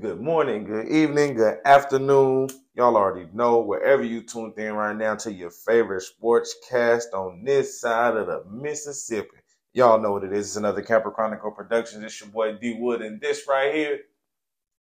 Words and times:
Good 0.00 0.22
morning, 0.22 0.64
good 0.64 0.88
evening, 0.88 1.34
good 1.34 1.58
afternoon. 1.66 2.48
Y'all 2.74 2.96
already 2.96 3.28
know 3.34 3.60
wherever 3.60 4.02
you 4.02 4.22
tuned 4.22 4.58
in 4.58 4.72
right 4.72 4.96
now 4.96 5.16
to 5.16 5.30
your 5.30 5.50
favorite 5.50 6.00
sports 6.00 6.56
cast 6.68 7.12
on 7.12 7.44
this 7.44 7.78
side 7.78 8.16
of 8.16 8.26
the 8.26 8.42
Mississippi. 8.50 9.36
Y'all 9.74 10.00
know 10.00 10.12
what 10.12 10.24
it 10.24 10.32
is. 10.32 10.46
It's 10.46 10.56
another 10.56 10.80
Camper 10.80 11.10
Chronicle 11.10 11.50
Productions. 11.50 12.02
It's 12.02 12.18
your 12.18 12.30
boy 12.30 12.56
D 12.56 12.74
Wood, 12.80 13.02
and 13.02 13.20
this 13.20 13.46
right 13.46 13.74
here 13.74 14.00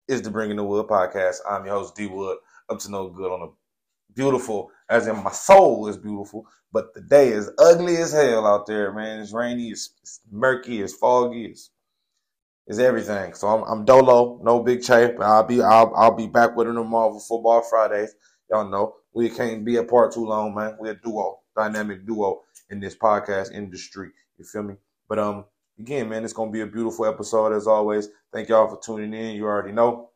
is 0.10 0.22
the 0.22 0.30
Bringing 0.30 0.58
the 0.58 0.64
Wood 0.66 0.88
podcast. 0.88 1.38
I'm 1.50 1.66
your 1.66 1.76
host 1.76 1.96
D 1.96 2.08
Wood. 2.08 2.40
Up 2.68 2.78
to 2.80 2.92
no 2.92 3.08
good 3.08 3.32
on 3.32 3.48
a 3.48 4.14
beautiful, 4.14 4.72
as 4.90 5.08
in 5.08 5.24
my 5.24 5.32
soul 5.32 5.88
is 5.88 5.98
beautiful, 5.98 6.46
but 6.74 6.94
the 6.94 7.02
day 7.02 7.30
is 7.30 7.50
ugly 7.58 7.96
as 7.96 8.12
hell 8.12 8.46
out 8.46 8.68
there, 8.68 8.92
man. 8.92 9.22
It's 9.22 9.32
rainy, 9.34 9.70
it's, 9.70 9.90
it's 10.02 10.20
murky, 10.30 10.82
it's 10.82 10.94
foggy, 10.94 11.46
it's 11.46 11.72
is 12.68 12.80
everything. 12.80 13.34
So 13.34 13.48
I'm, 13.48 13.64
I'm 13.64 13.86
Dolo, 13.86 14.40
no 14.44 14.62
big 14.62 14.84
chape. 14.84 15.20
I'll 15.22 15.44
be 15.44 15.62
I'll, 15.62 15.94
I'll 15.96 16.16
be 16.16 16.28
back 16.28 16.56
with 16.56 16.68
tomorrow 16.68 17.14
for 17.14 17.22
football 17.22 17.62
Fridays. 17.62 18.14
Y'all 18.50 18.70
know 18.70 18.96
we 19.14 19.30
can't 19.30 19.66
be 19.66 19.78
apart 19.78 20.14
too 20.14 20.26
long, 20.26 20.54
man. 20.54 20.76
We're 20.80 20.92
a 20.92 21.02
duo, 21.02 21.40
dynamic 21.56 22.06
duo 22.06 22.42
in 22.70 22.80
this 22.80 22.96
podcast 22.96 23.54
industry. 23.54 24.10
You 24.38 24.46
feel 24.46 24.64
me? 24.64 24.76
But 25.10 25.20
um, 25.20 25.46
again, 25.80 26.10
man, 26.10 26.24
it's 26.24 26.34
gonna 26.34 26.52
be 26.52 26.62
a 26.62 26.68
beautiful 26.68 27.06
episode 27.06 27.54
as 27.54 27.68
always. 27.68 28.10
Thank 28.34 28.50
y'all 28.50 28.68
for 28.68 28.80
tuning 28.84 29.14
in. 29.14 29.36
You 29.36 29.46
already 29.46 29.72
know. 29.72 30.10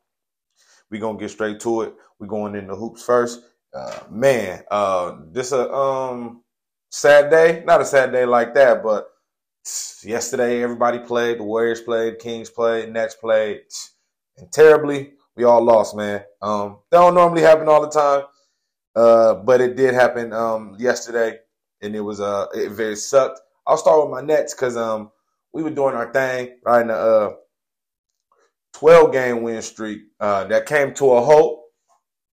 we 0.90 0.98
gonna 0.98 1.18
get 1.18 1.30
straight 1.30 1.60
to 1.60 1.82
it. 1.82 1.94
we 2.18 2.28
going 2.28 2.54
in 2.54 2.66
the 2.66 2.76
hoops 2.76 3.04
first. 3.04 3.42
Uh, 3.74 4.00
man, 4.10 4.62
uh, 4.70 5.16
this 5.30 5.52
a 5.52 5.72
um 5.72 6.42
sad 6.90 7.30
day. 7.30 7.62
Not 7.66 7.80
a 7.80 7.86
sad 7.86 8.12
day 8.12 8.26
like 8.26 8.52
that, 8.54 8.82
but 8.82 9.08
yesterday 10.04 10.62
everybody 10.62 10.98
played. 10.98 11.38
The 11.38 11.44
Warriors 11.44 11.80
played, 11.80 12.18
Kings 12.18 12.50
played, 12.50 12.92
Nets 12.92 13.14
played, 13.14 13.62
and 14.38 14.50
terribly 14.52 15.12
we 15.36 15.44
all 15.44 15.64
lost, 15.64 15.96
man. 15.96 16.24
Um, 16.40 16.78
that 16.90 16.98
don't 16.98 17.14
normally 17.14 17.42
happen 17.42 17.68
all 17.68 17.80
the 17.82 17.90
time, 17.90 18.24
uh, 18.94 19.34
but 19.34 19.60
it 19.60 19.76
did 19.76 19.94
happen 19.94 20.32
um, 20.32 20.76
yesterday, 20.78 21.38
and 21.80 21.94
it 21.94 22.00
was 22.00 22.20
uh, 22.20 22.46
it 22.54 22.70
very 22.70 22.96
sucked. 22.96 23.40
I'll 23.66 23.76
start 23.76 24.02
with 24.02 24.10
my 24.10 24.20
Nets 24.20 24.54
because 24.54 24.76
um, 24.76 25.10
we 25.52 25.62
were 25.62 25.70
doing 25.70 25.94
our 25.94 26.12
thing 26.12 26.58
right 26.64 26.82
in 26.82 26.88
the 26.88 26.94
uh, 26.94 27.32
12 28.74 29.12
game 29.12 29.42
win 29.42 29.62
streak 29.62 30.02
uh, 30.20 30.44
that 30.44 30.66
came 30.66 30.94
to 30.94 31.12
a 31.12 31.22
halt 31.22 31.62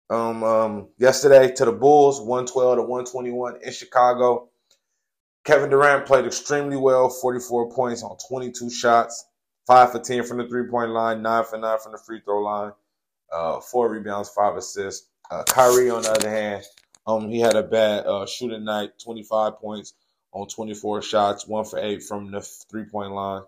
um, 0.10 0.44
um, 0.44 0.90
yesterday 0.98 1.52
to 1.54 1.66
the 1.66 1.72
Bulls, 1.72 2.20
112 2.20 2.78
to 2.78 2.82
121 2.82 3.58
in 3.64 3.72
Chicago. 3.74 4.50
Kevin 5.46 5.70
Durant 5.70 6.08
played 6.08 6.26
extremely 6.26 6.76
well, 6.76 7.08
44 7.08 7.72
points 7.72 8.02
on 8.02 8.18
22 8.28 8.70
shots, 8.72 9.26
5 9.68 9.92
for 9.92 10.00
10 10.00 10.24
from 10.24 10.40
the 10.40 10.48
three 10.48 10.68
point 10.68 10.92
line, 10.92 11.22
9 11.22 11.44
for 11.46 11.60
9 11.60 11.80
from 11.80 11.92
the 11.92 12.00
free 12.00 12.20
throw 12.26 12.42
line, 12.42 12.72
uh, 13.32 13.60
4 13.62 13.90
rebounds, 13.90 14.30
5 14.30 14.58
assists. 14.58 15.08
Uh, 15.30 15.44
Kyrie, 15.44 15.92
on 15.92 16.02
the 16.02 16.12
other 16.12 16.30
hand, 16.30 16.64
um, 17.06 17.30
he 17.30 17.40
had 17.40 17.56
a 17.56 17.62
bad 17.62 18.06
uh, 18.08 18.26
shooting 18.26 18.64
night, 18.64 18.92
25 19.04 19.60
points 19.60 19.94
on 20.34 20.48
24 20.48 21.04
shots, 21.04 21.48
1 21.48 21.66
for 21.66 21.80
8 21.80 22.02
from 22.02 22.32
the 22.32 22.42
three 22.42 22.86
point 22.86 23.12
line. 23.12 23.44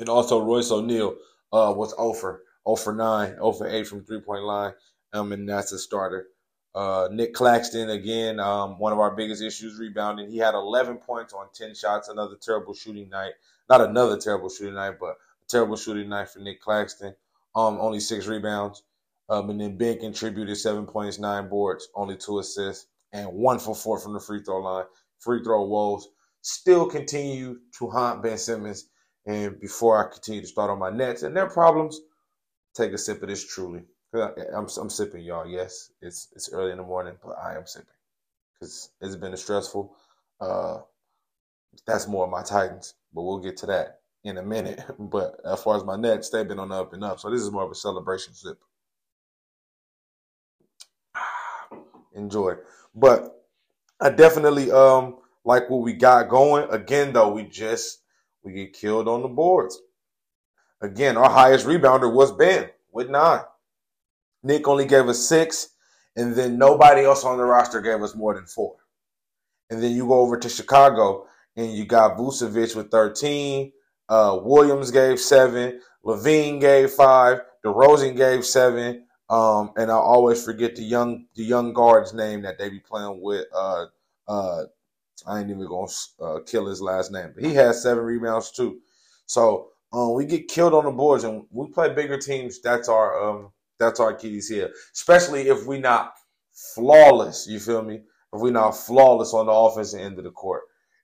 And 0.00 0.08
also, 0.08 0.42
Royce 0.42 0.72
O'Neale 0.72 1.16
uh, 1.52 1.72
was 1.76 1.94
0 1.96 2.12
for, 2.14 2.42
0 2.66 2.76
for 2.76 2.92
9, 2.92 3.34
0 3.34 3.52
for 3.52 3.68
8 3.68 3.86
from 3.86 4.04
three 4.04 4.20
point 4.20 4.42
line, 4.42 4.72
um, 5.12 5.30
and 5.32 5.48
that's 5.48 5.70
a 5.70 5.78
starter. 5.78 6.26
Uh, 6.74 7.08
Nic 7.10 7.34
Claxton, 7.34 7.90
again, 7.90 8.38
um, 8.38 8.78
one 8.78 8.92
of 8.92 8.98
our 8.98 9.14
biggest 9.16 9.42
issues 9.42 9.78
rebounding. 9.78 10.30
He 10.30 10.38
had 10.38 10.54
11 10.54 10.98
points 10.98 11.32
on 11.32 11.48
10 11.54 11.74
shots, 11.74 12.08
another 12.08 12.36
terrible 12.40 12.74
shooting 12.74 13.08
night. 13.08 13.32
Not 13.68 13.80
another 13.80 14.16
terrible 14.16 14.48
shooting 14.48 14.74
night, 14.74 14.94
but 15.00 15.10
a 15.10 15.46
terrible 15.48 15.76
shooting 15.76 16.08
night 16.08 16.28
for 16.28 16.40
Nic 16.40 16.60
Claxton. 16.60 17.14
Um, 17.54 17.78
only 17.80 18.00
six 18.00 18.26
rebounds. 18.26 18.82
Um, 19.28 19.50
and 19.50 19.60
then 19.60 19.76
Ben 19.76 19.98
contributed 19.98 20.56
seven 20.56 20.86
points, 20.86 21.18
nine 21.18 21.48
boards, 21.48 21.88
only 21.94 22.16
two 22.16 22.38
assists, 22.38 22.86
and 23.12 23.28
one 23.32 23.58
for 23.58 23.74
four 23.74 23.98
from 23.98 24.14
the 24.14 24.20
free 24.20 24.42
throw 24.42 24.60
line. 24.60 24.86
Free 25.18 25.42
throw 25.42 25.64
woes 25.64 26.08
still 26.42 26.86
continue 26.86 27.58
to 27.78 27.90
haunt 27.90 28.22
Ben 28.22 28.38
Simmons. 28.38 28.88
And 29.26 29.60
before 29.60 29.98
I 29.98 30.10
continue 30.10 30.40
to 30.40 30.46
start 30.46 30.70
on 30.70 30.78
my 30.78 30.90
Nets 30.90 31.22
and 31.22 31.36
their 31.36 31.50
problems, 31.50 32.00
take 32.74 32.92
a 32.92 32.98
sip 32.98 33.22
of 33.22 33.28
this 33.28 33.46
truly. 33.46 33.82
I'm 34.14 34.66
I'm 34.80 34.90
sipping, 34.90 35.22
y'all. 35.22 35.46
Yes, 35.46 35.90
it's 36.00 36.28
it's 36.34 36.50
early 36.52 36.72
in 36.72 36.78
the 36.78 36.84
morning, 36.84 37.14
but 37.22 37.36
I 37.38 37.56
am 37.56 37.66
sipping 37.66 37.88
because 38.54 38.90
it's 39.00 39.16
been 39.16 39.34
a 39.34 39.36
stressful. 39.36 39.94
Uh, 40.40 40.78
that's 41.86 42.08
more 42.08 42.24
of 42.24 42.30
my 42.30 42.42
Titans, 42.42 42.94
but 43.12 43.22
we'll 43.22 43.38
get 43.38 43.58
to 43.58 43.66
that 43.66 44.00
in 44.24 44.38
a 44.38 44.42
minute. 44.42 44.80
But 44.98 45.40
as 45.44 45.62
far 45.62 45.76
as 45.76 45.84
my 45.84 45.96
Nets, 45.96 46.30
they've 46.30 46.48
been 46.48 46.58
on 46.58 46.70
the 46.70 46.76
up 46.76 46.92
and 46.94 47.04
up, 47.04 47.20
so 47.20 47.30
this 47.30 47.42
is 47.42 47.50
more 47.50 47.64
of 47.64 47.70
a 47.70 47.74
celebration 47.74 48.32
sip. 48.34 48.58
Enjoy, 52.14 52.54
but 52.94 53.44
I 54.00 54.10
definitely 54.10 54.70
um 54.70 55.18
like 55.44 55.68
what 55.68 55.82
we 55.82 55.92
got 55.92 56.30
going. 56.30 56.68
Again, 56.70 57.12
though, 57.12 57.32
we 57.32 57.44
just 57.44 58.00
we 58.42 58.52
get 58.52 58.72
killed 58.72 59.06
on 59.06 59.22
the 59.22 59.28
boards. 59.28 59.78
Again, 60.80 61.16
our 61.18 61.30
highest 61.30 61.66
rebounder 61.66 62.12
was 62.12 62.32
Ben 62.32 62.70
with 62.92 63.10
nine. 63.10 63.42
Nic 64.42 64.66
only 64.68 64.86
gave 64.86 65.08
us 65.08 65.28
six, 65.28 65.70
and 66.16 66.34
then 66.34 66.58
nobody 66.58 67.04
else 67.04 67.24
on 67.24 67.38
the 67.38 67.44
roster 67.44 67.80
gave 67.80 68.02
us 68.02 68.14
more 68.14 68.34
than 68.34 68.46
four. 68.46 68.76
And 69.70 69.82
then 69.82 69.92
you 69.92 70.06
go 70.06 70.20
over 70.20 70.38
to 70.38 70.48
Chicago, 70.48 71.26
and 71.56 71.72
you 71.72 71.84
got 71.84 72.16
Vucevic 72.16 72.74
with 72.74 72.90
13. 72.90 73.72
Uh, 74.08 74.38
Williams 74.42 74.90
gave 74.90 75.20
seven. 75.20 75.80
LaVine 76.04 76.60
gave 76.60 76.90
five. 76.90 77.40
DeRozan 77.64 78.16
gave 78.16 78.44
seven. 78.44 79.04
Um, 79.30 79.72
and 79.76 79.90
I 79.90 79.94
always 79.94 80.42
forget 80.42 80.74
the 80.74 80.82
young 80.82 81.26
the 81.34 81.44
young 81.44 81.74
guard's 81.74 82.14
name 82.14 82.42
that 82.42 82.58
they 82.58 82.70
be 82.70 82.80
playing 82.80 83.20
with. 83.20 83.44
Uh, 83.54 83.86
uh, 84.26 84.62
I 85.26 85.40
ain't 85.40 85.50
even 85.50 85.66
gonna 85.66 85.90
uh, 86.20 86.40
kill 86.46 86.66
his 86.66 86.80
last 86.80 87.12
name, 87.12 87.32
but 87.34 87.44
he 87.44 87.54
has 87.54 87.82
seven 87.82 88.04
rebounds 88.04 88.50
too. 88.52 88.78
So 89.26 89.68
um, 89.92 90.14
we 90.14 90.24
get 90.24 90.48
killed 90.48 90.72
on 90.72 90.84
the 90.84 90.90
boards, 90.90 91.24
and 91.24 91.44
we 91.50 91.68
play 91.68 91.92
bigger 91.92 92.16
teams. 92.16 92.60
That's 92.62 92.88
our 92.88 93.22
um, 93.22 93.52
that's 93.78 94.00
our 94.00 94.14
keys 94.14 94.48
here, 94.48 94.72
especially 94.94 95.48
if 95.48 95.66
we 95.66 95.78
not 95.78 96.14
flawless. 96.74 97.46
You 97.46 97.60
feel 97.60 97.82
me? 97.82 98.02
If 98.32 98.40
we 98.40 98.50
not 98.50 98.72
flawless 98.72 99.32
on 99.32 99.46
the 99.46 99.52
offensive 99.52 100.00
end 100.00 100.18
of 100.18 100.24
the 100.24 100.30
court. 100.30 100.62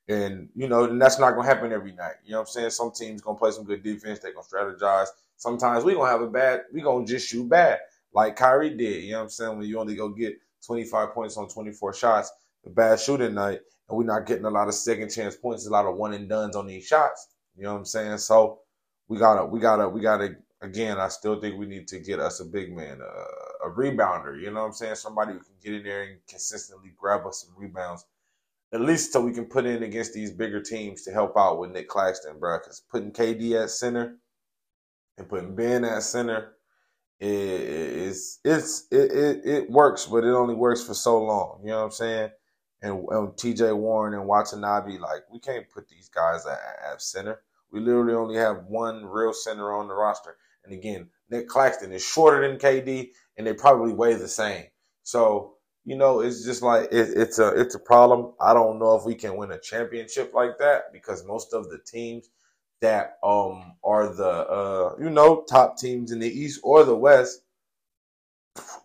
And, 0.08 0.50
you 0.54 0.68
know, 0.68 0.84
and 0.84 1.00
that's 1.00 1.18
not 1.18 1.32
going 1.32 1.48
to 1.48 1.54
happen 1.54 1.72
every 1.72 1.92
night. 1.92 2.16
You 2.24 2.32
know 2.32 2.40
what 2.40 2.48
I'm 2.48 2.52
saying? 2.52 2.70
Some 2.70 2.92
teams 2.92 3.22
going 3.22 3.36
to 3.36 3.40
play 3.40 3.52
some 3.52 3.64
good 3.64 3.82
defense. 3.82 4.18
They're 4.18 4.34
going 4.34 4.44
to 4.44 4.54
strategize. 4.54 5.06
Sometimes 5.36 5.84
we 5.84 5.94
going 5.94 6.06
to 6.06 6.12
have 6.12 6.20
a 6.20 6.30
bad, 6.30 6.62
we 6.72 6.82
going 6.82 7.06
to 7.06 7.12
just 7.12 7.28
shoot 7.28 7.48
bad 7.48 7.78
like 8.12 8.36
Kyrie 8.36 8.76
did. 8.76 9.04
You 9.04 9.12
know 9.12 9.18
what 9.18 9.24
I'm 9.24 9.30
saying? 9.30 9.58
When 9.58 9.66
you 9.66 9.78
only 9.78 9.96
go 9.96 10.08
get 10.08 10.34
25 10.66 11.12
points 11.12 11.36
on 11.36 11.48
24 11.48 11.94
shots, 11.94 12.30
a 12.66 12.70
bad 12.70 13.00
shooting 13.00 13.34
night, 13.34 13.60
and 13.88 13.98
we're 13.98 14.04
not 14.04 14.26
getting 14.26 14.44
a 14.44 14.50
lot 14.50 14.68
of 14.68 14.74
second 14.74 15.10
chance 15.10 15.36
points, 15.36 15.66
a 15.66 15.70
lot 15.70 15.86
of 15.86 15.96
one 15.96 16.14
and 16.14 16.28
duns 16.28 16.56
on 16.56 16.66
these 16.66 16.86
shots. 16.86 17.28
You 17.56 17.64
know 17.64 17.72
what 17.72 17.80
I'm 17.80 17.84
saying? 17.84 18.18
So 18.18 18.60
we 19.08 19.18
gotta, 19.18 19.44
we 19.44 19.60
gotta, 19.60 19.88
we 19.88 20.00
gotta 20.00 20.36
again, 20.64 20.98
I 20.98 21.08
still 21.08 21.40
think 21.40 21.58
we 21.58 21.66
need 21.66 21.86
to 21.88 21.98
get 21.98 22.20
us 22.20 22.40
a 22.40 22.44
big 22.44 22.74
man, 22.74 23.00
uh, 23.00 23.68
a 23.68 23.70
rebounder. 23.70 24.40
You 24.40 24.50
know 24.50 24.60
what 24.60 24.66
I'm 24.66 24.72
saying? 24.72 24.96
Somebody 24.96 25.34
who 25.34 25.40
can 25.40 25.54
get 25.62 25.74
in 25.74 25.82
there 25.84 26.02
and 26.04 26.18
consistently 26.28 26.92
grab 26.96 27.26
us 27.26 27.44
some 27.46 27.54
rebounds, 27.56 28.04
at 28.72 28.80
least 28.80 29.12
so 29.12 29.20
we 29.20 29.32
can 29.32 29.44
put 29.44 29.66
in 29.66 29.82
against 29.82 30.14
these 30.14 30.30
bigger 30.30 30.60
teams 30.60 31.02
to 31.02 31.12
help 31.12 31.36
out 31.36 31.58
with 31.58 31.70
Nic 31.70 31.88
Claxton, 31.88 32.38
bro. 32.38 32.58
Because 32.58 32.82
putting 32.90 33.12
KD 33.12 33.62
at 33.62 33.70
center 33.70 34.16
and 35.18 35.28
putting 35.28 35.54
Ben 35.54 35.84
at 35.84 36.02
center 36.02 36.54
is 37.20 38.40
it's 38.44 38.86
it, 38.90 39.12
it 39.12 39.40
it 39.44 39.70
works, 39.70 40.06
but 40.06 40.24
it 40.24 40.34
only 40.34 40.54
works 40.54 40.82
for 40.82 40.94
so 40.94 41.22
long. 41.22 41.60
You 41.62 41.70
know 41.70 41.78
what 41.78 41.84
I'm 41.84 41.90
saying? 41.92 42.30
And, 42.82 42.92
and 42.92 43.28
TJ 43.34 43.76
Warren 43.76 44.14
and 44.14 44.26
Watanabe, 44.26 44.98
like 44.98 45.22
we 45.32 45.38
can't 45.38 45.70
put 45.70 45.88
these 45.88 46.08
guys 46.08 46.44
at, 46.46 46.58
at 46.92 47.02
center. 47.02 47.40
We 47.70 47.80
literally 47.80 48.14
only 48.14 48.36
have 48.36 48.64
one 48.68 49.04
real 49.06 49.32
center 49.32 49.72
on 49.72 49.88
the 49.88 49.94
roster. 49.94 50.36
And 50.64 50.72
again, 50.72 51.08
Nic 51.30 51.48
Claxton 51.48 51.92
is 51.92 52.04
shorter 52.04 52.46
than 52.46 52.58
KD, 52.58 53.10
and 53.36 53.46
they 53.46 53.54
probably 53.54 53.92
weigh 53.92 54.14
the 54.14 54.28
same. 54.28 54.64
So 55.02 55.54
you 55.84 55.96
know, 55.96 56.20
it's 56.20 56.44
just 56.44 56.62
like 56.62 56.84
it, 56.92 57.10
it's 57.14 57.38
a 57.38 57.48
it's 57.48 57.74
a 57.74 57.78
problem. 57.78 58.32
I 58.40 58.54
don't 58.54 58.78
know 58.78 58.96
if 58.96 59.04
we 59.04 59.14
can 59.14 59.36
win 59.36 59.52
a 59.52 59.60
championship 59.60 60.32
like 60.34 60.58
that 60.58 60.92
because 60.92 61.26
most 61.26 61.52
of 61.52 61.68
the 61.68 61.78
teams 61.78 62.30
that 62.80 63.18
um 63.22 63.76
are 63.84 64.14
the 64.14 64.26
uh 64.26 64.96
you 64.98 65.10
know 65.10 65.44
top 65.48 65.78
teams 65.78 66.10
in 66.10 66.18
the 66.20 66.28
East 66.28 66.60
or 66.62 66.84
the 66.84 66.96
West, 66.96 67.42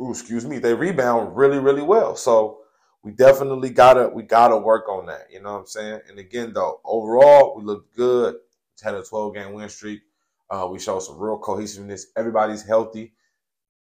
ooh, 0.01 0.11
excuse 0.11 0.45
me, 0.45 0.59
they 0.59 0.73
rebound 0.73 1.37
really 1.37 1.59
really 1.59 1.81
well. 1.81 2.15
So 2.17 2.59
we 3.03 3.11
definitely 3.11 3.69
gotta 3.69 4.09
we 4.09 4.23
gotta 4.23 4.57
work 4.57 4.89
on 4.89 5.05
that. 5.05 5.27
You 5.31 5.41
know 5.41 5.53
what 5.53 5.59
I'm 5.59 5.67
saying? 5.67 6.01
And 6.09 6.19
again, 6.19 6.51
though, 6.53 6.81
overall 6.83 7.55
we 7.55 7.63
look 7.63 7.93
good. 7.95 8.35
Had 8.81 8.95
a 8.95 9.03
12 9.03 9.35
game 9.35 9.53
win 9.53 9.67
streak. 9.67 10.01
Uh, 10.49 10.67
we 10.71 10.79
show 10.79 10.99
some 10.99 11.19
real 11.19 11.37
cohesiveness. 11.37 12.07
Everybody's 12.17 12.63
healthy. 12.65 13.13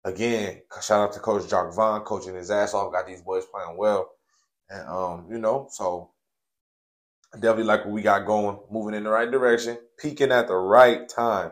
Again, 0.03 0.61
shout 0.81 1.01
out 1.09 1.13
to 1.13 1.19
Coach 1.19 1.49
Jacque 1.49 1.73
Vaughn, 1.73 2.01
coaching 2.01 2.35
his 2.35 2.51
ass 2.51 2.73
off, 2.73 2.91
got 2.93 3.07
these 3.07 3.21
boys 3.21 3.45
playing 3.45 3.77
well. 3.77 4.11
And, 4.69 4.87
um, 4.87 5.27
you 5.29 5.37
know, 5.39 5.67
so 5.71 6.11
I 7.33 7.37
definitely 7.37 7.65
like 7.65 7.85
what 7.85 7.93
we 7.93 8.01
got 8.01 8.25
going, 8.25 8.59
moving 8.71 8.95
in 8.95 9.03
the 9.03 9.09
right 9.11 9.29
direction, 9.31 9.77
peaking 9.99 10.31
at 10.31 10.47
the 10.47 10.55
right 10.55 11.07
time 11.09 11.51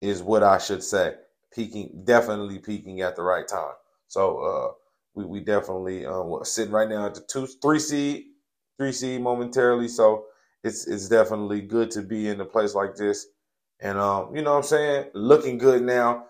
is 0.00 0.22
what 0.22 0.42
I 0.42 0.58
should 0.58 0.82
say. 0.82 1.14
peaking, 1.52 2.02
definitely 2.04 2.58
peaking 2.58 3.00
at 3.00 3.16
the 3.16 3.22
right 3.22 3.46
time. 3.48 3.74
So 4.08 4.38
uh, 4.38 4.72
we 5.14 5.24
we 5.24 5.40
definitely 5.40 6.06
um, 6.06 6.38
sitting 6.44 6.72
right 6.72 6.88
now 6.88 7.06
at 7.06 7.14
the 7.14 7.22
two 7.22 7.46
three 7.46 7.78
seed, 7.80 8.24
three 8.78 8.92
seed 8.92 9.20
momentarily. 9.22 9.88
So 9.88 10.26
it's 10.64 10.86
it's 10.86 11.08
definitely 11.08 11.62
good 11.62 11.90
to 11.92 12.02
be 12.02 12.28
in 12.28 12.40
a 12.40 12.44
place 12.44 12.74
like 12.74 12.96
this. 12.96 13.26
And 13.80 13.98
um, 13.98 14.34
you 14.34 14.42
know 14.42 14.52
what 14.52 14.58
I'm 14.58 14.62
saying? 14.64 15.10
Looking 15.14 15.58
good 15.58 15.82
now. 15.82 16.26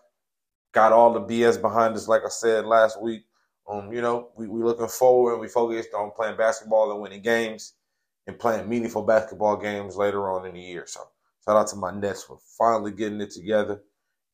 Got 0.73 0.93
all 0.93 1.13
the 1.13 1.21
BS 1.21 1.61
behind 1.61 1.95
us, 1.95 2.09
like 2.09 2.23
I 2.25 2.29
said 2.29 2.67
last 2.67 3.01
week. 3.01 3.23
Um, 3.69 3.93
you 3.93 4.01
know, 4.01 4.31
we 4.37 4.47
we 4.47 4.63
looking 4.63 4.89
forward 4.89 5.33
and 5.33 5.41
we 5.41 5.49
focused 5.49 5.95
on 5.95 6.13
playing 6.15 6.37
basketball 6.37 6.93
and 6.93 7.01
winning 7.01 7.23
games 7.23 7.75
and 8.27 8.39
playing 8.39 8.69
meaningful 8.69 9.03
basketball 9.03 9.57
games 9.57 9.97
later 9.97 10.31
on 10.31 10.47
in 10.47 10.55
the 10.55 10.61
year. 10.61 10.85
So 10.87 11.01
shout 11.45 11.57
out 11.57 11.69
to 11.69 11.77
my 11.77 11.91
Nets 11.91 12.23
for 12.23 12.39
finally 12.59 12.93
getting 12.93 13.21
it 13.21 13.31
together 13.31 13.83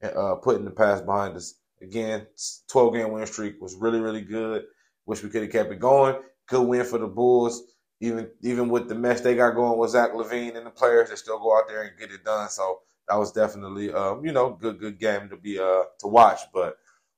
and 0.00 0.16
uh, 0.16 0.34
putting 0.36 0.64
the 0.64 0.70
past 0.70 1.06
behind 1.06 1.36
us. 1.36 1.54
Again, 1.80 2.26
12 2.68 2.94
game 2.94 3.12
win 3.12 3.26
streak 3.26 3.60
was 3.60 3.76
really, 3.76 4.00
really 4.00 4.22
good. 4.22 4.64
Wish 5.06 5.22
we 5.22 5.30
could 5.30 5.42
have 5.42 5.52
kept 5.52 5.72
it 5.72 5.80
going. 5.80 6.16
Good 6.46 6.62
win 6.66 6.84
for 6.84 6.98
the 6.98 7.06
Bulls. 7.06 7.62
Even 8.00 8.28
even 8.42 8.68
with 8.68 8.88
the 8.88 8.94
mess 8.94 9.20
they 9.20 9.36
got 9.36 9.54
going 9.54 9.78
with 9.78 9.90
Zach 9.90 10.12
LaVine 10.12 10.56
and 10.56 10.66
the 10.66 10.70
players, 10.70 11.10
they 11.10 11.16
still 11.16 11.38
go 11.38 11.56
out 11.56 11.68
there 11.68 11.82
and 11.82 11.98
get 11.98 12.10
it 12.10 12.24
done. 12.24 12.48
So 12.48 12.80
that 13.08 13.16
was 13.16 13.32
definitely 13.32 13.92
um, 13.92 14.24
you 14.24 14.32
know, 14.32 14.50
good, 14.60 14.78
good 14.78 14.98
game 14.98 15.28
to 15.28 15.36
be 15.36 15.58
uh 15.58 15.84
to 16.00 16.06
watch. 16.08 16.40
But 16.52 16.76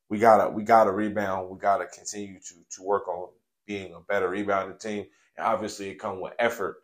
we 0.08 0.18
gotta 0.18 0.50
we 0.50 0.62
gotta 0.62 0.92
rebound. 0.92 1.50
We 1.50 1.58
gotta 1.58 1.86
continue 1.86 2.38
to 2.40 2.54
to 2.76 2.82
work 2.82 3.08
on 3.08 3.28
being 3.66 3.94
a 3.94 4.00
better 4.00 4.28
rebounding 4.28 4.78
team. 4.78 5.06
And 5.36 5.46
obviously 5.46 5.88
it 5.88 5.98
comes 5.98 6.20
with 6.22 6.32
effort. 6.38 6.76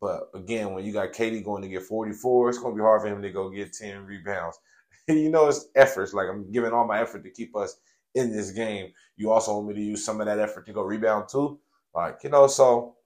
But 0.00 0.30
again, 0.34 0.72
when 0.72 0.84
you 0.84 0.92
got 0.92 1.12
KD 1.12 1.44
going 1.44 1.62
to 1.62 1.68
get 1.68 1.82
44, 1.82 2.48
it's 2.48 2.58
going 2.58 2.72
to 2.72 2.76
be 2.76 2.82
hard 2.82 3.02
for 3.02 3.08
him 3.08 3.20
to 3.20 3.30
go 3.30 3.50
get 3.50 3.74
10 3.74 4.06
rebounds. 4.06 4.58
you 5.08 5.30
know, 5.30 5.48
it's 5.48 5.66
efforts. 5.74 6.14
Like 6.14 6.28
I'm 6.28 6.50
giving 6.50 6.72
all 6.72 6.86
my 6.86 7.00
effort 7.00 7.22
to 7.24 7.30
keep 7.30 7.54
us 7.54 7.76
in 8.14 8.34
this 8.34 8.50
game. 8.50 8.92
You 9.16 9.30
also 9.30 9.54
want 9.54 9.68
me 9.68 9.74
to 9.74 9.80
use 9.80 10.04
some 10.04 10.20
of 10.20 10.26
that 10.26 10.38
effort 10.38 10.66
to 10.66 10.72
go 10.72 10.82
rebound 10.82 11.28
too. 11.30 11.60
Like, 11.94 12.20
you 12.24 12.30
know, 12.30 12.46
so 12.46 12.96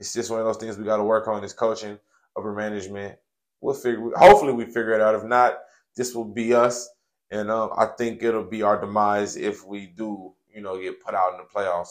it's 0.00 0.12
just 0.12 0.30
one 0.30 0.40
of 0.40 0.46
those 0.46 0.56
things 0.56 0.76
we 0.76 0.84
got 0.84 0.96
to 0.96 1.04
work 1.04 1.28
on 1.28 1.44
is 1.44 1.52
coaching, 1.52 1.98
upper 2.36 2.52
management. 2.52 3.16
We'll 3.60 3.74
figure, 3.74 4.10
hopefully 4.16 4.52
we 4.52 4.64
figure 4.64 4.92
it 4.92 5.00
out. 5.00 5.14
If 5.14 5.24
not, 5.24 5.58
this 5.96 6.14
will 6.14 6.24
be 6.24 6.54
us. 6.54 6.88
And 7.30 7.50
um, 7.50 7.70
I 7.76 7.86
think 7.86 8.22
it'll 8.22 8.44
be 8.44 8.62
our 8.62 8.80
demise 8.80 9.36
if 9.36 9.64
we 9.64 9.86
do, 9.86 10.32
you 10.52 10.62
know, 10.62 10.80
get 10.80 11.02
put 11.02 11.14
out 11.14 11.32
in 11.32 11.38
the 11.38 11.44
playoffs. 11.44 11.90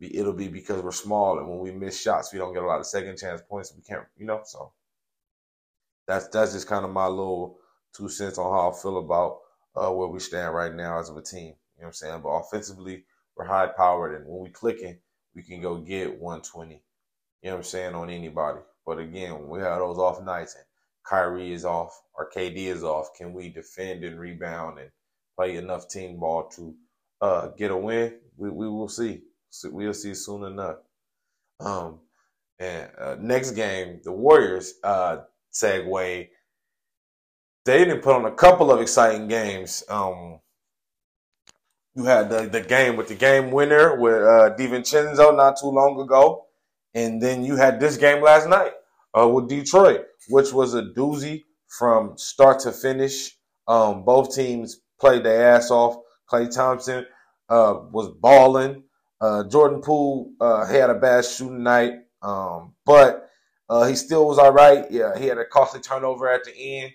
It'll 0.00 0.32
be 0.32 0.48
because 0.48 0.82
we're 0.82 0.92
small 0.92 1.38
and 1.38 1.48
when 1.48 1.58
we 1.58 1.72
miss 1.72 2.00
shots, 2.00 2.32
we 2.32 2.38
don't 2.38 2.54
get 2.54 2.62
a 2.62 2.66
lot 2.66 2.78
of 2.78 2.86
second 2.86 3.18
chance 3.18 3.40
points. 3.48 3.72
We 3.74 3.82
can't, 3.82 4.04
you 4.16 4.26
know, 4.26 4.42
so 4.44 4.72
that's 6.06 6.28
that's 6.28 6.52
just 6.52 6.66
kind 6.66 6.84
of 6.84 6.90
my 6.90 7.06
little 7.06 7.58
two 7.92 8.08
cents 8.08 8.38
on 8.38 8.50
how 8.52 8.70
I 8.70 8.82
feel 8.82 8.98
about 8.98 9.38
uh, 9.76 9.92
where 9.92 10.08
we 10.08 10.20
stand 10.20 10.54
right 10.54 10.74
now 10.74 10.98
as 10.98 11.08
of 11.08 11.16
a 11.16 11.22
team. 11.22 11.54
You 11.76 11.82
know 11.82 11.86
what 11.86 11.86
I'm 11.86 11.92
saying? 11.94 12.20
But 12.22 12.30
offensively, 12.30 13.04
we're 13.36 13.44
high 13.44 13.68
powered, 13.68 14.14
and 14.14 14.26
when 14.26 14.42
we 14.42 14.50
clicking, 14.50 14.98
we 15.34 15.42
can 15.42 15.60
go 15.60 15.76
get 15.76 16.18
120. 16.18 16.74
You 16.74 16.80
know 17.44 17.52
what 17.52 17.58
I'm 17.58 17.64
saying 17.64 17.94
on 17.94 18.10
anybody. 18.10 18.60
But 18.84 18.98
again, 18.98 19.48
we 19.48 19.60
have 19.60 19.78
those 19.78 19.98
off 19.98 20.22
nights 20.24 20.56
and 20.56 20.64
Kyrie 21.08 21.52
is 21.52 21.64
off 21.64 22.02
or 22.14 22.30
KD 22.30 22.56
is 22.66 22.84
off, 22.84 23.14
can 23.14 23.32
we 23.32 23.48
defend 23.48 24.04
and 24.04 24.18
rebound 24.18 24.78
and 24.78 24.90
play 25.36 25.56
enough 25.56 25.88
team 25.88 26.18
ball 26.18 26.48
to 26.56 26.74
uh, 27.20 27.48
get 27.56 27.70
a 27.70 27.76
win? 27.76 28.14
We, 28.36 28.50
we 28.50 28.68
will 28.68 28.88
see. 28.88 29.22
So 29.50 29.70
we'll 29.70 29.94
see 29.94 30.14
soon 30.14 30.44
enough. 30.44 30.76
Um, 31.60 32.00
and 32.58 32.90
uh, 32.98 33.16
next 33.20 33.52
game, 33.52 34.00
the 34.04 34.12
Warriors 34.12 34.74
uh, 34.82 35.18
segue 35.52 36.28
they 37.68 37.84
didn't 37.84 38.00
put 38.00 38.16
on 38.16 38.24
a 38.24 38.30
couple 38.30 38.72
of 38.72 38.80
exciting 38.80 39.28
games. 39.28 39.84
Um, 39.90 40.40
you 41.94 42.04
had 42.04 42.30
the, 42.30 42.48
the 42.48 42.62
game 42.62 42.96
with 42.96 43.08
the 43.08 43.14
game 43.14 43.50
winner 43.50 43.94
with 43.94 44.22
uh, 44.22 44.56
DiVincenzo 44.56 45.36
not 45.36 45.58
too 45.60 45.66
long 45.66 46.00
ago, 46.00 46.46
and 46.94 47.20
then 47.20 47.44
you 47.44 47.56
had 47.56 47.78
this 47.78 47.98
game 47.98 48.22
last 48.22 48.48
night 48.48 48.72
uh, 49.14 49.28
with 49.28 49.48
Detroit, 49.48 50.06
which 50.28 50.52
was 50.52 50.74
a 50.74 50.82
doozy 50.82 51.44
from 51.78 52.16
start 52.16 52.60
to 52.60 52.72
finish. 52.72 53.36
Um, 53.66 54.04
both 54.04 54.34
teams 54.34 54.80
played 55.00 55.24
their 55.24 55.54
ass 55.54 55.70
off. 55.70 55.96
Klay 56.30 56.52
Thompson 56.54 57.06
uh, 57.48 57.74
was 57.90 58.08
balling. 58.20 58.84
Uh, 59.20 59.44
Jordan 59.44 59.80
Poole 59.80 60.32
uh, 60.40 60.66
had 60.66 60.90
a 60.90 60.94
bad 60.94 61.24
shooting 61.24 61.62
night, 61.62 61.94
um, 62.22 62.74
but 62.86 63.28
uh, 63.68 63.86
he 63.86 63.96
still 63.96 64.26
was 64.26 64.38
all 64.38 64.52
right. 64.52 64.90
Yeah, 64.90 65.18
he 65.18 65.26
had 65.26 65.38
a 65.38 65.44
costly 65.44 65.80
turnover 65.80 66.30
at 66.30 66.44
the 66.44 66.54
end. 66.56 66.92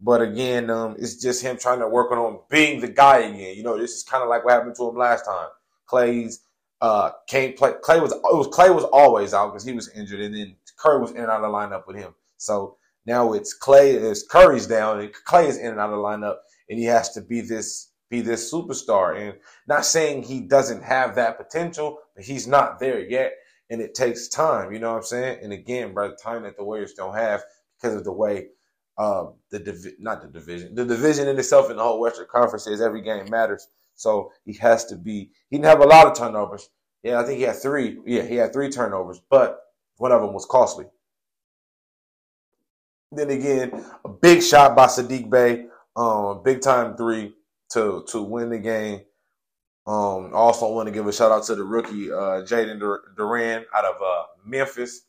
But 0.00 0.22
again, 0.22 0.70
um, 0.70 0.96
it's 0.98 1.20
just 1.20 1.42
him 1.42 1.56
trying 1.56 1.80
to 1.80 1.88
work 1.88 2.10
on 2.12 2.40
being 2.50 2.80
the 2.80 2.88
guy 2.88 3.20
again. 3.20 3.56
You 3.56 3.62
know, 3.62 3.78
this 3.78 3.92
is 3.92 4.02
kind 4.02 4.22
of 4.22 4.28
like 4.28 4.44
what 4.44 4.54
happened 4.54 4.76
to 4.76 4.88
him 4.88 4.96
last 4.96 5.24
time. 5.24 5.48
Klay's 5.90 6.40
uh, 6.80 7.12
can't 7.28 7.56
play. 7.56 7.72
Klay 7.82 8.02
was 8.02 8.12
it 8.12 8.20
was 8.22 8.48
Klay 8.48 8.74
was 8.74 8.84
always 8.84 9.32
out 9.32 9.52
because 9.52 9.64
he 9.64 9.72
was 9.72 9.88
injured, 9.90 10.20
and 10.20 10.34
then 10.34 10.56
Curry 10.76 11.00
was 11.00 11.12
in 11.12 11.18
and 11.18 11.30
out 11.30 11.42
of 11.42 11.50
the 11.50 11.56
lineup 11.56 11.86
with 11.86 11.96
him. 11.96 12.14
So 12.36 12.76
now 13.06 13.32
it's 13.32 13.56
Klay, 13.58 13.94
it's 13.94 14.26
Curry's 14.26 14.66
down, 14.66 15.00
and 15.00 15.12
Klay 15.26 15.48
is 15.48 15.58
in 15.58 15.68
and 15.68 15.80
out 15.80 15.90
of 15.90 15.96
the 15.96 16.02
lineup, 16.02 16.36
and 16.68 16.78
he 16.78 16.84
has 16.86 17.10
to 17.12 17.20
be 17.20 17.40
this 17.40 17.90
be 18.10 18.20
this 18.20 18.52
superstar. 18.52 19.18
And 19.18 19.38
not 19.66 19.84
saying 19.84 20.22
he 20.22 20.40
doesn't 20.40 20.82
have 20.82 21.14
that 21.14 21.38
potential, 21.38 21.98
but 22.14 22.24
he's 22.24 22.46
not 22.46 22.78
there 22.78 23.00
yet, 23.00 23.32
and 23.70 23.80
it 23.80 23.94
takes 23.94 24.28
time. 24.28 24.72
You 24.72 24.78
know 24.78 24.90
what 24.90 24.98
I'm 24.98 25.04
saying? 25.04 25.40
And 25.42 25.52
again, 25.52 25.94
by 25.94 26.08
the 26.08 26.18
time 26.22 26.42
that 26.44 26.56
the 26.56 26.64
Warriors 26.64 26.94
don't 26.94 27.14
have 27.14 27.42
because 27.80 27.96
of 27.96 28.04
the 28.04 28.12
way 28.12 28.48
uh, 28.96 29.26
the 29.50 29.58
divi- 29.58 29.96
not 29.98 30.22
the 30.22 30.28
division, 30.28 30.74
the 30.74 30.84
division 30.84 31.28
in 31.28 31.38
itself 31.38 31.70
in 31.70 31.76
the 31.76 31.82
whole 31.82 32.00
Western 32.00 32.26
Conference 32.30 32.66
is 32.66 32.80
every 32.80 33.02
game 33.02 33.28
matters. 33.30 33.66
So 33.96 34.32
he 34.44 34.54
has 34.54 34.84
to 34.86 34.96
be. 34.96 35.30
He 35.50 35.56
didn't 35.56 35.66
have 35.66 35.80
a 35.80 35.86
lot 35.86 36.06
of 36.06 36.14
turnovers. 36.14 36.68
Yeah, 37.02 37.20
I 37.20 37.24
think 37.24 37.38
he 37.38 37.44
had 37.44 37.56
three. 37.56 37.98
Yeah, 38.06 38.22
he 38.22 38.36
had 38.36 38.52
three 38.52 38.70
turnovers, 38.70 39.20
but 39.30 39.60
one 39.96 40.12
of 40.12 40.20
them 40.22 40.32
was 40.32 40.46
costly. 40.46 40.86
Then 43.12 43.30
again, 43.30 43.84
a 44.04 44.08
big 44.08 44.42
shot 44.42 44.74
by 44.74 44.86
Saddiq 44.86 45.30
Bey, 45.30 45.66
um, 45.96 46.42
big 46.42 46.60
time 46.60 46.96
three 46.96 47.34
to 47.70 48.04
to 48.08 48.22
win 48.22 48.50
the 48.50 48.58
game. 48.58 49.00
Um, 49.86 50.30
also 50.34 50.72
want 50.72 50.86
to 50.86 50.92
give 50.92 51.06
a 51.06 51.12
shout 51.12 51.30
out 51.30 51.44
to 51.44 51.54
the 51.54 51.62
rookie 51.62 52.10
uh, 52.10 52.42
Jalen 52.42 52.80
Duren 53.16 53.64
out 53.74 53.84
of 53.84 53.96
uh, 54.02 54.24
Memphis, 54.44 55.02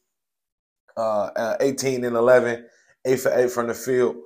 uh, 0.98 1.56
18 1.60 2.04
and 2.04 2.16
11 2.16 2.66
eight 3.06 3.20
for 3.20 3.32
eight 3.32 3.52
from 3.52 3.68
the 3.68 3.74
field. 3.74 4.18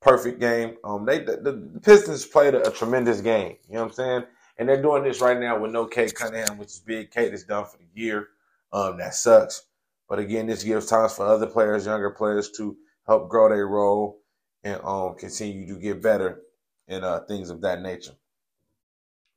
Perfect 0.00 0.40
game. 0.40 0.76
Um, 0.84 1.04
they 1.04 1.18
the, 1.18 1.36
the 1.36 1.80
Pistons 1.82 2.24
played 2.24 2.54
a, 2.54 2.68
a, 2.68 2.70
tremendous 2.70 3.20
game. 3.20 3.56
You 3.68 3.74
know 3.74 3.82
what 3.82 3.88
I'm 3.88 3.94
saying? 3.94 4.24
And 4.58 4.68
they're 4.68 4.80
doing 4.80 5.02
this 5.02 5.20
right 5.20 5.38
now 5.38 5.58
with 5.58 5.72
no 5.72 5.86
Cade 5.86 6.14
Cunningham, 6.14 6.58
which 6.58 6.68
is 6.68 6.80
big. 6.80 7.10
Cade 7.10 7.34
is 7.34 7.44
done 7.44 7.64
for 7.64 7.78
the 7.78 8.00
year. 8.00 8.28
Um, 8.72 8.98
that 8.98 9.14
sucks. 9.14 9.62
But 10.10 10.18
again, 10.18 10.48
this 10.48 10.64
gives 10.64 10.86
times 10.86 11.14
for 11.14 11.24
other 11.24 11.46
players, 11.46 11.86
younger 11.86 12.10
players, 12.10 12.50
to 12.56 12.76
help 13.06 13.28
grow 13.30 13.48
their 13.48 13.68
role 13.68 14.20
and 14.64 14.78
um 14.84 15.14
continue 15.16 15.72
to 15.72 15.80
get 15.80 16.02
better 16.02 16.42
and 16.88 17.04
uh, 17.04 17.20
things 17.20 17.48
of 17.48 17.60
that 17.62 17.80
nature. 17.80 18.12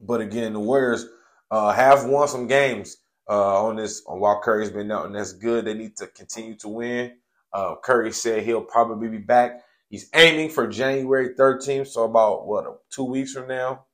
But 0.01 0.19
again, 0.19 0.53
the 0.53 0.59
Warriors 0.59 1.05
uh, 1.51 1.71
have 1.71 2.05
won 2.05 2.27
some 2.27 2.47
games 2.47 2.97
uh, 3.29 3.65
on 3.65 3.75
this 3.75 4.03
on 4.07 4.19
while 4.19 4.41
Curry's 4.41 4.71
been 4.71 4.91
out, 4.91 5.05
and 5.05 5.15
that's 5.15 5.31
good. 5.33 5.63
They 5.63 5.75
need 5.75 5.95
to 5.97 6.07
continue 6.07 6.55
to 6.57 6.67
win. 6.67 7.13
Uh, 7.53 7.75
Curry 7.83 8.11
said 8.11 8.43
he'll 8.43 8.63
probably 8.63 9.07
be 9.09 9.19
back. 9.19 9.61
He's 9.89 10.09
aiming 10.15 10.49
for 10.49 10.65
January 10.67 11.35
13th, 11.35 11.87
so 11.87 12.05
about 12.05 12.47
what 12.47 12.65
two 12.89 13.03
weeks 13.03 13.33
from 13.33 13.47
now. 13.47 13.85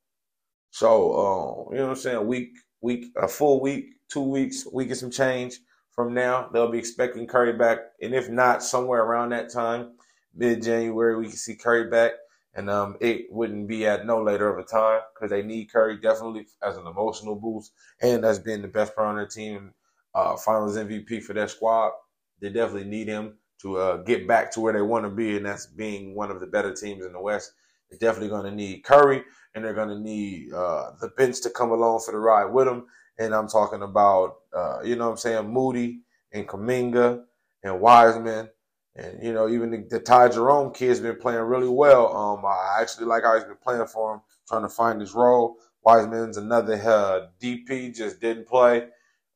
So 0.72 0.88
uh, 0.88 1.72
you 1.74 1.78
know 1.80 1.88
what 1.88 1.90
I'm 1.92 1.96
saying? 1.98 2.26
Week, 2.26 2.52
week, 2.80 3.08
a 3.18 3.28
full 3.28 3.60
week, 3.60 3.90
two 4.08 4.24
weeks, 4.24 4.66
week 4.72 4.88
and 4.88 4.98
some 4.98 5.12
change 5.12 5.60
from 6.00 6.14
now. 6.14 6.48
They'll 6.54 6.72
be 6.72 6.80
expecting 6.80 7.28
Curry 7.28 7.52
back, 7.52 7.80
and 8.02 8.16
if 8.16 8.30
not, 8.30 8.64
somewhere 8.64 9.02
around 9.02 9.32
that 9.32 9.52
time, 9.52 9.98
mid 10.34 10.64
January, 10.64 11.18
we 11.18 11.26
can 11.26 11.36
see 11.36 11.58
Curry 11.58 11.90
back. 11.90 12.14
And 12.56 12.70
um, 12.70 12.96
it 13.02 13.26
wouldn't 13.30 13.68
be 13.68 13.86
at 13.86 14.06
no 14.06 14.24
later 14.24 14.50
of 14.50 14.58
a 14.58 14.64
time 14.64 15.02
because 15.14 15.30
they 15.30 15.42
need 15.42 15.70
Curry 15.70 16.00
definitely 16.00 16.48
as 16.66 16.78
an 16.78 16.88
emotional 16.88 17.36
boost 17.36 17.74
and 18.02 18.24
as 18.24 18.40
being 18.40 18.62
the 18.62 18.70
best 18.70 18.96
player 18.96 19.08
on 19.08 19.18
their 19.18 19.28
team, 19.28 19.74
uh, 20.16 20.38
Finals 20.38 20.78
MVP 20.78 21.22
for 21.22 21.34
their 21.34 21.50
squad. 21.50 21.92
They 22.40 22.48
definitely 22.48 22.90
need 22.90 23.10
him 23.10 23.34
to 23.62 23.78
uh, 23.78 23.98
get 23.98 24.26
back 24.26 24.54
to 24.54 24.62
where 24.62 24.72
they 24.72 24.82
want 24.82 25.04
to 25.04 25.10
be, 25.10 25.36
and 25.36 25.46
that's 25.46 25.66
being 25.66 26.16
one 26.16 26.32
of 26.32 26.40
the 26.40 26.48
better 26.48 26.74
teams 26.74 27.06
in 27.06 27.12
the 27.12 27.20
West. 27.20 27.52
They're 27.90 28.00
definitely 28.00 28.30
going 28.30 28.46
to 28.46 28.56
need 28.56 28.86
Curry, 28.86 29.22
and 29.54 29.66
they're 29.66 29.74
going 29.74 29.90
to 29.90 30.00
need 30.00 30.54
uh, 30.54 30.92
the 31.02 31.10
bench 31.10 31.42
to 31.42 31.50
come 31.50 31.72
along 31.72 32.04
for 32.06 32.14
the 32.14 32.20
ride 32.20 32.54
with 32.54 32.68
them. 32.68 32.86
And 33.20 33.36
I'm 33.36 33.48
talking 33.48 33.82
about, 33.82 34.38
uh, 34.56 34.80
you 34.84 34.96
know 34.96 35.06
what 35.06 35.12
I'm 35.12 35.18
saying, 35.18 35.50
Moody 35.50 36.02
and 36.32 36.48
Kuminga 36.48 37.24
and 37.64 37.82
Wiseman. 37.82 38.50
And, 38.96 39.24
you 39.24 39.34
know, 39.34 39.50
even 39.50 39.72
the, 39.72 39.86
the 39.90 40.00
Ty 40.00 40.30
Jerome 40.30 40.74
kid's 40.74 41.00
been 41.00 41.18
playing 41.18 41.42
really 41.42 41.70
well. 41.70 42.16
Um, 42.16 42.46
I 42.46 42.80
actually 42.82 43.06
like 43.06 43.24
how 43.24 43.36
he's 43.36 43.44
been 43.44 43.58
playing 43.62 43.88
for 43.88 44.16
him, 44.16 44.22
trying 44.48 44.64
to 44.64 44.70
find 44.70 45.00
his 45.00 45.14
role. 45.14 45.58
Wiseman's 45.84 46.38
another 46.38 46.74
uh, 46.76 47.28
DP, 47.42 47.96
just 47.96 48.20
didn't 48.20 48.48
play 48.48 48.88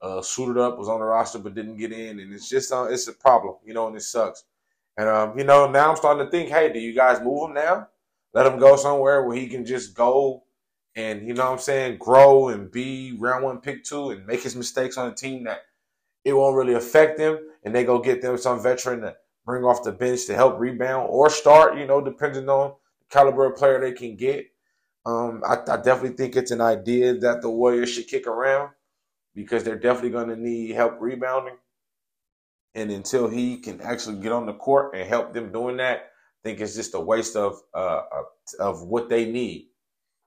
uh, 0.03 0.21
suited 0.21 0.57
up, 0.57 0.77
was 0.77 0.89
on 0.89 0.99
the 0.99 1.05
roster 1.05 1.39
but 1.39 1.55
didn't 1.55 1.77
get 1.77 1.93
in, 1.93 2.19
and 2.19 2.33
it's 2.33 2.49
just 2.49 2.71
uh, 2.71 2.83
it's 2.83 3.07
a 3.07 3.13
problem, 3.13 3.55
you 3.65 3.73
know, 3.73 3.87
and 3.87 3.95
it 3.95 4.01
sucks. 4.01 4.43
And 4.97 5.07
um, 5.07 5.37
you 5.37 5.45
know, 5.45 5.69
now 5.71 5.89
I'm 5.89 5.95
starting 5.95 6.25
to 6.25 6.29
think, 6.29 6.49
hey, 6.49 6.71
do 6.71 6.79
you 6.79 6.93
guys 6.93 7.21
move 7.21 7.49
him 7.49 7.55
now? 7.55 7.87
Let 8.33 8.45
him 8.45 8.59
go 8.59 8.75
somewhere 8.75 9.23
where 9.23 9.37
he 9.37 9.47
can 9.47 9.65
just 9.65 9.95
go 9.95 10.43
and 10.95 11.27
you 11.27 11.33
know 11.33 11.45
what 11.45 11.53
I'm 11.53 11.59
saying, 11.59 11.97
grow 11.97 12.49
and 12.49 12.71
be 12.71 13.15
round 13.19 13.43
one, 13.43 13.61
pick 13.61 13.83
two, 13.83 14.11
and 14.11 14.25
make 14.27 14.43
his 14.43 14.55
mistakes 14.55 14.97
on 14.97 15.11
a 15.11 15.15
team 15.15 15.43
that 15.45 15.61
it 16.23 16.33
won't 16.33 16.55
really 16.55 16.73
affect 16.73 17.17
them, 17.17 17.39
and 17.63 17.73
they 17.73 17.83
go 17.83 17.99
get 17.99 18.21
them 18.21 18.37
some 18.37 18.61
veteran 18.61 19.01
to 19.01 19.15
bring 19.45 19.63
off 19.63 19.83
the 19.83 19.91
bench 19.91 20.25
to 20.27 20.35
help 20.35 20.59
rebound 20.59 21.07
or 21.09 21.29
start, 21.29 21.77
you 21.77 21.85
know, 21.85 21.99
depending 22.01 22.47
on 22.47 22.73
the 22.99 23.05
caliber 23.09 23.45
of 23.45 23.57
player 23.57 23.79
they 23.79 23.91
can 23.91 24.15
get. 24.15 24.45
Um, 25.05 25.43
I, 25.45 25.55
I 25.55 25.77
definitely 25.77 26.15
think 26.15 26.35
it's 26.35 26.51
an 26.51 26.61
idea 26.61 27.17
that 27.19 27.41
the 27.41 27.49
Warriors 27.49 27.91
should 27.91 28.07
kick 28.07 28.25
around 28.25 28.69
because 29.35 29.63
they're 29.63 29.79
definitely 29.79 30.11
going 30.11 30.29
to 30.29 30.37
need 30.37 30.71
help 30.71 31.01
rebounding. 31.01 31.57
And 32.75 32.89
until 32.89 33.27
he 33.27 33.57
can 33.57 33.81
actually 33.81 34.19
get 34.21 34.31
on 34.31 34.45
the 34.45 34.53
court 34.53 34.95
and 34.95 35.07
help 35.07 35.33
them 35.33 35.51
doing 35.51 35.77
that, 35.77 35.97
I 35.97 36.49
think 36.49 36.59
it's 36.59 36.75
just 36.75 36.95
a 36.95 36.99
waste 36.99 37.35
of 37.35 37.61
uh, 37.73 38.01
of 38.59 38.83
what 38.83 39.09
they 39.09 39.29
need. 39.29 39.69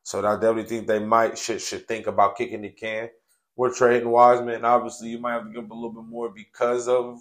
So 0.07 0.21
I 0.21 0.35
definitely 0.35 0.67
think 0.67 0.87
they 0.87 1.01
might 1.01 1.37
should 1.37 1.61
should 1.61 1.89
think 1.89 2.07
about 2.07 2.37
kicking 2.37 2.63
the 2.63 2.71
can. 2.71 3.11
We're 3.57 3.75
trading 3.75 4.09
Wiseman. 4.09 4.65
Obviously, 4.65 5.09
you 5.09 5.19
might 5.19 5.33
have 5.33 5.47
to 5.47 5.53
give 5.53 5.65
him 5.65 5.71
a 5.73 5.75
little 5.75 5.91
bit 5.91 6.05
more 6.05 6.29
because 6.29 6.87
of 6.87 7.19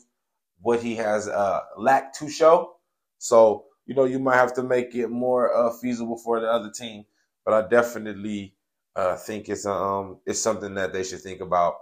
what 0.62 0.84
he 0.84 0.94
has 0.98 1.27
uh, 1.27 1.62
lacked 1.77 2.20
to 2.20 2.30
show. 2.30 2.75
So 3.18 3.65
you 3.88 3.96
know 3.96 4.04
you 4.04 4.20
might 4.20 4.36
have 4.36 4.54
to 4.54 4.62
make 4.62 4.94
it 4.94 5.08
more 5.08 5.51
uh, 5.51 5.74
feasible 5.82 6.20
for 6.20 6.39
the 6.39 6.46
other 6.48 6.70
team. 6.70 7.06
But 7.44 7.56
I 7.56 7.68
definitely 7.68 8.54
uh, 8.96 9.15
think 9.15 9.50
it's 9.50 9.65
um 9.65 10.20
it's 10.27 10.39
something 10.39 10.75
that 10.75 10.94
they 10.94 11.04
should 11.04 11.22
think 11.22 11.42
about. 11.42 11.77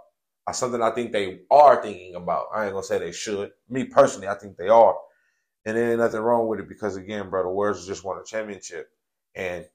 Uh, 0.47 0.53
something 0.53 0.81
I 0.81 0.91
think 0.91 1.11
they 1.11 1.41
are 1.51 1.83
thinking 1.83 2.15
about. 2.15 2.45
I 2.55 2.63
ain't 2.63 2.73
gonna 2.73 2.83
say 2.85 2.99
they 2.99 3.11
should. 3.11 3.51
Me 3.67 3.83
personally, 3.83 4.29
I 4.29 4.35
think 4.35 4.55
they 4.55 4.69
are, 4.69 4.95
and 5.65 5.75
there 5.75 5.89
ain't 5.89 5.99
nothing 5.99 6.21
wrong 6.21 6.47
with 6.47 6.61
it 6.61 6.69
because 6.69 6.95
again, 6.95 7.29
brother, 7.29 7.49
Warriors 7.49 7.85
just 7.85 8.05
won 8.05 8.19
a 8.19 8.23
championship, 8.23 8.89
and 9.35 9.65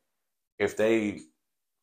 if 0.59 0.77
they 0.77 1.21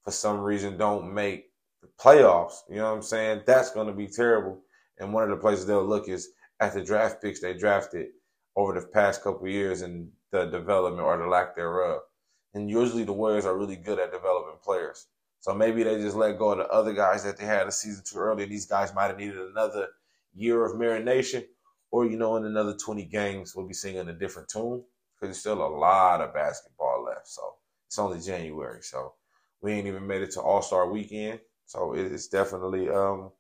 for 0.03 0.12
some 0.12 0.39
reason 0.39 0.77
don't 0.77 1.13
make 1.13 1.46
the 1.82 1.88
playoffs, 2.00 2.60
you 2.70 2.75
know 2.75 2.89
what 2.89 2.98
I'm 2.98 3.01
saying? 3.01 3.41
That's 3.46 3.72
going 3.72 3.88
to 3.88 3.94
be 3.94 4.08
terrible. 4.08 4.62
And 5.00 5.13
one 5.13 5.24
of 5.24 5.29
the 5.29 5.38
places 5.38 5.65
they'll 5.65 5.84
look 5.84 6.08
is 6.08 6.29
at 6.60 6.74
the 6.74 6.84
draft 6.84 7.22
picks 7.22 7.41
they 7.41 7.53
drafted 7.53 8.08
over 8.55 8.79
the 8.79 8.88
past 8.88 9.24
couple 9.24 9.48
years 9.48 9.82
and 9.82 10.10
the 10.32 10.46
development 10.46 11.05
or 11.05 11.17
the 11.17 11.27
lack 11.27 11.55
thereof. 11.55 12.01
And 12.53 12.70
usually 12.70 13.03
the 13.03 13.13
Warriors 13.13 13.46
are 13.46 13.58
really 13.58 13.75
good 13.75 14.00
at 14.00 14.12
developing 14.13 14.60
players. 14.63 15.08
So 15.41 15.53
maybe 15.53 15.84
they 15.84 16.01
just 16.01 16.15
let 16.15 16.39
go 16.39 16.51
of 16.51 16.58
the 16.58 16.67
other 16.70 16.94
guys 16.94 17.24
that 17.24 17.38
they 17.38 17.46
had 17.46 17.67
a 17.67 17.72
season 17.72 18.03
too 18.05 18.17
early. 18.17 18.46
These 18.46 18.65
guys 18.65 18.96
might 18.96 19.08
have 19.08 19.17
needed 19.17 19.38
another 19.38 19.89
year 20.34 20.65
of 20.65 20.75
marination. 20.75 21.44
Or, 21.91 22.05
you 22.05 22.17
know, 22.17 22.36
in 22.36 22.46
another 22.46 22.75
20 22.75 23.05
games, 23.05 23.55
we'll 23.55 23.67
be 23.67 23.74
singing 23.74 24.10
a 24.10 24.13
different 24.13 24.50
tune 24.50 24.84
because 25.13 25.29
there's 25.29 25.39
still 25.39 25.65
a 25.65 25.77
lot 25.77 26.22
of 26.22 26.34
basketball 26.34 27.05
left. 27.05 27.27
So 27.27 27.41
it's 27.96 28.00
only 28.00 28.20
January, 28.20 28.82
so 28.82 29.14
we 29.62 29.72
ain't 29.72 29.88
even 29.88 30.06
made 30.06 30.22
it 30.22 30.32
to 30.32 30.42
All 30.42 30.62
Star 30.62 30.92
Weekend. 30.92 31.40
So 31.66 31.94
it's 31.94 32.28
definitely 32.28 32.90
um, 32.90 33.32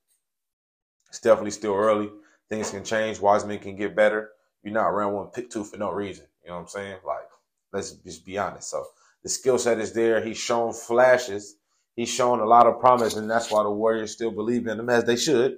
it's 1.09 1.19
definitely 1.19 1.51
still 1.51 1.75
early. 1.75 2.09
Things 2.49 2.71
can 2.71 2.85
change. 2.85 3.19
Wiseman 3.19 3.59
can 3.59 3.75
get 3.75 3.97
better. 3.97 4.29
You're 4.63 4.73
not 4.73 4.87
around 4.87 5.13
one 5.13 5.27
pick 5.27 5.49
two 5.49 5.65
for 5.65 5.75
no 5.75 5.91
reason. 5.91 6.25
You 6.41 6.51
know 6.51 6.55
what 6.55 6.61
I'm 6.61 6.67
saying? 6.69 6.97
Like, 7.05 7.27
let's 7.73 7.91
just 7.91 8.25
be 8.25 8.37
honest. 8.37 8.69
So 8.69 8.85
the 9.23 9.29
skill 9.29 9.57
set 9.57 9.79
is 9.79 9.91
there. 9.91 10.23
He's 10.23 10.37
shown 10.37 10.71
flashes. 10.71 11.57
He's 11.97 12.09
shown 12.09 12.39
a 12.39 12.45
lot 12.45 12.65
of 12.65 12.79
promise, 12.79 13.17
and 13.17 13.29
that's 13.29 13.51
why 13.51 13.63
the 13.63 13.71
Warriors 13.71 14.13
still 14.13 14.31
believe 14.31 14.67
in 14.67 14.79
him 14.79 14.89
as 14.89 15.03
they 15.03 15.17
should. 15.17 15.57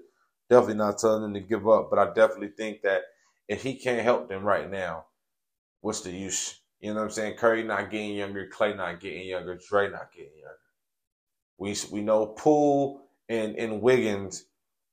Definitely 0.49 0.77
not 0.77 0.97
telling 0.97 1.21
them 1.21 1.35
to 1.35 1.39
give 1.39 1.67
up, 1.67 1.91
but 1.91 1.99
I 1.99 2.13
definitely 2.15 2.49
think 2.57 2.81
that 2.81 3.03
if 3.47 3.61
he 3.61 3.75
can't 3.75 4.01
help 4.01 4.27
them 4.27 4.43
right 4.43 4.69
now, 4.71 5.05
what's 5.81 6.01
the 6.01 6.11
use? 6.11 6.59
You 6.79 6.93
know 6.93 6.99
what 6.99 7.05
I'm 7.05 7.11
saying? 7.11 7.37
Curry 7.37 7.63
not 7.63 7.89
getting 7.89 8.15
younger, 8.15 8.47
Klay 8.47 8.75
not 8.75 8.99
getting 8.99 9.27
younger, 9.27 9.59
Dre 9.67 9.89
not 9.89 10.11
getting 10.11 10.37
younger. 10.37 10.57
We 11.57 11.75
we 11.91 12.01
know 12.01 12.27
Poole 12.27 13.01
and 13.29 13.55
and 13.55 13.81
Wiggins 13.81 14.45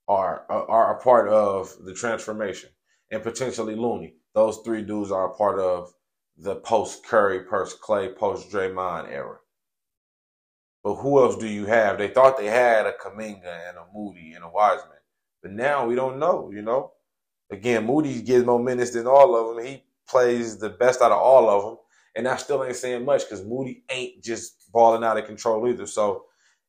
are 0.08 0.46
are 0.50 0.96
a 0.96 1.02
part 1.02 1.28
of 1.28 1.74
the 1.84 1.94
transformation, 1.94 2.70
and 3.10 3.22
potentially 3.22 3.76
Looney. 3.76 4.14
Those 4.34 4.58
three 4.64 4.82
dudes 4.82 5.12
are 5.12 5.30
a 5.30 5.34
part 5.34 5.58
of 5.58 5.92
the 6.38 6.56
post 6.56 7.04
Curry, 7.06 7.44
post 7.44 7.80
Klay, 7.80 8.16
post 8.16 8.50
Draymond 8.50 9.08
era. 9.10 9.38
But 10.82 10.96
who 10.96 11.22
else 11.22 11.36
do 11.36 11.46
you 11.46 11.66
have? 11.66 11.98
They 11.98 12.08
thought 12.08 12.36
they 12.36 12.46
had 12.46 12.86
a 12.86 12.92
Kuminga 12.92 13.68
and 13.68 13.78
a 13.78 13.86
Moody 13.94 14.32
and 14.34 14.44
a 14.44 14.48
Wiseman, 14.48 14.98
but 15.42 15.52
now 15.52 15.86
we 15.86 15.94
don't 15.94 16.18
know. 16.18 16.50
You 16.50 16.62
know, 16.62 16.92
again, 17.50 17.86
Moody 17.86 18.22
gives 18.22 18.44
more 18.46 18.58
minutes 18.58 18.92
than 18.92 19.06
all 19.06 19.36
of 19.36 19.56
them. 19.56 19.64
He 19.64 19.84
plays 20.08 20.58
the 20.58 20.70
best 20.70 21.00
out 21.00 21.12
of 21.12 21.18
all 21.18 21.48
of 21.48 21.64
them. 21.64 21.78
And 22.16 22.26
that 22.26 22.40
still 22.40 22.64
ain't 22.64 22.76
saying 22.76 23.04
much 23.04 23.22
because 23.22 23.44
Moody 23.44 23.82
ain't 23.90 24.22
just 24.22 24.70
balling 24.72 25.02
out 25.02 25.18
of 25.18 25.26
control 25.26 25.68
either. 25.68 25.86
So 25.86 26.26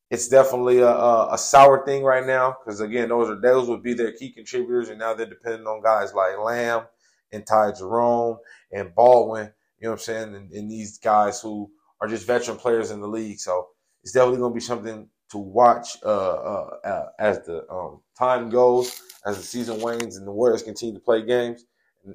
it's 0.10 0.28
definitely 0.28 0.80
a, 0.80 0.90
a, 0.90 1.34
a 1.34 1.38
sour 1.38 1.86
thing 1.86 2.04
right 2.04 2.26
now 2.26 2.58
because 2.64 2.82
again, 2.82 3.10
those 3.10 3.30
are 3.30 3.40
those 3.40 3.68
would 3.68 3.84
be 3.84 3.94
their 3.94 4.12
key 4.12 4.32
contributors, 4.32 4.90
and 4.90 5.00
now 5.00 5.14
they're 5.14 5.26
depending 5.26 5.68
on 5.68 5.84
guys 5.84 6.14
like 6.14 6.38
Lamb 6.38 6.84
and 7.32 7.46
Ty 7.46 7.74
Jerome 7.74 8.38
and 8.72 8.94
Baldwin. 8.96 9.52
You 9.80 9.86
know 9.86 9.92
what 9.92 10.00
I'm 10.00 10.04
saying? 10.04 10.36
And, 10.36 10.52
and 10.52 10.72
these 10.72 10.98
guys 10.98 11.42
who 11.42 11.70
are 12.02 12.08
just 12.08 12.28
veteran 12.28 12.58
players 12.58 12.92
in 12.92 13.02
the 13.02 13.08
league. 13.08 13.40
So 13.40 13.68
it's 14.04 14.14
definitely 14.14 14.40
going 14.40 14.52
to 14.52 14.56
be 14.56 14.62
something 14.62 15.10
to 15.32 15.38
watch 15.38 15.98
uh, 16.04 16.08
uh, 16.08 16.70
uh, 16.84 17.06
as 17.20 17.44
the 17.46 17.70
um, 17.70 18.02
time 18.18 18.50
goes, 18.50 19.02
as 19.26 19.38
the 19.38 19.44
season 19.44 19.82
wanes, 19.82 20.18
and 20.18 20.28
the 20.28 20.32
Warriors 20.32 20.64
continue 20.64 20.94
to 20.94 21.02
play 21.02 21.26
games 21.26 21.66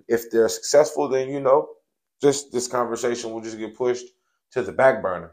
if 0.09 0.31
they're 0.31 0.49
successful, 0.49 1.09
then 1.09 1.29
you 1.29 1.41
know, 1.41 1.69
just 2.23 2.53
this 2.53 2.69
conversation 2.69 3.33
will 3.33 3.41
just 3.41 3.59
get 3.59 3.77
pushed 3.77 4.07
to 4.53 4.63
the 4.63 4.73
back 4.73 5.03
burner. 5.03 5.33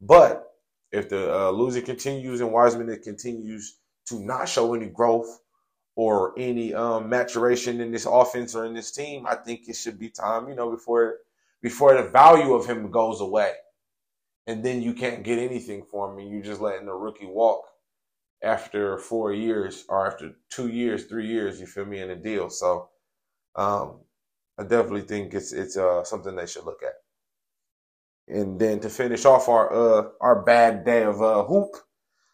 But 0.00 0.48
if 0.90 1.08
the 1.08 1.34
uh, 1.34 1.50
losing 1.50 1.84
continues 1.84 2.40
and 2.40 2.52
Wiseman 2.52 2.96
continues 3.02 3.78
to 4.08 4.20
not 4.20 4.48
show 4.48 4.74
any 4.74 4.86
growth 4.86 5.40
or 5.94 6.34
any 6.38 6.74
um, 6.74 7.08
maturation 7.08 7.80
in 7.80 7.90
this 7.90 8.06
offense 8.06 8.54
or 8.54 8.64
in 8.64 8.74
this 8.74 8.92
team, 8.92 9.26
I 9.26 9.36
think 9.36 9.68
it 9.68 9.76
should 9.76 9.98
be 9.98 10.08
time, 10.08 10.48
you 10.48 10.54
know, 10.54 10.70
before 10.70 11.18
before 11.62 11.94
the 11.94 12.08
value 12.08 12.54
of 12.54 12.66
him 12.66 12.90
goes 12.90 13.20
away, 13.20 13.52
and 14.46 14.64
then 14.64 14.82
you 14.82 14.94
can't 14.94 15.22
get 15.22 15.38
anything 15.38 15.84
for 15.84 16.10
him, 16.10 16.18
and 16.18 16.30
you're 16.30 16.42
just 16.42 16.60
letting 16.60 16.86
the 16.86 16.92
rookie 16.92 17.26
walk 17.26 17.62
after 18.42 18.98
four 18.98 19.32
years 19.32 19.84
or 19.88 20.06
after 20.06 20.32
two 20.50 20.68
years, 20.68 21.04
three 21.04 21.28
years. 21.28 21.60
You 21.60 21.66
feel 21.66 21.84
me 21.84 22.00
in 22.00 22.10
a 22.10 22.16
deal, 22.16 22.50
so 22.50 22.88
um, 23.56 24.00
I 24.58 24.62
definitely 24.62 25.02
think 25.02 25.34
it's 25.34 25.52
it's 25.52 25.76
uh, 25.76 26.04
something 26.04 26.34
they 26.34 26.46
should 26.46 26.64
look 26.64 26.82
at. 26.82 26.94
And 28.34 28.58
then 28.58 28.80
to 28.80 28.88
finish 28.88 29.24
off 29.24 29.48
our 29.48 29.72
uh, 29.72 30.08
our 30.20 30.42
bad 30.42 30.84
day 30.84 31.02
of 31.04 31.20
uh, 31.20 31.44
hoop, 31.44 31.76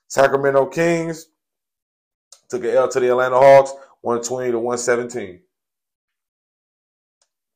Sacramento 0.09 0.67
Kings 0.67 1.27
took 2.49 2.65
an 2.65 2.71
L 2.71 2.89
to 2.89 3.01
the 3.01 3.11
Atlanta 3.11 3.37
Hawks, 3.37 3.73
120 4.03 4.53
to 4.53 4.59
117. 4.59 5.41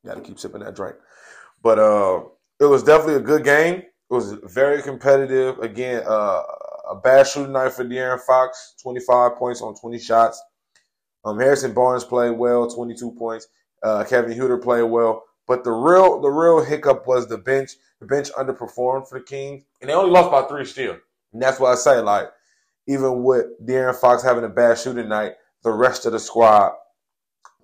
Got 0.04 0.14
to 0.14 0.20
keep 0.20 0.38
sipping 0.38 0.60
that 0.60 0.74
drink. 0.74 0.96
But 1.62 1.78
uh, 1.78 2.22
it 2.60 2.64
was 2.64 2.82
definitely 2.82 3.16
a 3.16 3.20
good 3.20 3.44
game. 3.44 3.76
It 3.76 4.14
was 4.14 4.32
very 4.44 4.82
competitive. 4.82 5.58
Again, 5.60 6.02
uh, 6.06 6.42
a 6.90 7.00
bad 7.02 7.26
shooting 7.26 7.52
night 7.52 7.72
for 7.72 7.84
De'Aaron 7.84 8.20
Fox, 8.20 8.74
25 8.82 9.36
points 9.36 9.62
on 9.62 9.74
20 9.74 9.98
shots. 9.98 10.42
Um, 11.24 11.38
Harrison 11.38 11.72
Barnes 11.72 12.04
played 12.04 12.36
well, 12.36 12.68
22 12.68 13.12
points. 13.12 13.48
Uh, 13.82 14.04
Kevin 14.04 14.36
Huerter 14.36 14.62
played 14.62 14.84
well, 14.84 15.24
but 15.46 15.64
the 15.64 15.72
real 15.72 16.20
the 16.20 16.30
real 16.30 16.64
hiccup 16.64 17.06
was 17.06 17.28
the 17.28 17.38
bench. 17.38 17.72
The 18.00 18.06
bench 18.06 18.30
underperformed 18.32 19.08
for 19.08 19.18
the 19.18 19.24
Kings, 19.24 19.64
and 19.80 19.88
they 19.88 19.94
only 19.94 20.10
lost 20.10 20.30
by 20.30 20.42
three 20.42 20.64
still. 20.64 20.96
And 21.32 21.42
that's 21.42 21.58
why 21.60 21.72
I 21.72 21.76
say, 21.76 22.00
like, 22.00 22.28
even 22.86 23.22
with 23.22 23.46
De'Aaron 23.64 23.94
Fox 23.94 24.22
having 24.22 24.44
a 24.44 24.48
bad 24.48 24.78
shooting 24.78 25.08
night, 25.08 25.32
the 25.62 25.70
rest 25.70 26.04
of 26.06 26.12
the 26.12 26.18
squad 26.18 26.72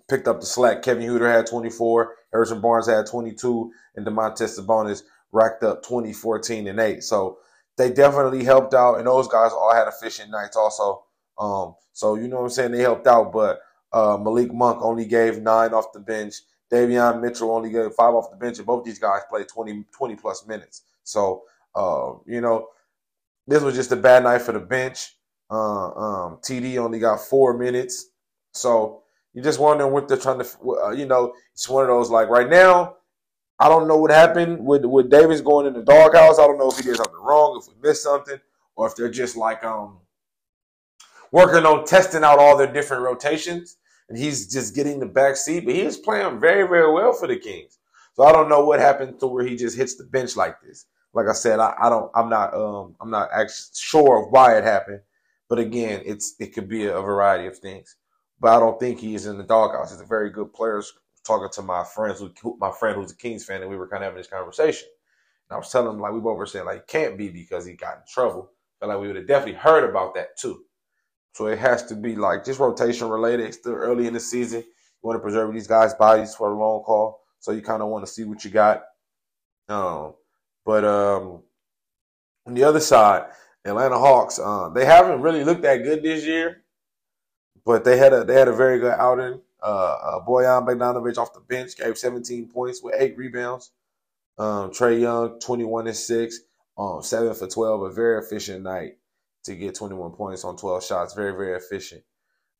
picked 0.09 0.27
up 0.27 0.39
the 0.39 0.45
slack. 0.45 0.81
Kevin 0.81 1.07
Huerter 1.07 1.31
had 1.31 1.45
24, 1.45 2.15
Harrison 2.31 2.61
Barnes 2.61 2.87
had 2.87 3.05
22, 3.05 3.71
and 3.95 4.05
Domantas 4.05 4.59
Sabonis 4.59 5.03
racked 5.31 5.63
up 5.63 5.83
20, 5.83 6.13
14, 6.13 6.67
and 6.67 6.79
8. 6.79 7.03
So 7.03 7.37
they 7.77 7.91
definitely 7.91 8.43
helped 8.43 8.73
out, 8.73 8.97
and 8.97 9.07
those 9.07 9.27
guys 9.27 9.51
all 9.51 9.73
had 9.73 9.87
efficient 9.87 10.31
nights 10.31 10.57
also. 10.57 11.03
Um, 11.39 11.75
so 11.93 12.15
you 12.15 12.27
know 12.27 12.37
what 12.37 12.43
I'm 12.43 12.49
saying? 12.49 12.71
They 12.71 12.81
helped 12.81 13.07
out, 13.07 13.31
but 13.31 13.61
uh, 13.93 14.17
Malik 14.17 14.53
Monk 14.53 14.81
only 14.81 15.05
gave 15.05 15.41
nine 15.41 15.73
off 15.73 15.93
the 15.93 15.99
bench. 15.99 16.35
Davion 16.71 17.21
Mitchell 17.21 17.51
only 17.51 17.71
gave 17.71 17.91
five 17.93 18.13
off 18.13 18.29
the 18.29 18.37
bench, 18.37 18.57
and 18.57 18.67
both 18.67 18.83
these 18.83 18.99
guys 18.99 19.21
played 19.29 19.47
20, 19.47 19.85
20 19.91 20.15
plus 20.15 20.45
minutes. 20.45 20.83
So 21.03 21.43
uh, 21.75 22.13
you 22.25 22.41
know, 22.41 22.67
this 23.47 23.63
was 23.63 23.75
just 23.75 23.91
a 23.91 23.95
bad 23.95 24.23
night 24.23 24.41
for 24.41 24.51
the 24.51 24.59
bench. 24.59 25.15
Uh, 25.49 25.87
um, 25.87 26.39
TD 26.43 26.77
only 26.77 26.99
got 26.99 27.19
four 27.21 27.57
minutes, 27.57 28.11
so 28.53 29.03
you're 29.33 29.43
just 29.43 29.59
wondering 29.59 29.91
what 29.91 30.07
they're 30.07 30.17
trying 30.17 30.39
to. 30.39 30.47
Uh, 30.83 30.91
you 30.91 31.05
know, 31.05 31.33
it's 31.53 31.67
one 31.67 31.83
of 31.83 31.89
those 31.89 32.09
like 32.09 32.29
right 32.29 32.49
now. 32.49 32.95
I 33.61 33.67
don't 33.67 33.87
know 33.87 33.97
what 33.97 34.11
happened 34.11 34.63
with 34.63 34.85
with 34.85 35.09
Davis 35.09 35.41
going 35.41 35.65
in 35.65 35.73
the 35.73 35.81
doghouse. 35.81 36.39
I 36.39 36.45
don't 36.45 36.59
know 36.59 36.69
if 36.69 36.77
he 36.77 36.83
did 36.83 36.97
something 36.97 37.19
wrong, 37.21 37.59
if 37.61 37.67
we 37.67 37.89
missed 37.89 38.03
something, 38.03 38.39
or 38.75 38.87
if 38.87 38.95
they're 38.95 39.09
just 39.09 39.35
like 39.35 39.63
um 39.63 39.99
working 41.31 41.65
on 41.65 41.85
testing 41.85 42.23
out 42.23 42.39
all 42.39 42.57
their 42.57 42.71
different 42.71 43.03
rotations, 43.03 43.77
and 44.09 44.17
he's 44.17 44.51
just 44.51 44.75
getting 44.75 44.99
the 44.99 45.05
back 45.05 45.35
seat. 45.35 45.65
But 45.65 45.75
he 45.75 45.81
is 45.81 45.97
playing 45.97 46.39
very, 46.39 46.67
very 46.67 46.91
well 46.91 47.13
for 47.13 47.27
the 47.27 47.37
Kings. 47.37 47.77
So 48.13 48.23
I 48.23 48.31
don't 48.31 48.49
know 48.49 48.65
what 48.65 48.79
happened 48.79 49.19
to 49.19 49.27
where 49.27 49.45
he 49.45 49.55
just 49.55 49.77
hits 49.77 49.95
the 49.95 50.03
bench 50.03 50.35
like 50.35 50.61
this. 50.61 50.85
Like 51.13 51.27
I 51.27 51.33
said, 51.33 51.59
I, 51.59 51.73
I 51.81 51.89
don't, 51.89 52.11
I'm 52.13 52.29
not, 52.29 52.53
um, 52.53 52.95
I'm 53.01 53.09
not 53.09 53.29
actually 53.33 53.71
sure 53.75 54.23
of 54.23 54.31
why 54.31 54.57
it 54.57 54.63
happened. 54.63 55.01
But 55.47 55.59
again, 55.59 56.03
it's 56.05 56.35
it 56.39 56.53
could 56.53 56.69
be 56.69 56.85
a 56.85 57.01
variety 57.01 57.47
of 57.47 57.57
things. 57.57 57.95
But 58.39 58.55
I 58.55 58.59
don't 58.59 58.79
think 58.79 58.99
he 58.99 59.15
is 59.15 59.25
in 59.25 59.37
the 59.37 59.43
doghouse. 59.43 59.91
He's 59.91 60.01
a 60.01 60.05
very 60.05 60.29
good 60.29 60.53
player. 60.53 60.81
Talking 61.25 61.49
to 61.53 61.61
my 61.61 61.83
friends, 61.83 62.19
who, 62.19 62.57
my 62.59 62.71
friend 62.71 62.95
who's 62.95 63.11
a 63.11 63.15
Kings 63.15 63.45
fan, 63.45 63.61
and 63.61 63.69
we 63.69 63.75
were 63.75 63.87
kind 63.87 64.03
of 64.03 64.07
having 64.07 64.17
this 64.17 64.27
conversation. 64.27 64.87
And 65.49 65.55
I 65.55 65.59
was 65.59 65.71
telling 65.71 65.89
him 65.89 65.99
like 65.99 66.13
we 66.13 66.19
both 66.19 66.37
were 66.37 66.45
saying 66.45 66.65
like 66.65 66.77
it 66.77 66.87
can't 66.87 67.17
be 67.17 67.29
because 67.29 67.65
he 67.65 67.73
got 67.73 67.97
in 67.97 68.03
trouble. 68.07 68.51
But 68.79 68.89
like 68.89 68.99
we 68.99 69.07
would 69.07 69.15
have 69.15 69.27
definitely 69.27 69.59
heard 69.59 69.89
about 69.89 70.15
that 70.15 70.37
too. 70.37 70.63
So 71.33 71.47
it 71.47 71.59
has 71.59 71.85
to 71.87 71.95
be 71.95 72.15
like 72.15 72.43
just 72.43 72.59
rotation 72.59 73.07
related. 73.07 73.47
It's 73.47 73.57
still 73.57 73.73
early 73.73 74.07
in 74.07 74.13
the 74.13 74.19
season. 74.19 74.59
You 74.59 75.07
want 75.07 75.17
to 75.17 75.23
preserve 75.23 75.53
these 75.53 75.67
guys' 75.67 75.93
bodies 75.93 76.35
for 76.35 76.51
a 76.51 76.57
long 76.57 76.83
call. 76.83 77.21
So 77.39 77.51
you 77.51 77.61
kind 77.61 77.81
of 77.81 77.89
want 77.89 78.05
to 78.05 78.11
see 78.11 78.25
what 78.25 78.43
you 78.43 78.51
got. 78.51 78.83
Um, 79.69 80.15
but 80.65 80.83
um, 80.83 81.43
on 82.45 82.53
the 82.53 82.63
other 82.63 82.79
side, 82.79 83.25
Atlanta 83.63 83.97
Hawks, 83.97 84.39
uh, 84.39 84.69
they 84.69 84.85
haven't 84.85 85.21
really 85.21 85.43
looked 85.43 85.61
that 85.61 85.83
good 85.83 86.03
this 86.03 86.25
year, 86.25 86.63
but 87.65 87.83
they 87.83 87.97
had 87.97 88.13
a 88.13 88.23
they 88.23 88.33
had 88.33 88.47
a 88.47 88.55
very 88.55 88.79
good 88.79 88.93
outing. 88.97 89.41
Uh, 89.61 89.65
uh, 89.65 90.25
Bojan 90.25 90.65
Bogdanovic 90.65 91.17
off 91.17 91.33
the 91.33 91.41
bench 91.41 91.75
gave 91.77 91.97
17 91.97 92.47
points 92.47 92.81
with 92.81 92.95
eight 92.97 93.17
rebounds. 93.17 93.71
Um, 94.37 94.71
Trae 94.71 95.01
Young, 95.01 95.39
21 95.39 95.87
and 95.87 95.95
six, 95.95 96.39
um, 96.77 97.01
seven 97.03 97.33
for 97.33 97.47
12, 97.47 97.81
a 97.81 97.89
very 97.91 98.23
efficient 98.23 98.63
night 98.63 98.98
to 99.49 99.55
get 99.55 99.75
21 99.75 100.11
points 100.11 100.43
on 100.43 100.57
12 100.57 100.83
shots. 100.85 101.13
Very 101.13 101.31
very 101.31 101.55
efficient. 101.55 102.03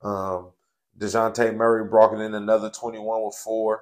Um, 0.02 0.52
Dejounte 0.98 1.56
Murray 1.56 1.88
brought 1.88 2.14
in 2.20 2.34
another 2.34 2.70
21 2.70 3.26
with 3.26 3.36
four. 3.36 3.82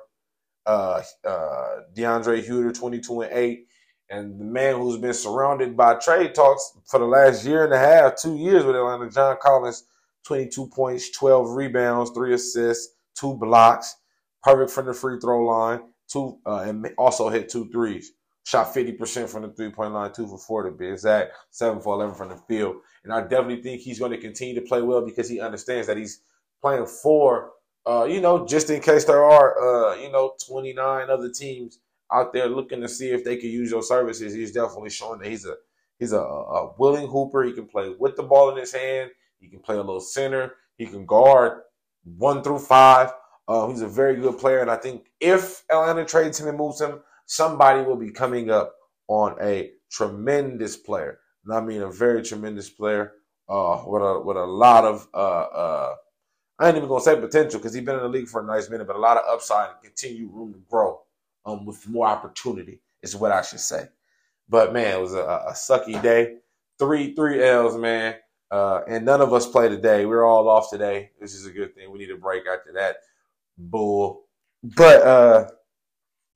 Uh, 0.65 1.01
uh, 1.25 1.79
DeAndre 1.95 2.45
Hunter, 2.45 2.71
22 2.71 3.21
and 3.21 3.33
8. 3.33 3.67
And 4.09 4.39
the 4.39 4.45
man 4.45 4.75
who's 4.75 4.97
been 4.97 5.13
surrounded 5.13 5.75
by 5.75 5.95
trade 5.95 6.35
talks 6.35 6.77
for 6.85 6.99
the 6.99 7.05
last 7.05 7.45
year 7.45 7.63
and 7.63 7.73
a 7.73 7.79
half, 7.79 8.15
two 8.15 8.35
years 8.35 8.63
with 8.63 8.75
Atlanta, 8.75 9.09
John 9.09 9.37
Collins, 9.41 9.83
22 10.25 10.67
points, 10.67 11.11
12 11.11 11.51
rebounds, 11.51 12.11
three 12.11 12.33
assists, 12.33 12.95
two 13.15 13.33
blocks, 13.35 13.95
perfect 14.43 14.71
from 14.71 14.85
the 14.85 14.93
free 14.93 15.19
throw 15.19 15.45
line, 15.45 15.79
two, 16.11 16.37
uh, 16.45 16.59
and 16.59 16.87
also 16.97 17.29
hit 17.29 17.49
two 17.49 17.69
threes. 17.69 18.13
Shot 18.47 18.73
50% 18.73 19.27
from 19.27 19.41
the 19.41 19.49
three 19.49 19.71
point 19.71 19.91
line, 19.91 20.13
two 20.13 20.25
for 20.25 20.37
four 20.37 20.63
to 20.63 20.71
be 20.71 20.87
exact, 20.87 21.33
seven 21.49 21.81
for 21.81 21.95
11 21.95 22.15
from 22.15 22.29
the 22.29 22.37
field. 22.47 22.77
And 23.03 23.11
I 23.11 23.19
definitely 23.19 23.61
think 23.61 23.81
he's 23.81 23.99
going 23.99 24.11
to 24.11 24.17
continue 24.17 24.55
to 24.55 24.61
play 24.61 24.81
well 24.81 25.05
because 25.05 25.27
he 25.27 25.41
understands 25.41 25.85
that 25.87 25.97
he's 25.97 26.21
playing 26.61 26.85
for, 26.85 27.51
uh, 27.85 28.05
you 28.05 28.21
know, 28.21 28.47
just 28.47 28.69
in 28.69 28.79
case 28.79 29.03
there 29.03 29.21
are, 29.21 29.91
uh, 29.91 29.95
you 29.97 30.09
know, 30.13 30.31
29 30.47 31.09
other 31.09 31.29
teams 31.29 31.79
out 32.09 32.31
there 32.31 32.47
looking 32.47 32.79
to 32.79 32.87
see 32.87 33.09
if 33.09 33.25
they 33.25 33.35
can 33.35 33.49
use 33.49 33.69
your 33.69 33.83
services. 33.83 34.33
He's 34.33 34.53
definitely 34.53 34.91
showing 34.91 35.19
that 35.19 35.27
he's 35.27 35.45
a 35.45 35.55
he's 35.99 36.13
a, 36.13 36.21
a 36.21 36.73
willing 36.79 37.09
hooper. 37.09 37.43
He 37.43 37.51
can 37.51 37.67
play 37.67 37.93
with 37.99 38.15
the 38.15 38.23
ball 38.23 38.51
in 38.51 38.55
his 38.55 38.71
hand. 38.71 39.11
He 39.41 39.49
can 39.49 39.59
play 39.59 39.75
a 39.75 39.79
little 39.79 39.99
center. 39.99 40.53
He 40.77 40.85
can 40.85 41.05
guard 41.05 41.63
one 42.05 42.43
through 42.43 42.59
five. 42.59 43.11
Uh, 43.45 43.67
he's 43.67 43.81
a 43.81 43.89
very 43.89 44.15
good 44.15 44.37
player, 44.37 44.59
and 44.59 44.71
I 44.71 44.77
think 44.77 45.07
if 45.19 45.65
Atlanta 45.69 46.05
trades 46.05 46.39
him 46.39 46.47
and 46.47 46.57
moves 46.57 46.79
him, 46.79 47.01
somebody 47.27 47.84
will 47.84 47.96
be 47.96 48.10
coming 48.10 48.50
up 48.50 48.74
on 49.07 49.36
a 49.39 49.72
tremendous 49.91 50.75
player. 50.75 51.19
And 51.46 51.53
I 51.53 51.62
mean 51.62 51.81
a 51.84 51.91
very 51.91 52.24
tremendous 52.24 52.69
player 52.69 53.13
uh, 53.48 53.84
with 53.86 54.01
a 54.01 54.19
with 54.19 54.38
a 54.38 54.46
lot 54.46 54.84
of 54.84 55.07
uh, 55.13 55.17
uh, 55.17 55.96
I 56.60 56.67
ain't 56.67 56.77
even 56.77 56.89
gonna 56.89 57.01
say 57.01 57.15
potential 57.19 57.60
because 57.60 57.74
he's 57.74 57.86
been 57.86 57.96
in 57.96 58.01
the 58.01 58.10
league 58.10 58.27
for 58.27 58.41
a 58.41 58.46
nice 58.46 58.69
minute, 58.69 58.88
but 58.88 58.96
a 58.96 59.00
lot 59.00 59.17
of 59.17 59.25
upside 59.31 59.69
and 59.69 59.84
continued 59.84 60.34
room 60.34 60.53
to 60.53 60.60
grow 60.69 61.01
um, 61.46 61.65
with 61.65 61.88
more 61.88 62.07
opportunity 62.07 62.81
is 63.03 63.15
what 63.15 63.31
I 63.31 63.41
should 63.43 63.60
say. 63.60 63.88
But 64.50 64.74
man, 64.74 64.98
it 64.98 65.01
was 65.01 65.13
a, 65.13 65.19
a 65.19 65.53
sucky 65.53 66.01
day. 66.01 66.38
Three 66.79 67.13
three 67.13 67.43
L's, 67.43 67.77
man. 67.77 68.15
Uh, 68.50 68.82
and 68.88 69.06
none 69.06 69.21
of 69.21 69.34
us 69.34 69.45
play 69.45 69.67
today. 69.67 70.06
We're 70.06 70.25
all 70.25 70.47
off 70.47 70.69
today. 70.69 71.12
This 71.19 71.34
is 71.34 71.45
a 71.45 71.51
good 71.51 71.75
thing. 71.75 71.91
We 71.91 71.99
need 71.99 72.12
a 72.12 72.17
break 72.17 72.43
after 72.47 72.71
that 72.73 72.97
bull. 73.58 74.23
But 74.63 75.01
uh, 75.01 75.49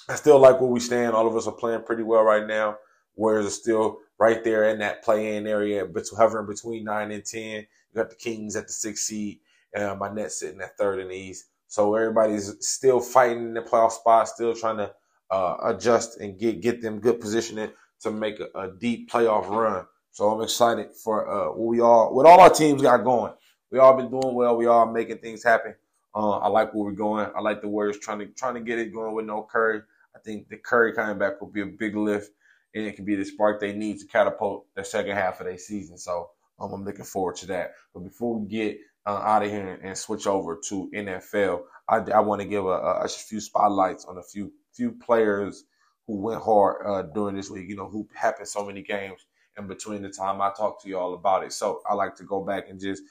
I 0.10 0.16
still 0.16 0.40
like 0.40 0.60
where 0.60 0.70
we 0.70 0.80
stand. 0.80 1.14
All 1.14 1.28
of 1.28 1.36
us 1.36 1.48
are 1.48 1.54
playing 1.54 1.84
pretty 1.84 2.04
well 2.04 2.24
right 2.24 2.46
now. 2.46 2.78
Warriors 3.16 3.46
are 3.46 3.50
still 3.50 4.00
right 4.20 4.44
there 4.44 4.70
in 4.70 4.80
that 4.80 5.04
play-in 5.04 5.48
area, 5.48 5.86
but 5.86 6.06
hovering 6.16 6.48
between 6.48 6.84
nine 6.84 7.12
and 7.12 7.26
ten. 7.26 7.62
You 7.62 7.96
got 7.96 8.10
the 8.10 8.16
Kings 8.16 8.56
at 8.56 8.68
the 8.68 8.74
sixth 8.74 9.06
seed. 9.06 9.40
Uh, 9.76 9.96
my 9.96 10.12
net 10.14 10.32
sitting 10.32 10.60
at 10.62 10.78
third 10.78 11.00
in 11.00 11.08
the 11.08 11.16
East. 11.16 11.46
So 11.68 11.96
everybody's 11.96 12.54
still 12.60 13.00
fighting 13.00 13.44
in 13.44 13.54
the 13.54 13.62
playoff 13.62 13.92
spot, 13.92 14.28
still 14.28 14.54
trying 14.54 14.78
to 14.78 14.94
uh, 15.30 15.58
adjust 15.64 16.20
and 16.20 16.38
get 16.38 16.62
get 16.62 16.82
them 16.82 17.00
good 17.00 17.22
positioning 17.22 17.72
to 18.02 18.12
make 18.12 18.42
a, 18.42 18.60
a 18.60 18.72
deep 18.78 19.10
playoff 19.10 19.48
run. 19.50 19.86
So 20.12 20.30
I'm 20.30 20.42
excited 20.42 20.92
for 20.92 21.30
uh, 21.30 21.54
what 21.54 21.68
we 21.68 21.80
all, 21.80 22.14
what 22.14 22.26
all 22.26 22.42
our 22.42 22.50
teams 22.50 22.82
got 22.82 23.06
going. 23.06 23.34
We 23.72 23.80
all 23.80 23.96
been 23.96 24.12
doing 24.12 24.36
well. 24.36 24.58
We 24.58 24.66
all 24.66 24.92
making 24.92 25.20
things 25.20 25.42
happen. 25.42 25.76
Uh, 26.14 26.40
I 26.40 26.50
like 26.50 26.74
where 26.74 26.84
we're 26.84 26.92
going. 26.92 27.32
I 27.34 27.40
like 27.40 27.62
the 27.62 27.70
Warriors 27.70 28.00
trying 28.00 28.20
to 28.20 28.26
trying 28.26 28.56
to 28.56 28.60
get 28.60 28.78
it 28.78 28.94
going 28.94 29.16
with 29.16 29.26
no 29.26 29.48
Curry. 29.50 29.84
I 30.16 30.20
think 30.20 30.50
the 30.50 30.58
Curry 30.58 30.94
coming 30.94 31.18
back 31.18 31.40
will 31.42 31.50
be 31.50 31.62
a 31.62 31.66
big 31.66 31.96
lift, 31.96 32.32
and 32.76 32.86
it 32.86 32.96
can 32.96 33.06
be 33.06 33.16
the 33.16 33.26
spark 33.26 33.60
they 33.60 33.74
need 33.74 34.00
to 34.00 34.08
catapult 34.08 34.66
the 34.76 34.84
second 34.84 35.16
half 35.16 35.40
of 35.40 35.46
their 35.46 35.58
season. 35.58 35.98
So 35.98 36.30
um, 36.60 36.74
I'm 36.74 36.86
looking 36.86 37.06
forward 37.06 37.36
to 37.38 37.48
that. 37.48 37.72
But 37.94 38.02
before 38.02 38.40
we 38.40 38.48
get 38.48 38.78
uh, 39.06 39.22
out 39.24 39.44
of 39.44 39.50
here 39.50 39.80
and 39.84 39.98
switch 39.98 40.28
over 40.28 40.60
to 40.68 40.92
NFL, 40.94 41.62
I, 41.90 41.98
I 41.98 42.20
want 42.20 42.42
to 42.42 42.48
give 42.48 42.66
a, 42.66 42.70
a, 42.70 43.02
a, 43.04 43.08
few 43.08 43.40
spotlights 43.40 44.06
on 44.06 44.18
a 44.18 44.24
few 44.24 44.52
few 44.74 44.92
players 44.92 45.64
who 46.08 46.22
went 46.22 46.42
hard 46.42 46.86
uh, 46.86 47.02
during 47.14 47.36
this 47.36 47.50
week. 47.50 47.68
You 47.68 47.76
know, 47.76 47.90
who 47.90 48.08
happened 48.14 48.48
so 48.48 48.66
many 48.66 48.84
games 48.84 49.26
in 49.58 49.68
between 49.68 50.02
the 50.02 50.10
time 50.10 50.42
I 50.42 50.52
talked 50.56 50.84
to 50.84 50.90
you 50.90 50.98
all 50.98 51.14
about 51.14 51.44
it. 51.44 51.52
So 51.52 51.82
I 51.90 51.94
like 51.94 52.16
to 52.18 52.24
go 52.24 52.44
back 52.44 52.70
and 52.70 52.80
just 52.80 53.04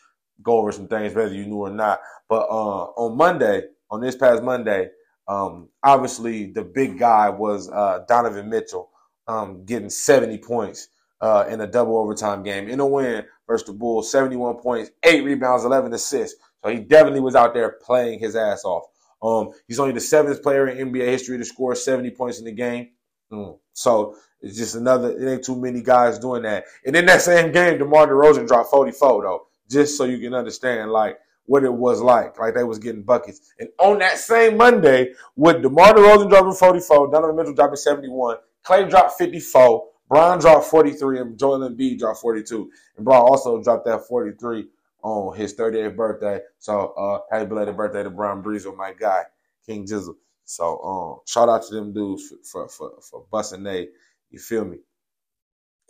go 0.42 0.58
over 0.58 0.72
some 0.72 0.88
things, 0.88 1.14
whether 1.14 1.34
you 1.34 1.46
knew 1.46 1.58
or 1.58 1.70
not. 1.70 2.00
But 2.28 2.48
uh, 2.48 2.84
on 2.96 3.16
Monday, 3.16 3.64
on 3.90 4.00
this 4.00 4.16
past 4.16 4.42
Monday, 4.42 4.88
um, 5.28 5.68
obviously 5.83 6.46
the 6.46 6.62
big 6.62 6.98
guy 6.98 7.28
was 7.28 7.70
uh, 7.70 8.04
Donovan 8.09 8.48
Mitchell 8.48 8.90
um, 9.28 9.64
getting 9.64 9.90
70 9.90 10.38
points 10.38 10.88
uh, 11.20 11.44
in 11.48 11.61
a 11.61 11.66
double 11.66 11.98
overtime 11.98 12.42
game 12.42 12.68
in 12.68 12.80
a 12.80 12.87
win 12.87 13.24
versus 13.46 13.66
the 13.66 13.72
Bulls, 13.72 14.11
71 14.11 14.56
points, 14.56 14.90
eight 15.04 15.24
rebounds, 15.24 15.64
11 15.64 15.92
assists. 15.92 16.40
So 16.62 16.70
he 16.70 16.80
definitely 16.80 17.20
was 17.20 17.35
out 17.35 17.54
there 17.54 17.78
playing 17.83 18.18
his 18.18 18.37
ass 18.37 18.64
off. 18.64 18.85
Um, 19.22 19.52
he's 19.68 19.78
only 19.78 19.92
the 19.92 20.00
seventh 20.00 20.42
player 20.42 20.68
in 20.68 20.90
NBA 20.90 21.06
history 21.06 21.38
to 21.38 21.44
score 21.44 21.74
70 21.74 22.11
points 22.12 22.38
in 22.38 22.44
the 22.44 22.52
game. 22.52 22.90
Mm. 23.30 23.59
So 23.72 24.16
it's 24.40 24.56
just 24.56 24.74
another. 24.74 25.11
It 25.11 25.30
ain't 25.30 25.44
too 25.44 25.56
many 25.56 25.83
guys 25.83 26.18
doing 26.18 26.42
that. 26.42 26.64
And 26.85 26.96
in 26.96 27.06
that 27.06 27.22
same 27.22 27.52
game, 27.52 27.78
DeMar 27.78 28.09
DeRozan 28.09 28.48
dropped 28.48 28.70
44 28.70 29.22
though, 29.22 29.46
just 29.70 29.96
so 29.96 30.04
you 30.04 30.18
can 30.18 30.35
understand 30.35 30.90
like 30.90 31.18
what 31.50 31.64
it 31.64 31.72
was 31.72 32.00
like. 32.00 32.38
Like 32.38 32.54
they 32.54 32.62
was 32.62 32.78
getting 32.78 33.02
buckets. 33.02 33.52
And 33.58 33.70
on 33.80 33.98
that 33.98 34.18
same 34.18 34.56
Monday, 34.56 35.14
with 35.34 35.62
DeMar 35.62 35.94
DeRozan 35.94 36.30
dropping 36.30 36.52
44, 36.52 37.10
Donovan 37.10 37.34
Mitchell 37.34 37.54
dropping 37.54 37.74
71, 37.74 38.36
Klay 38.64 38.88
dropped 38.88 39.18
54, 39.18 39.88
Brown 40.08 40.38
dropped 40.38 40.66
43 40.66 41.18
and 41.18 41.36
Joel 41.36 41.68
Embiid 41.68 41.98
dropped 41.98 42.20
42. 42.20 42.70
And 42.96 43.04
Brown 43.04 43.22
also 43.22 43.60
dropped 43.60 43.84
that 43.86 44.06
43 44.06 44.68
on 45.02 45.36
his 45.36 45.56
30th 45.56 45.96
birthday. 45.96 46.38
So 46.60 46.92
uh 46.92 47.18
happy 47.32 47.48
belated 47.48 47.76
birthday 47.76 48.04
to 48.04 48.10
Brown 48.10 48.44
Breezer, 48.44 48.76
my 48.76 48.92
guy, 48.92 49.24
King 49.66 49.88
Jizzle. 49.88 50.14
So 50.44 50.78
um 50.82 51.20
shout 51.26 51.48
out 51.48 51.64
to 51.64 51.74
them 51.74 51.92
dudes 51.92 52.28
for 52.28 52.68
for 52.68 52.68
for, 52.68 52.92
for 53.02 53.24
busting 53.28 53.64
they, 53.64 53.88
you 54.30 54.38
feel 54.38 54.64
me? 54.64 54.78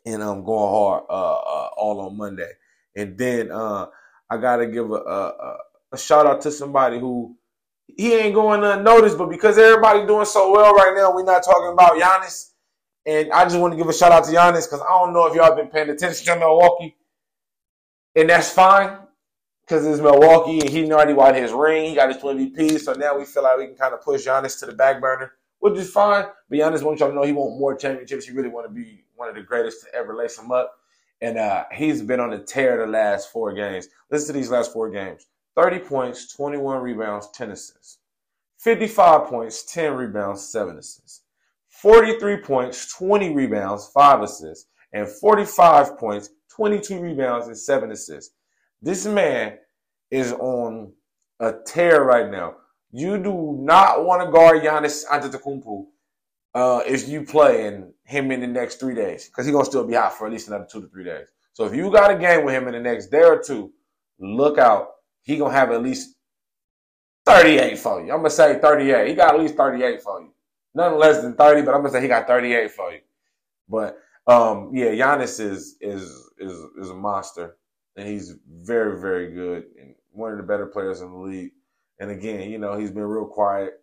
And 0.07 0.23
I'm 0.23 0.39
um, 0.39 0.45
going 0.45 0.71
hard 0.71 1.05
uh, 1.11 1.35
uh 1.35 1.69
all 1.77 2.01
on 2.01 2.17
Monday. 2.17 2.51
And 2.97 3.19
then 3.19 3.53
uh 3.53 3.89
I 4.31 4.37
gotta 4.37 4.67
give 4.67 4.91
a, 4.91 4.95
a, 4.95 5.57
a 5.93 5.99
shout 5.99 6.27
out 6.27 6.41
to 6.43 6.51
somebody 6.53 6.99
who 6.99 7.37
he 7.97 8.15
ain't 8.15 8.35
going 8.35 8.63
unnoticed, 8.63 9.19
but 9.19 9.29
because 9.29 9.59
everybody 9.59 10.07
doing 10.07 10.25
so 10.25 10.53
well 10.53 10.73
right 10.75 10.95
now, 10.97 11.13
we're 11.15 11.25
not 11.25 11.43
talking 11.43 11.73
about 11.73 12.01
Giannis. 12.01 12.51
And 13.07 13.33
I 13.33 13.45
just 13.45 13.59
want 13.59 13.73
to 13.73 13.77
give 13.77 13.89
a 13.89 13.93
shout 13.93 14.13
out 14.13 14.25
to 14.25 14.31
Giannis 14.31 14.69
because 14.69 14.83
I 14.83 14.91
don't 14.91 15.13
know 15.13 15.27
if 15.27 15.35
y'all 15.35 15.57
been 15.57 15.69
paying 15.69 15.91
attention 15.91 16.27
to 16.27 16.39
Milwaukee. 16.39 16.97
And 18.15 18.29
that's 18.29 18.51
fine 18.51 18.99
because 19.63 19.87
it's 19.87 20.01
Milwaukee 20.01 20.61
and 20.61 20.69
he 20.69 20.93
already 20.93 21.15
won 21.15 21.35
his 21.35 21.53
ring. 21.53 21.91
He 21.91 21.95
got 21.95 22.09
his 22.09 22.19
20 22.19 22.51
MVP. 22.51 22.81
So 22.81 22.93
now 22.93 23.17
we 23.17 23.25
feel 23.25 23.43
like 23.43 23.59
we 23.59 23.67
can 23.67 23.77
kind 23.77 23.95
of 23.95 24.03
push 24.03 24.27
Giannis 24.27 24.59
to 24.61 24.67
the 24.67 24.73
back 24.73 25.01
burner, 25.01 25.33
which 25.61 25.79
is 25.79 25.91
fine. 25.91 26.27
But 26.49 26.59
Giannis 26.59 26.83
wants 26.83 27.01
y'all 27.01 27.09
to 27.09 27.15
know 27.15 27.23
he 27.23 27.33
want 27.33 27.59
more 27.59 27.75
championships. 27.75 28.27
He 28.27 28.33
really 28.33 28.49
want 28.49 28.67
to 28.67 28.73
be 28.73 29.05
one 29.17 29.29
of 29.29 29.35
the 29.35 29.43
greatest 29.43 29.83
to 29.85 29.95
ever 29.95 30.15
lace 30.15 30.39
him 30.39 30.51
up. 30.53 30.75
And 31.21 31.39
uh, 31.39 31.65
he's 31.73 32.03
been 32.03 32.21
on 32.21 32.33
a 32.33 32.43
tear 32.43 32.79
the 32.79 32.91
last 32.91 33.31
four 33.31 33.53
games. 33.53 33.89
Listen 34.11 34.35
to 34.35 34.41
these 34.41 34.51
last 34.51 34.73
four 34.73 34.91
games 34.91 35.27
30 35.57 35.81
points, 35.81 36.35
21 36.35 36.81
rebounds, 36.81 37.29
10 37.35 37.51
assists. 37.51 37.99
55 38.59 39.29
points, 39.29 39.73
10 39.73 39.95
rebounds, 39.95 40.43
7 40.51 40.79
assists. 40.79 41.23
43 41.69 42.39
points, 42.39 42.95
20 42.95 43.35
rebounds, 43.35 43.91
5 43.95 44.23
assists, 44.23 44.69
and 44.93 45.09
45 45.09 45.99
points, 45.99 46.31
22 46.55 47.01
rebounds, 47.01 47.47
and 47.47 47.57
7 47.57 47.91
assists. 47.91 48.35
This 48.83 49.07
man 49.07 49.59
is 50.11 50.33
on 50.33 50.93
a 51.41 51.55
tear 51.65 52.05
right 52.05 52.31
now. 52.31 52.57
You 52.93 53.19
do 53.19 53.57
not 53.61 54.05
want 54.05 54.25
to 54.25 54.33
guard 54.33 54.63
Giannis 54.63 55.07
Antetokounmpo 55.07 55.87
uh, 56.55 56.83
is 56.87 57.09
you 57.09 57.25
playing 57.25 57.93
him 58.05 58.31
in 58.31 58.41
the 58.41 58.47
next 58.47 58.77
three 58.77 58.95
days 58.95 59.27
because 59.27 59.47
he's 59.47 59.53
gonna 59.53 59.65
still 59.65 59.87
be 59.87 59.97
out 59.97 60.13
for 60.13 60.27
at 60.27 60.33
least 60.33 60.49
another 60.49 60.67
two 60.71 60.81
to 60.81 60.89
three 60.89 61.05
days. 61.05 61.29
So 61.53 61.65
if 61.65 61.75
you 61.75 61.91
got 61.91 62.11
a 62.11 62.19
game 62.19 62.45
with 62.45 62.55
him 62.55 62.67
in 62.69 62.75
the 62.75 62.81
next 62.81 63.07
day 63.09 63.23
or 63.23 63.43
two, 63.43 63.73
look 64.19 64.59
out. 64.59 64.89
He 65.23 65.37
gonna 65.37 65.55
have 65.55 65.71
at 65.71 65.83
least 65.83 66.17
38 67.27 67.79
for 67.79 68.01
you. 68.05 68.13
I'm 68.13 68.19
gonna 68.19 68.31
say 68.31 68.59
38. 68.59 69.09
He 69.09 69.15
got 69.15 69.35
at 69.35 69.41
least 69.41 69.57
38 69.57 70.03
for 70.03 70.21
you. 70.21 70.33
Nothing 70.75 70.99
less 70.99 71.23
than 71.23 71.35
30, 71.35 71.63
but 71.63 71.75
I'm 71.75 71.83
gonna 71.83 71.93
say 71.93 72.03
he 72.03 72.09
got 72.09 72.27
38 72.27 72.71
for 72.71 72.93
you. 72.93 73.01
But 73.69 73.99
um, 74.27 74.71
yeah, 74.75 74.87
Giannis 74.87 75.41
is 75.41 75.77
is 75.81 76.31
is 76.39 76.53
is 76.79 76.91
a 76.91 76.95
monster, 76.95 77.57
and 77.97 78.09
he's 78.09 78.35
very 78.49 79.01
very 79.01 79.33
good 79.33 79.65
and 79.81 79.95
one 80.13 80.33
of 80.33 80.39
the 80.39 80.45
better 80.45 80.67
players 80.67 81.01
in 81.01 81.11
the 81.11 81.19
league. 81.19 81.53
And 81.99 82.11
again, 82.11 82.51
you 82.51 82.59
know, 82.59 82.79
he's 82.79 82.91
been 82.91 83.05
real 83.05 83.27
quiet. 83.27 83.80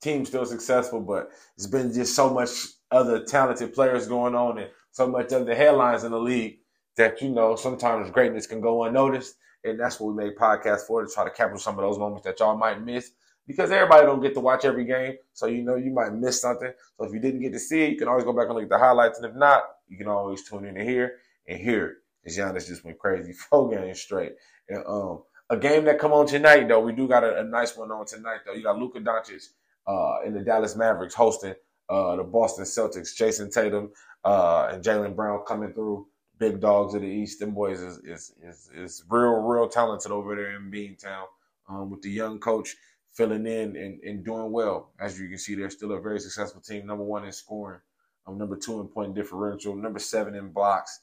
Team 0.00 0.24
still 0.24 0.44
successful, 0.44 1.00
but 1.00 1.30
it's 1.56 1.66
been 1.66 1.92
just 1.92 2.14
so 2.14 2.32
much 2.32 2.50
other 2.90 3.24
talented 3.24 3.74
players 3.74 4.06
going 4.06 4.34
on 4.34 4.58
and 4.58 4.70
so 4.90 5.06
much 5.06 5.32
other 5.32 5.54
headlines 5.54 6.04
in 6.04 6.12
the 6.12 6.18
league 6.18 6.58
that 6.96 7.20
you 7.20 7.30
know 7.30 7.56
sometimes 7.56 8.10
greatness 8.10 8.46
can 8.46 8.60
go 8.60 8.84
unnoticed. 8.84 9.36
And 9.64 9.80
that's 9.80 9.98
what 9.98 10.14
we 10.14 10.24
made 10.24 10.36
podcasts 10.36 10.86
for 10.86 11.04
to 11.04 11.12
try 11.12 11.24
to 11.24 11.30
capture 11.30 11.58
some 11.58 11.78
of 11.78 11.82
those 11.82 11.98
moments 11.98 12.24
that 12.24 12.38
y'all 12.38 12.56
might 12.56 12.82
miss 12.84 13.10
because 13.46 13.70
everybody 13.70 14.06
don't 14.06 14.22
get 14.22 14.34
to 14.34 14.40
watch 14.40 14.64
every 14.64 14.84
game. 14.84 15.14
So 15.32 15.46
you 15.46 15.62
know 15.62 15.76
you 15.76 15.90
might 15.90 16.12
miss 16.12 16.40
something. 16.40 16.72
So 16.96 17.04
if 17.04 17.12
you 17.12 17.20
didn't 17.20 17.40
get 17.40 17.52
to 17.52 17.58
see 17.58 17.82
it, 17.82 17.92
you 17.92 17.98
can 17.98 18.08
always 18.08 18.24
go 18.24 18.32
back 18.32 18.46
and 18.46 18.54
look 18.54 18.64
at 18.64 18.70
the 18.70 18.78
highlights. 18.78 19.18
And 19.18 19.26
if 19.28 19.34
not, 19.36 19.62
you 19.88 19.96
can 19.96 20.08
always 20.08 20.48
tune 20.48 20.66
in 20.66 20.74
to 20.74 20.84
hear 20.84 21.16
and 21.48 21.58
hear. 21.58 21.98
Because 22.22 22.38
Giannis 22.38 22.66
just 22.66 22.84
went 22.84 22.98
crazy 22.98 23.32
four 23.50 23.70
games 23.70 24.00
straight. 24.00 24.32
And 24.68 24.84
um 24.86 25.22
a 25.48 25.56
game 25.56 25.84
that 25.84 25.98
come 25.98 26.12
on 26.12 26.26
tonight 26.26 26.66
though, 26.68 26.80
we 26.80 26.92
do 26.92 27.06
got 27.06 27.22
a, 27.24 27.40
a 27.40 27.44
nice 27.44 27.76
one 27.76 27.90
on 27.90 28.06
tonight 28.06 28.40
though. 28.44 28.52
You 28.52 28.62
got 28.62 28.78
Luka 28.78 28.98
Doncic 28.98 29.46
uh 29.86 30.16
in 30.24 30.34
the 30.34 30.40
Dallas 30.40 30.76
Mavericks 30.76 31.14
hosting 31.14 31.54
uh 31.88 32.16
the 32.16 32.24
Boston 32.24 32.64
Celtics, 32.64 33.14
Jayson 33.14 33.50
Tatum 33.50 33.90
uh 34.24 34.70
and 34.72 34.82
Jaylen 34.82 35.14
Brown 35.16 35.40
coming 35.46 35.72
through 35.72 36.06
big 36.38 36.60
dogs 36.60 36.94
of 36.94 37.02
the 37.02 37.08
East. 37.08 37.40
Them 37.40 37.52
boys 37.52 37.80
is 37.80 37.98
is 37.98 38.32
is, 38.42 38.70
is 38.74 39.04
real, 39.08 39.40
real 39.40 39.68
talented 39.68 40.12
over 40.12 40.34
there 40.34 40.56
in 40.56 40.70
Beantown. 40.70 41.26
Um, 41.68 41.90
with 41.90 42.00
the 42.02 42.10
young 42.10 42.38
coach 42.38 42.76
filling 43.12 43.46
in 43.46 43.74
and, 43.76 44.00
and 44.04 44.24
doing 44.24 44.52
well. 44.52 44.92
As 45.00 45.18
you 45.18 45.28
can 45.28 45.38
see, 45.38 45.54
they're 45.54 45.70
still 45.70 45.92
a 45.92 46.00
very 46.00 46.20
successful 46.20 46.60
team. 46.60 46.86
Number 46.86 47.02
one 47.02 47.24
in 47.24 47.32
scoring, 47.32 47.80
um, 48.26 48.38
number 48.38 48.56
two 48.56 48.80
in 48.80 48.88
point 48.88 49.14
differential, 49.14 49.74
number 49.74 49.98
seven 49.98 50.34
in 50.36 50.50
blocks, 50.52 51.00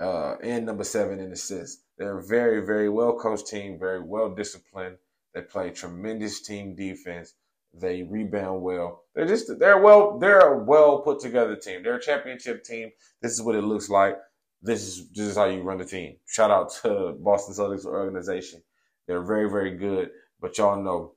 uh, 0.00 0.36
and 0.42 0.66
number 0.66 0.82
seven 0.82 1.20
in 1.20 1.30
assists. 1.30 1.82
They're 1.96 2.18
a 2.18 2.24
very, 2.24 2.64
very 2.64 2.88
well 2.88 3.16
coached 3.16 3.46
team, 3.46 3.78
very 3.78 4.02
well 4.02 4.34
disciplined. 4.34 4.96
They 5.34 5.42
play 5.42 5.70
tremendous 5.70 6.40
team 6.40 6.74
defense. 6.74 7.34
They 7.76 8.02
rebound 8.02 8.62
well. 8.62 9.04
They're 9.14 9.26
just 9.26 9.58
they're 9.58 9.80
well 9.80 10.18
they're 10.18 10.38
a 10.38 10.64
well 10.64 11.00
put 11.00 11.20
together 11.20 11.56
team. 11.56 11.82
They're 11.82 11.96
a 11.96 12.00
championship 12.00 12.64
team. 12.64 12.90
This 13.20 13.32
is 13.32 13.42
what 13.42 13.56
it 13.56 13.62
looks 13.62 13.88
like 13.88 14.16
this 14.64 14.82
is 14.82 15.08
this 15.10 15.26
is 15.26 15.36
how 15.36 15.44
you 15.44 15.60
run 15.60 15.78
the 15.78 15.84
team. 15.84 16.16
Shout 16.26 16.50
out 16.50 16.72
to 16.82 17.14
Boston 17.20 17.54
Celtics 17.54 17.84
organization. 17.84 18.62
They're 19.06 19.22
very, 19.22 19.48
very 19.48 19.76
good. 19.76 20.10
But 20.40 20.56
y'all 20.56 20.82
know 20.82 21.12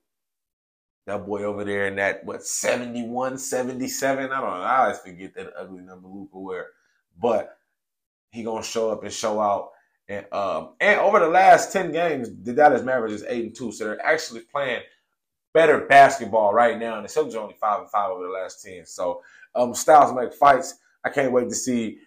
that 1.06 1.26
boy 1.26 1.43
over 1.43 1.63
there 1.63 1.88
in 1.88 1.96
that 1.96 2.26
what 2.26 2.43
71, 2.43 3.38
77. 3.38 4.26
I 4.26 4.28
don't 4.28 4.50
know. 4.50 4.65
I 4.65 4.80
always 4.84 5.00
forget 5.00 5.34
that 5.36 5.54
ugly 5.58 5.82
number 5.82 6.10
Luka 6.10 6.38
wear. 6.38 6.67
But 7.17 7.58
he 8.32 8.43
gonna 8.43 8.63
show 8.63 8.91
up 8.91 9.04
and 9.04 9.13
show 9.13 9.39
out. 9.39 9.70
And 10.10 10.26
um 10.34 10.76
and 10.82 11.00
over 11.00 11.20
the 11.20 11.30
last 11.30 11.72
10 11.72 11.93
games, 11.93 12.30
the 12.43 12.52
Dallas 12.52 12.84
Mavericks 12.84 13.22
is 13.22 13.24
8 13.24 13.46
and 13.46 13.56
2. 13.56 13.72
So 13.72 13.86
they're 13.86 14.06
actually 14.06 14.41
playing 14.41 14.82
better 15.58 15.80
basketball 15.88 16.54
right 16.54 16.78
now. 16.78 16.98
And 16.98 17.04
the 17.04 17.10
Celtics 17.10 17.34
are 17.34 17.39
only 17.39 17.56
five 17.60 17.80
and 17.80 17.89
five 17.89 18.12
over 18.12 18.24
the 18.24 18.30
last 18.30 18.63
10. 18.63 18.86
So 18.86 19.24
um 19.56 19.74
styles 19.74 20.13
make 20.13 20.32
fights. 20.32 20.76
I 21.04 21.10
can't 21.10 21.32
wait 21.32 21.50
to 21.50 21.56
see 21.56 21.98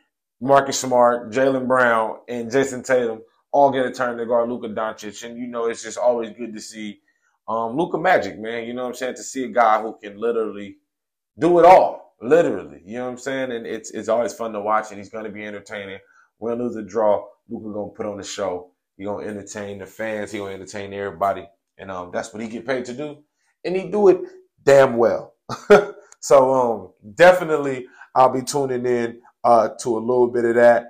Marcus 0.41 0.79
Smart, 0.79 1.33
Jaylen 1.33 1.67
Brown, 1.67 2.19
and 2.29 2.49
Jayson 2.49 2.85
Tatum 2.85 3.23
all 3.51 3.73
get 3.73 3.87
a 3.87 3.91
turn 3.91 4.19
to 4.19 4.25
guard 4.25 4.49
Luka 4.49 4.69
Doncic. 4.69 5.25
And, 5.25 5.37
you 5.37 5.49
know, 5.49 5.67
it's 5.67 5.83
just 5.83 5.99
always 5.99 6.31
good 6.31 6.55
to 6.55 6.61
see 6.61 7.01
um, 7.49 7.77
Luka 7.77 7.99
Magic, 7.99 8.39
man. 8.39 8.69
You 8.69 8.73
know 8.73 8.83
what 8.83 8.91
I'm 8.91 8.95
saying? 8.95 9.17
To 9.17 9.25
see 9.25 9.45
a 9.45 9.49
guy 9.49 9.83
who 9.83 9.99
can 10.01 10.17
literally 10.17 10.77
do 11.37 11.59
it 11.59 11.65
all. 11.65 12.15
Literally. 12.23 12.83
You 12.85 12.99
know 12.99 13.07
what 13.07 13.11
I'm 13.13 13.19
saying? 13.19 13.51
And 13.51 13.67
it's 13.67 13.91
it's 13.91 14.09
always 14.09 14.33
fun 14.33 14.53
to 14.53 14.61
watch, 14.61 14.91
and 14.91 14.99
he's 14.99 15.11
going 15.11 15.25
to 15.25 15.31
be 15.31 15.45
entertaining. 15.45 15.99
Win, 16.39 16.59
lose, 16.59 16.77
or 16.77 16.83
draw, 16.83 17.27
Luka 17.49 17.73
going 17.73 17.91
to 17.91 17.97
put 17.97 18.07
on 18.07 18.17
the 18.17 18.23
show. 18.23 18.71
He 18.97 19.05
going 19.05 19.25
to 19.25 19.31
entertain 19.31 19.79
the 19.79 19.87
fans. 19.87 20.31
He 20.31 20.39
going 20.39 20.57
to 20.57 20.63
entertain 20.63 20.93
everybody. 20.93 21.49
And 21.79 21.91
um, 21.91 22.11
that's 22.13 22.33
what 22.33 22.43
he 22.43 22.49
get 22.49 22.67
paid 22.67 22.85
to 22.85 22.93
do. 22.93 23.25
And 23.65 23.77
he 23.77 23.89
do 23.89 24.09
it 24.09 24.21
damn 24.65 24.97
well. 24.97 25.35
so 26.21 26.55
um, 26.55 27.15
definitely 27.15 27.87
I'll 28.15 28.33
be 28.33 28.43
tuning 28.43 28.87
in 28.87 29.21
uh, 29.45 29.71
to 29.81 29.99
a 29.99 30.01
little 30.01 30.29
bit 30.29 30.45
of 30.45 30.55
that. 30.57 30.87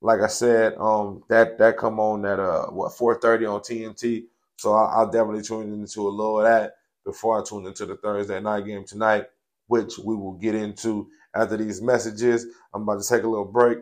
Like 0.00 0.20
I 0.20 0.26
said, 0.28 0.74
um, 0.78 1.22
that 1.30 1.58
that 1.58 1.78
come 1.78 1.98
on 2.00 2.26
at 2.26 2.38
uh 2.38 2.66
what 2.66 2.92
4:30 2.92 3.50
on 3.54 3.60
TNT. 3.60 4.24
So 4.56 4.74
I'll, 4.74 5.00
I'll 5.00 5.10
definitely 5.10 5.42
tune 5.42 5.72
into 5.72 6.08
a 6.08 6.10
little 6.10 6.38
of 6.40 6.44
that 6.44 6.74
before 7.06 7.40
I 7.40 7.44
tune 7.44 7.66
into 7.66 7.86
the 7.86 7.96
Thursday 7.96 8.40
night 8.40 8.66
game 8.66 8.84
tonight, 8.86 9.26
which 9.68 9.98
we 9.98 10.14
will 10.16 10.34
get 10.34 10.54
into 10.54 11.08
after 11.34 11.56
these 11.56 11.82
messages. 11.82 12.46
I'm 12.74 12.82
about 12.82 13.02
to 13.02 13.08
take 13.08 13.24
a 13.24 13.28
little 13.28 13.46
break. 13.46 13.78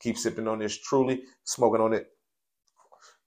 Keep 0.00 0.18
sipping 0.18 0.48
on 0.48 0.58
this 0.60 0.78
truly, 0.78 1.22
smoking 1.44 1.80
on 1.82 1.92
it 1.94 2.08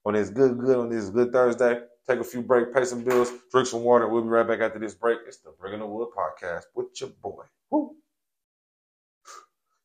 on 0.04 0.14
this 0.14 0.30
good, 0.30 0.58
good 0.58 0.78
on 0.78 0.90
this 0.90 1.10
good 1.10 1.32
Thursday. 1.32 1.80
Take 2.08 2.18
a 2.18 2.24
few 2.24 2.42
break, 2.42 2.74
pay 2.74 2.84
some 2.84 3.04
bills, 3.04 3.32
drink 3.52 3.68
some 3.68 3.84
water. 3.84 4.08
We'll 4.08 4.22
be 4.22 4.28
right 4.28 4.46
back 4.46 4.60
after 4.60 4.80
this 4.80 4.94
break. 4.94 5.18
It's 5.26 5.38
the 5.38 5.52
Bringing 5.60 5.78
the 5.78 5.86
Wood 5.86 6.08
podcast 6.16 6.64
with 6.74 6.88
your 7.00 7.10
boy. 7.22 7.44
Woo. 7.70 7.94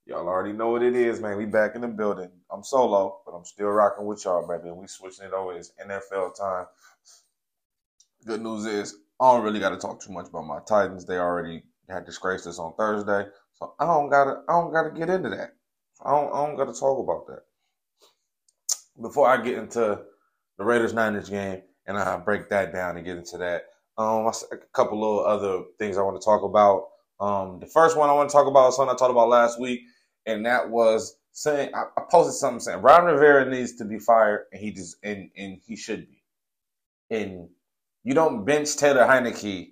Y'all 0.07 0.27
already 0.27 0.53
know 0.53 0.69
what 0.69 0.81
it 0.81 0.95
is, 0.95 1.21
man. 1.21 1.37
We 1.37 1.45
back 1.45 1.75
in 1.75 1.81
the 1.81 1.87
building. 1.87 2.31
I'm 2.51 2.63
solo, 2.63 3.19
but 3.25 3.33
I'm 3.33 3.45
still 3.45 3.67
rocking 3.67 4.05
with 4.07 4.25
y'all, 4.25 4.47
baby. 4.47 4.71
We 4.71 4.87
switching 4.87 5.25
it 5.25 5.33
over. 5.33 5.55
It's 5.55 5.73
NFL 5.85 6.35
time. 6.35 6.65
Good 8.25 8.41
news 8.41 8.65
is 8.65 8.95
I 9.19 9.31
don't 9.31 9.43
really 9.43 9.59
got 9.59 9.69
to 9.69 9.77
talk 9.77 10.01
too 10.01 10.11
much 10.11 10.27
about 10.29 10.47
my 10.47 10.59
Titans. 10.67 11.05
They 11.05 11.17
already 11.17 11.63
had 11.87 12.05
disgraced 12.05 12.47
us 12.47 12.57
on 12.57 12.73
Thursday, 12.75 13.29
so 13.53 13.73
I 13.79 13.85
don't 13.85 14.09
gotta. 14.09 14.41
I 14.49 14.53
don't 14.53 14.73
gotta 14.73 14.89
get 14.89 15.09
into 15.09 15.29
that. 15.29 15.53
I 16.03 16.11
don't. 16.11 16.33
I 16.33 16.45
don't 16.45 16.55
gotta 16.55 16.73
talk 16.73 16.99
about 16.99 17.27
that. 17.27 17.43
Before 18.99 19.27
I 19.27 19.41
get 19.43 19.57
into 19.57 19.99
the 20.57 20.63
Raiders 20.63 20.93
Niners 20.93 21.29
game 21.29 21.61
and 21.87 21.97
I 21.97 22.17
break 22.17 22.49
that 22.49 22.73
down 22.73 22.97
and 22.97 23.05
get 23.05 23.17
into 23.17 23.37
that, 23.39 23.65
um, 23.97 24.27
a 24.27 24.57
couple 24.73 25.19
of 25.19 25.25
other 25.25 25.63
things 25.79 25.97
I 25.97 26.01
want 26.01 26.19
to 26.21 26.25
talk 26.25 26.43
about. 26.43 26.89
Um, 27.19 27.59
the 27.59 27.67
first 27.67 27.97
one 27.97 28.09
I 28.09 28.13
want 28.13 28.29
to 28.29 28.33
talk 28.33 28.47
about 28.47 28.69
is 28.69 28.75
something 28.75 28.93
I 28.93 28.97
talked 28.97 29.11
about 29.11 29.29
last 29.29 29.59
week 29.59 29.81
and 30.27 30.45
that 30.45 30.69
was 30.69 31.17
saying 31.31 31.71
I, 31.73 31.85
posted 32.11 32.35
something 32.35 32.59
saying 32.59 32.81
Ron 32.81 33.05
Rivera 33.05 33.49
needs 33.49 33.75
to 33.77 33.85
be 33.85 33.97
fired, 33.97 34.45
and 34.51 34.61
he 34.61 34.71
just 34.71 34.97
and 35.03 35.31
and 35.35 35.59
he 35.65 35.75
should 35.75 36.07
be. 36.07 36.21
And 37.09 37.49
you 38.03 38.13
don't 38.13 38.45
bench 38.45 38.75
Taylor 38.75 39.05
Heinicke 39.07 39.69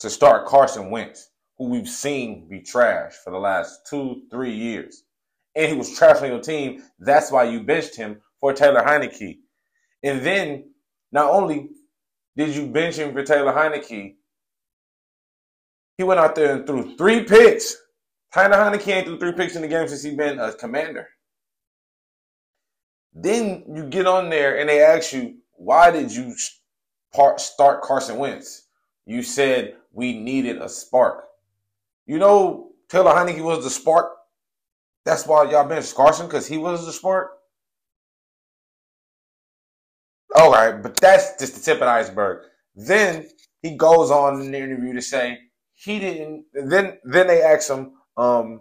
to 0.00 0.10
start 0.10 0.46
Carson 0.46 0.90
Wentz, 0.90 1.30
who 1.56 1.68
we've 1.68 1.88
seen 1.88 2.48
be 2.48 2.60
trash 2.60 3.14
for 3.24 3.30
the 3.30 3.38
last 3.38 3.86
two, 3.88 4.22
three 4.30 4.54
years. 4.54 5.04
And 5.54 5.70
he 5.70 5.76
was 5.76 5.96
trash 5.96 6.22
on 6.22 6.28
your 6.28 6.40
team. 6.40 6.82
That's 6.98 7.32
why 7.32 7.44
you 7.44 7.62
benched 7.62 7.96
him 7.96 8.20
for 8.40 8.52
Taylor 8.52 8.82
Heinicke. 8.82 9.38
And 10.02 10.24
then 10.24 10.70
not 11.12 11.30
only 11.30 11.70
did 12.36 12.54
you 12.54 12.66
bench 12.66 12.96
him 12.96 13.12
for 13.12 13.22
Taylor 13.22 13.52
Heinicke, 13.52 14.14
he 15.96 16.04
went 16.04 16.20
out 16.20 16.34
there 16.34 16.54
and 16.54 16.66
threw 16.66 16.96
three 16.96 17.24
picks 17.24 17.76
Taylor 18.32 18.56
Heinicke 18.56 18.88
ain't 18.88 19.06
threw 19.06 19.18
three 19.18 19.32
picks 19.32 19.56
in 19.56 19.62
the 19.62 19.68
game 19.68 19.88
since 19.88 20.02
he's 20.02 20.16
been 20.16 20.38
a 20.38 20.52
commander. 20.52 21.08
Then 23.14 23.64
you 23.74 23.84
get 23.84 24.06
on 24.06 24.28
there 24.28 24.58
and 24.58 24.68
they 24.68 24.82
ask 24.82 25.12
you, 25.12 25.36
why 25.52 25.90
did 25.90 26.14
you 26.14 26.34
start 27.38 27.82
Carson 27.82 28.18
Wentz? 28.18 28.66
You 29.06 29.22
said 29.22 29.76
we 29.92 30.18
needed 30.18 30.60
a 30.60 30.68
spark. 30.68 31.24
You 32.06 32.18
know, 32.18 32.72
Taylor 32.88 33.12
Heinicke 33.12 33.42
was 33.42 33.64
the 33.64 33.70
spark. 33.70 34.12
That's 35.04 35.26
why 35.26 35.50
y'all 35.50 35.66
benched 35.66 35.94
Carson 35.94 36.26
because 36.26 36.46
he 36.46 36.58
was 36.58 36.84
the 36.84 36.92
spark. 36.92 37.37
All 40.34 40.50
right, 40.50 40.82
but 40.82 40.96
that's 40.96 41.38
just 41.38 41.54
the 41.54 41.60
tip 41.60 41.74
of 41.74 41.80
the 41.80 41.86
iceberg. 41.86 42.44
Then 42.74 43.28
he 43.62 43.76
goes 43.76 44.10
on 44.10 44.40
in 44.40 44.52
the 44.52 44.58
interview 44.58 44.92
to 44.94 45.02
say 45.02 45.38
he 45.74 45.98
didn't. 45.98 46.44
Then 46.52 46.98
then 47.04 47.26
they 47.26 47.42
ask 47.42 47.70
him, 47.70 47.92
um, 48.16 48.60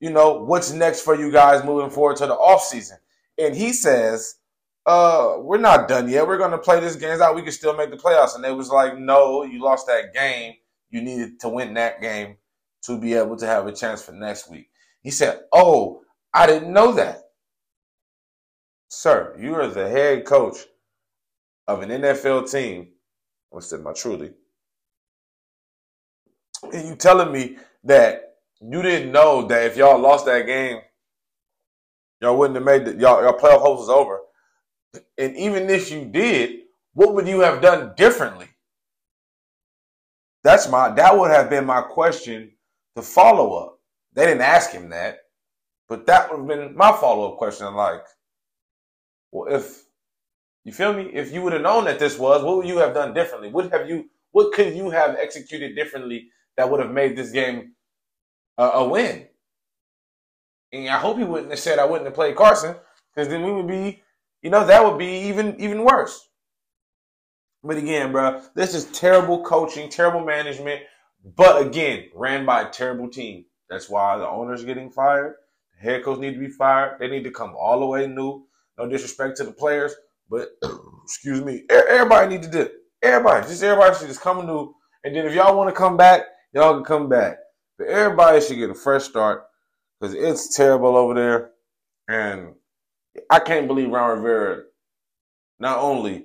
you 0.00 0.10
know, 0.10 0.44
what's 0.44 0.72
next 0.72 1.02
for 1.02 1.14
you 1.14 1.30
guys 1.30 1.64
moving 1.64 1.90
forward 1.90 2.16
to 2.18 2.26
the 2.26 2.34
off 2.34 2.62
season? 2.62 2.98
And 3.38 3.54
he 3.54 3.72
says, 3.72 4.34
uh, 4.86 5.36
we're 5.38 5.58
not 5.58 5.86
done 5.86 6.08
yet. 6.08 6.26
We're 6.26 6.38
going 6.38 6.50
to 6.50 6.58
play 6.58 6.80
this 6.80 6.96
games 6.96 7.20
out. 7.20 7.36
We 7.36 7.42
can 7.42 7.52
still 7.52 7.76
make 7.76 7.90
the 7.90 7.96
playoffs. 7.96 8.34
And 8.34 8.42
they 8.42 8.52
was 8.52 8.70
like, 8.70 8.98
no, 8.98 9.44
you 9.44 9.62
lost 9.62 9.86
that 9.86 10.14
game. 10.14 10.54
You 10.90 11.02
needed 11.02 11.40
to 11.40 11.48
win 11.48 11.74
that 11.74 12.00
game 12.00 12.36
to 12.84 12.98
be 12.98 13.14
able 13.14 13.36
to 13.36 13.46
have 13.46 13.66
a 13.66 13.72
chance 13.72 14.02
for 14.02 14.12
next 14.12 14.50
week. 14.50 14.70
He 15.02 15.10
said, 15.10 15.40
oh, 15.52 16.00
I 16.32 16.46
didn't 16.46 16.72
know 16.72 16.92
that. 16.92 17.18
Sir, 18.88 19.36
you 19.38 19.54
are 19.54 19.68
the 19.68 19.88
head 19.88 20.24
coach 20.24 20.56
of 21.68 21.82
an 21.82 21.90
NFL 21.90 22.50
team. 22.50 22.88
I 23.54 23.60
said 23.60 23.82
my 23.82 23.92
truly. 23.92 24.32
And 26.72 26.88
you 26.88 26.96
telling 26.96 27.30
me 27.30 27.58
that 27.84 28.36
you 28.60 28.82
didn't 28.82 29.12
know 29.12 29.46
that 29.46 29.66
if 29.66 29.76
y'all 29.76 29.98
lost 29.98 30.26
that 30.26 30.46
game, 30.46 30.80
y'all 32.20 32.36
wouldn't 32.36 32.56
have 32.56 32.64
made 32.64 32.84
the 32.84 33.00
y'all 33.00 33.22
y'all 33.22 33.38
playoff 33.38 33.60
hopes 33.60 33.80
was 33.80 33.88
over. 33.88 34.20
And 35.18 35.36
even 35.36 35.70
if 35.70 35.92
you 35.92 36.06
did, 36.06 36.60
what 36.94 37.14
would 37.14 37.28
you 37.28 37.40
have 37.40 37.62
done 37.62 37.92
differently? 37.96 38.48
That's 40.42 40.68
my 40.68 40.90
that 40.94 41.16
would 41.16 41.30
have 41.30 41.50
been 41.50 41.66
my 41.66 41.82
question 41.82 42.52
to 42.96 43.02
follow 43.02 43.54
up. 43.54 43.78
They 44.14 44.24
didn't 44.24 44.40
ask 44.40 44.70
him 44.70 44.88
that, 44.88 45.18
but 45.88 46.06
that 46.06 46.30
would 46.30 46.38
have 46.38 46.48
been 46.48 46.76
my 46.76 46.92
follow 46.92 47.32
up 47.32 47.38
question. 47.38 47.72
Like, 47.74 48.02
well, 49.30 49.54
if 49.54 49.84
you 50.68 50.72
feel 50.72 50.92
me, 50.92 51.10
if 51.12 51.32
you 51.32 51.42
would 51.42 51.52
have 51.52 51.62
known 51.62 51.84
that 51.86 51.98
this 51.98 52.18
was, 52.18 52.42
what 52.42 52.58
would 52.58 52.66
you 52.66 52.78
have 52.78 52.94
done 52.94 53.14
differently? 53.14 53.50
What 53.50 53.72
have 53.72 53.88
you? 53.88 54.08
What 54.30 54.52
could 54.52 54.74
you 54.74 54.90
have 54.90 55.16
executed 55.16 55.74
differently 55.74 56.28
that 56.56 56.70
would 56.70 56.80
have 56.80 56.92
made 56.92 57.16
this 57.16 57.30
game 57.30 57.72
a, 58.58 58.64
a 58.64 58.88
win? 58.88 59.26
And 60.72 60.88
I 60.88 60.98
hope 60.98 61.16
he 61.16 61.24
wouldn't 61.24 61.50
have 61.50 61.58
said 61.58 61.78
I 61.78 61.86
wouldn't 61.86 62.06
have 62.06 62.14
played 62.14 62.36
Carson, 62.36 62.76
because 63.14 63.28
then 63.28 63.42
we 63.42 63.52
would 63.52 63.66
be, 63.66 64.02
you 64.42 64.50
know, 64.50 64.66
that 64.66 64.84
would 64.84 64.98
be 64.98 65.28
even 65.28 65.58
even 65.58 65.84
worse. 65.84 66.28
But 67.64 67.78
again, 67.78 68.12
bro, 68.12 68.42
this 68.54 68.74
is 68.74 68.84
terrible 68.86 69.42
coaching, 69.42 69.88
terrible 69.88 70.24
management. 70.24 70.82
But 71.36 71.66
again, 71.66 72.10
ran 72.14 72.46
by 72.46 72.62
a 72.62 72.70
terrible 72.70 73.08
team. 73.08 73.46
That's 73.68 73.88
why 73.88 74.16
the 74.16 74.28
owner's 74.28 74.64
getting 74.64 74.90
fired. 74.90 75.34
The 75.74 75.90
head 75.90 76.04
coach 76.04 76.20
need 76.20 76.34
to 76.34 76.38
be 76.40 76.48
fired. 76.48 76.98
They 77.00 77.08
need 77.08 77.24
to 77.24 77.30
come 77.30 77.54
all 77.58 77.80
the 77.80 77.86
way 77.86 78.06
new. 78.06 78.46
No 78.78 78.88
disrespect 78.88 79.38
to 79.38 79.44
the 79.44 79.52
players, 79.52 79.94
but 80.30 80.48
excuse 81.04 81.42
me, 81.42 81.64
everybody 81.70 82.28
need 82.28 82.42
to 82.42 82.50
do. 82.50 82.60
It. 82.62 82.72
Everybody, 83.02 83.46
just 83.46 83.62
everybody 83.62 83.96
should 83.96 84.08
just 84.08 84.20
come 84.20 84.44
new. 84.46 84.74
And 85.04 85.14
then 85.14 85.26
if 85.26 85.34
y'all 85.34 85.56
want 85.56 85.70
to 85.70 85.74
come 85.74 85.96
back, 85.96 86.22
y'all 86.52 86.74
can 86.74 86.84
come 86.84 87.08
back. 87.08 87.38
But 87.78 87.88
everybody 87.88 88.40
should 88.40 88.58
get 88.58 88.70
a 88.70 88.74
fresh 88.74 89.04
start 89.04 89.44
because 90.00 90.14
it's 90.14 90.56
terrible 90.56 90.96
over 90.96 91.14
there. 91.14 91.50
And 92.08 92.54
I 93.30 93.38
can't 93.38 93.68
believe 93.68 93.90
Ron 93.90 94.18
Rivera 94.18 94.64
not 95.58 95.78
only 95.78 96.24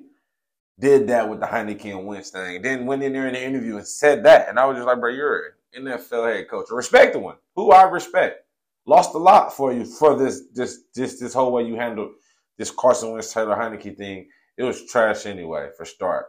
did 0.79 1.07
that 1.07 1.29
with 1.29 1.39
the 1.39 1.45
Heinicke 1.45 2.03
Wentz 2.03 2.31
thing. 2.31 2.61
Then 2.61 2.85
went 2.85 3.03
in 3.03 3.13
there 3.13 3.27
in 3.27 3.33
the 3.33 3.43
interview 3.43 3.77
and 3.77 3.87
said 3.87 4.23
that. 4.25 4.49
And 4.49 4.59
I 4.59 4.65
was 4.65 4.77
just 4.77 4.87
like, 4.87 4.99
bro, 4.99 5.11
you're 5.11 5.53
an 5.73 5.83
NFL 5.83 6.33
head 6.33 6.49
coach. 6.49 6.67
A 6.71 6.75
respected 6.75 7.19
one. 7.19 7.35
Who 7.55 7.71
I 7.71 7.83
respect. 7.83 8.41
Lost 8.85 9.15
a 9.15 9.17
lot 9.17 9.55
for 9.55 9.71
you 9.71 9.85
for 9.85 10.17
this 10.17 10.41
this 10.53 10.83
this 10.93 11.17
this 11.19 11.33
whole 11.33 11.53
way 11.53 11.63
you 11.63 11.75
handled 11.75 12.11
this 12.57 12.71
Carson 12.71 13.11
Wentz 13.11 13.33
Taylor 13.33 13.55
Heinicke 13.55 13.97
thing. 13.97 14.27
It 14.57 14.63
was 14.63 14.85
trash 14.85 15.25
anyway, 15.25 15.69
for 15.75 15.85
start. 15.85 16.25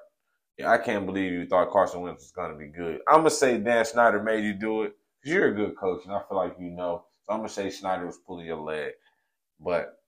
Yeah, 0.58 0.70
I 0.70 0.78
can't 0.78 1.06
believe 1.06 1.32
you 1.32 1.46
thought 1.46 1.70
Carson 1.70 2.00
Wentz 2.00 2.24
was 2.24 2.32
gonna 2.32 2.56
be 2.56 2.68
good. 2.68 3.00
I'm 3.08 3.18
gonna 3.18 3.30
say 3.30 3.58
Dan 3.58 3.84
Snyder 3.84 4.22
made 4.22 4.44
you 4.44 4.54
do 4.54 4.82
it. 4.82 4.94
Because 5.20 5.34
you're 5.34 5.48
a 5.48 5.54
good 5.54 5.76
coach 5.76 6.04
and 6.04 6.12
I 6.14 6.20
feel 6.28 6.36
like 6.36 6.56
you 6.58 6.70
know. 6.70 7.04
So 7.24 7.32
I'm 7.32 7.40
gonna 7.40 7.48
say 7.48 7.70
Snyder 7.70 8.06
was 8.06 8.18
pulling 8.18 8.46
your 8.46 8.60
leg. 8.60 8.92
But 9.60 9.98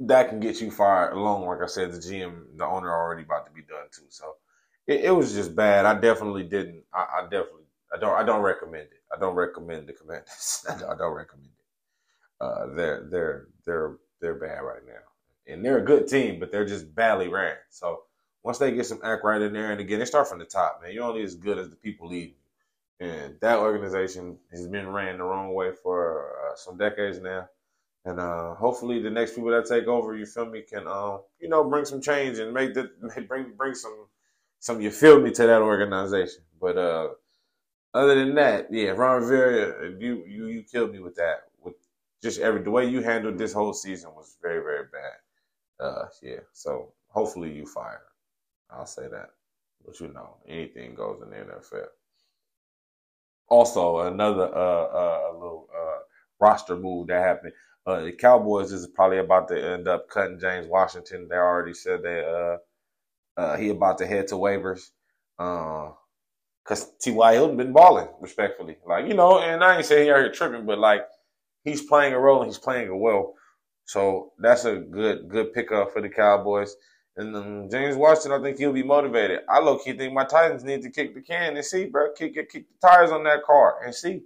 that 0.00 0.28
can 0.28 0.40
get 0.40 0.60
you 0.60 0.70
fired 0.70 1.12
alone. 1.12 1.46
Like 1.46 1.62
I 1.62 1.66
said, 1.66 1.92
the 1.92 1.98
GM, 1.98 2.56
the 2.56 2.64
owner, 2.64 2.92
already 2.92 3.22
about 3.22 3.46
to 3.46 3.52
be 3.52 3.62
done 3.62 3.86
too. 3.94 4.06
So 4.08 4.34
it, 4.86 5.04
it 5.04 5.10
was 5.10 5.32
just 5.32 5.54
bad. 5.54 5.86
I 5.86 5.94
definitely 5.98 6.44
didn't. 6.44 6.82
I, 6.92 7.06
I, 7.18 7.22
definitely. 7.24 7.64
I 7.94 7.98
don't. 7.98 8.14
I 8.14 8.24
don't 8.24 8.42
recommend 8.42 8.84
it. 8.84 9.02
I 9.14 9.18
don't 9.18 9.36
recommend 9.36 9.86
the 9.86 9.92
Commanders. 9.92 10.66
I 10.68 10.96
don't 10.96 11.14
recommend 11.14 11.50
it. 11.50 12.44
Uh, 12.44 12.66
they're 12.74 13.08
they're 13.10 13.46
they're 13.64 13.96
they're 14.20 14.34
bad 14.34 14.60
right 14.60 14.86
now, 14.86 15.52
and 15.52 15.64
they're 15.64 15.78
a 15.78 15.84
good 15.84 16.08
team, 16.08 16.40
but 16.40 16.52
they're 16.52 16.66
just 16.66 16.94
badly 16.94 17.28
ran. 17.28 17.56
So 17.70 18.02
once 18.42 18.58
they 18.58 18.72
get 18.72 18.86
some 18.86 19.00
act 19.04 19.24
right 19.24 19.42
in 19.42 19.52
there, 19.52 19.72
and 19.72 19.80
again, 19.80 19.98
they 19.98 20.04
start 20.04 20.28
from 20.28 20.38
the 20.38 20.44
top, 20.44 20.80
man. 20.82 20.92
You're 20.92 21.04
only 21.04 21.22
as 21.22 21.34
good 21.34 21.58
as 21.58 21.70
the 21.70 21.76
people 21.76 22.08
leading 22.08 22.34
you, 23.00 23.06
and 23.08 23.36
that 23.40 23.58
organization 23.58 24.38
has 24.50 24.66
been 24.66 24.88
ran 24.88 25.18
the 25.18 25.24
wrong 25.24 25.54
way 25.54 25.72
for 25.72 26.32
uh, 26.50 26.56
some 26.56 26.76
decades 26.78 27.20
now 27.20 27.48
and 28.04 28.20
uh, 28.20 28.54
hopefully 28.54 29.00
the 29.00 29.10
next 29.10 29.34
people 29.34 29.50
that 29.50 29.66
take 29.66 29.86
over, 29.86 30.14
you 30.16 30.26
feel 30.26 30.46
me, 30.46 30.62
can 30.62 30.86
uh, 30.86 31.18
you 31.40 31.48
know 31.48 31.64
bring 31.64 31.84
some 31.84 32.00
change 32.00 32.38
and 32.38 32.52
make 32.52 32.74
the 32.74 32.90
bring 33.28 33.52
bring 33.56 33.74
some 33.74 34.06
some 34.60 34.80
you 34.80 34.90
feel 34.90 35.20
me 35.20 35.30
to 35.32 35.46
that 35.46 35.62
organization. 35.62 36.42
But 36.60 36.76
uh, 36.76 37.08
other 37.94 38.14
than 38.14 38.34
that, 38.34 38.68
yeah, 38.70 38.90
Ron 38.90 39.22
Rivera, 39.22 39.90
you 39.98 40.24
you 40.26 40.46
you 40.46 40.62
killed 40.62 40.92
me 40.92 41.00
with 41.00 41.16
that. 41.16 41.44
Just 42.24 42.40
every 42.40 42.62
the 42.62 42.70
way 42.72 42.86
you 42.88 43.02
handled 43.02 43.38
this 43.38 43.52
whole 43.52 43.74
season 43.74 44.12
was 44.16 44.38
very 44.42 44.64
very 44.64 44.86
bad. 44.92 45.86
Uh, 45.86 46.06
yeah, 46.22 46.40
so 46.54 46.94
hopefully 47.08 47.52
you 47.52 47.66
fire. 47.66 48.02
I'll 48.70 48.86
say 48.86 49.08
that. 49.08 49.30
But 49.86 50.00
you 50.00 50.08
know, 50.08 50.38
anything 50.48 50.96
goes 50.96 51.22
in 51.22 51.30
the 51.30 51.36
NFL. 51.36 51.88
Also, 53.48 54.00
another 54.00 54.44
uh, 54.54 54.84
uh, 54.86 55.32
little 55.34 55.68
uh, 55.78 55.98
roster 56.40 56.76
move 56.76 57.08
that 57.08 57.22
happened. 57.22 57.52
Uh, 57.86 58.00
the 58.00 58.12
Cowboys 58.12 58.72
is 58.72 58.86
probably 58.86 59.18
about 59.18 59.48
to 59.48 59.72
end 59.72 59.86
up 59.86 60.08
cutting 60.08 60.40
James 60.40 60.66
Washington. 60.66 61.28
They 61.28 61.36
already 61.36 61.74
said 61.74 62.02
they 62.02 62.24
uh, 62.24 62.56
uh, 63.40 63.56
he 63.58 63.68
about 63.68 63.98
to 63.98 64.06
head 64.06 64.28
to 64.28 64.36
waivers. 64.36 64.90
Uh, 65.38 65.90
Cause 66.64 66.92
T.Y. 66.98 67.34
Hilton 67.34 67.58
been 67.58 67.74
balling, 67.74 68.08
respectfully. 68.20 68.78
Like, 68.86 69.06
you 69.06 69.12
know, 69.14 69.38
and 69.38 69.62
I 69.62 69.76
ain't 69.76 69.84
saying 69.84 70.06
he 70.06 70.10
out 70.10 70.20
here 70.20 70.32
tripping, 70.32 70.64
but 70.64 70.78
like 70.78 71.06
he's 71.64 71.82
playing 71.82 72.12
a 72.12 72.18
role 72.18 72.42
and 72.42 72.50
he's 72.50 72.58
playing 72.58 72.88
it 72.88 72.96
well. 72.96 73.34
So 73.86 74.32
that's 74.38 74.64
a 74.64 74.76
good, 74.76 75.28
good 75.28 75.52
pickup 75.52 75.92
for 75.92 76.00
the 76.00 76.08
Cowboys. 76.08 76.76
And 77.16 77.34
then 77.34 77.68
James 77.70 77.96
Washington, 77.96 78.40
I 78.40 78.42
think 78.42 78.58
he'll 78.58 78.72
be 78.72 78.82
motivated. 78.82 79.40
I 79.48 79.60
low 79.60 79.78
key 79.78 79.96
think 79.96 80.12
my 80.12 80.24
Titans 80.24 80.64
need 80.64 80.82
to 80.82 80.90
kick 80.90 81.14
the 81.14 81.20
can 81.20 81.56
and 81.56 81.64
see, 81.64 81.86
bro. 81.86 82.12
Kick, 82.12 82.34
kick, 82.34 82.50
kick 82.50 82.66
the 82.68 82.88
tires 82.88 83.12
on 83.12 83.24
that 83.24 83.44
car 83.44 83.76
and 83.84 83.94
see. 83.94 84.22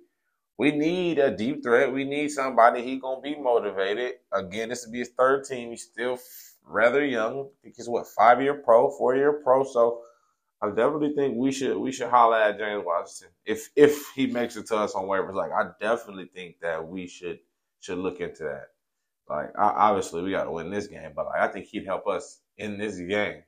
We 0.57 0.73
need 0.73 1.19
a 1.19 1.31
deep 1.31 1.63
threat. 1.63 1.93
We 1.93 2.05
need 2.05 2.31
somebody 2.31 2.83
he 2.83 2.99
gonna 2.99 3.21
be 3.21 3.37
motivated. 3.37 4.15
Again, 4.33 4.71
this 4.71 4.85
will 4.85 4.93
be 4.93 4.99
his 5.01 5.11
third 5.11 5.45
team. 5.45 5.71
He's 5.71 5.85
still 5.85 6.19
rather 6.65 7.05
young. 7.05 7.41
I 7.41 7.51
think 7.63 7.77
he's 7.77 7.89
what 7.89 8.09
five 8.09 8.41
year 8.41 8.55
pro, 8.55 8.91
four 8.91 9.15
year 9.15 9.35
pro. 9.45 9.65
So 9.65 10.01
I 10.61 10.69
definitely 10.69 11.15
think 11.15 11.37
we 11.37 11.53
should 11.53 11.77
we 11.77 11.93
should 11.93 12.09
holler 12.09 12.37
at 12.37 12.59
James 12.59 12.85
Washington 12.85 13.29
if 13.47 13.71
if 13.77 14.11
he 14.15 14.27
makes 14.27 14.57
it 14.57 14.67
to 14.69 14.77
us 14.77 14.95
on 14.95 15.05
waivers. 15.05 15.35
Like 15.35 15.53
I 15.53 15.71
definitely 15.81 16.27
think 16.27 16.61
that 16.61 16.87
we 16.87 17.07
should 17.07 17.39
should 17.81 17.99
look 17.99 18.21
into 18.21 18.45
that. 18.45 18.69
Like 19.29 19.51
I, 19.59 19.69
obviously 19.69 20.23
we 20.23 20.31
got 20.31 20.45
to 20.45 20.51
win 20.51 20.71
this 20.71 20.89
game, 20.89 21.13
but 21.15 21.27
like, 21.27 21.41
I 21.41 21.49
think 21.49 21.67
he'd 21.67 21.87
help 21.87 22.07
us 22.09 22.41
in 22.57 22.79
this 22.79 22.99
game 22.99 23.43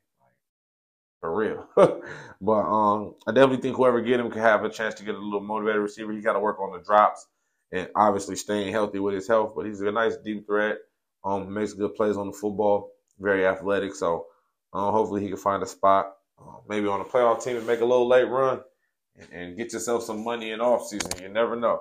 for 1.21 1.35
real. 1.35 1.69
but 2.41 2.53
um, 2.53 3.15
I 3.27 3.33
definitely 3.33 3.59
think 3.59 3.77
whoever 3.77 4.01
get 4.01 4.21
him 4.21 4.31
can 4.31 4.41
have 4.41 4.65
a 4.65 4.71
chance 4.71 4.95
to 4.95 5.05
get 5.05 5.15
a 5.15 5.19
little 5.19 5.41
motivated 5.41 5.83
receiver. 5.83 6.13
He 6.13 6.21
got 6.21 6.33
to 6.33 6.41
work 6.41 6.59
on 6.61 6.73
the 6.73 6.85
drops 6.85 7.27
and 7.73 7.89
obviously 7.95 8.37
staying 8.37 8.73
healthy 8.73 8.99
with 8.99 9.15
his 9.15 9.29
health. 9.29 9.53
But 9.55 9.67
he's 9.67 9.81
a 9.81 9.93
nice 9.93 10.17
deep 10.17 10.47
threat. 10.47 10.79
Um, 11.25 11.53
makes 11.53 11.75
good 11.75 11.95
plays 11.95 12.17
on 12.17 12.29
the 12.29 12.33
football. 12.33 12.93
Very 13.19 13.47
athletic. 13.47 13.95
So 13.95 14.27
uh, 14.73 14.91
hopefully 14.91 15.23
he 15.23 15.29
can 15.29 15.37
find 15.37 15.63
a 15.63 15.67
spot, 15.67 16.13
uh, 16.41 16.57
maybe 16.69 16.87
on 16.87 17.01
a 17.01 17.05
playoff 17.05 17.43
team 17.43 17.57
and 17.57 17.67
make 17.67 17.81
a 17.81 17.85
little 17.85 18.09
late 18.09 18.29
run 18.29 18.61
and, 19.19 19.29
and 19.33 19.57
get 19.57 19.73
yourself 19.73 20.03
some 20.03 20.25
money 20.25 20.51
in 20.51 20.61
off 20.61 20.87
season. 20.87 21.11
You 21.21 21.29
never 21.29 21.57
know. 21.57 21.81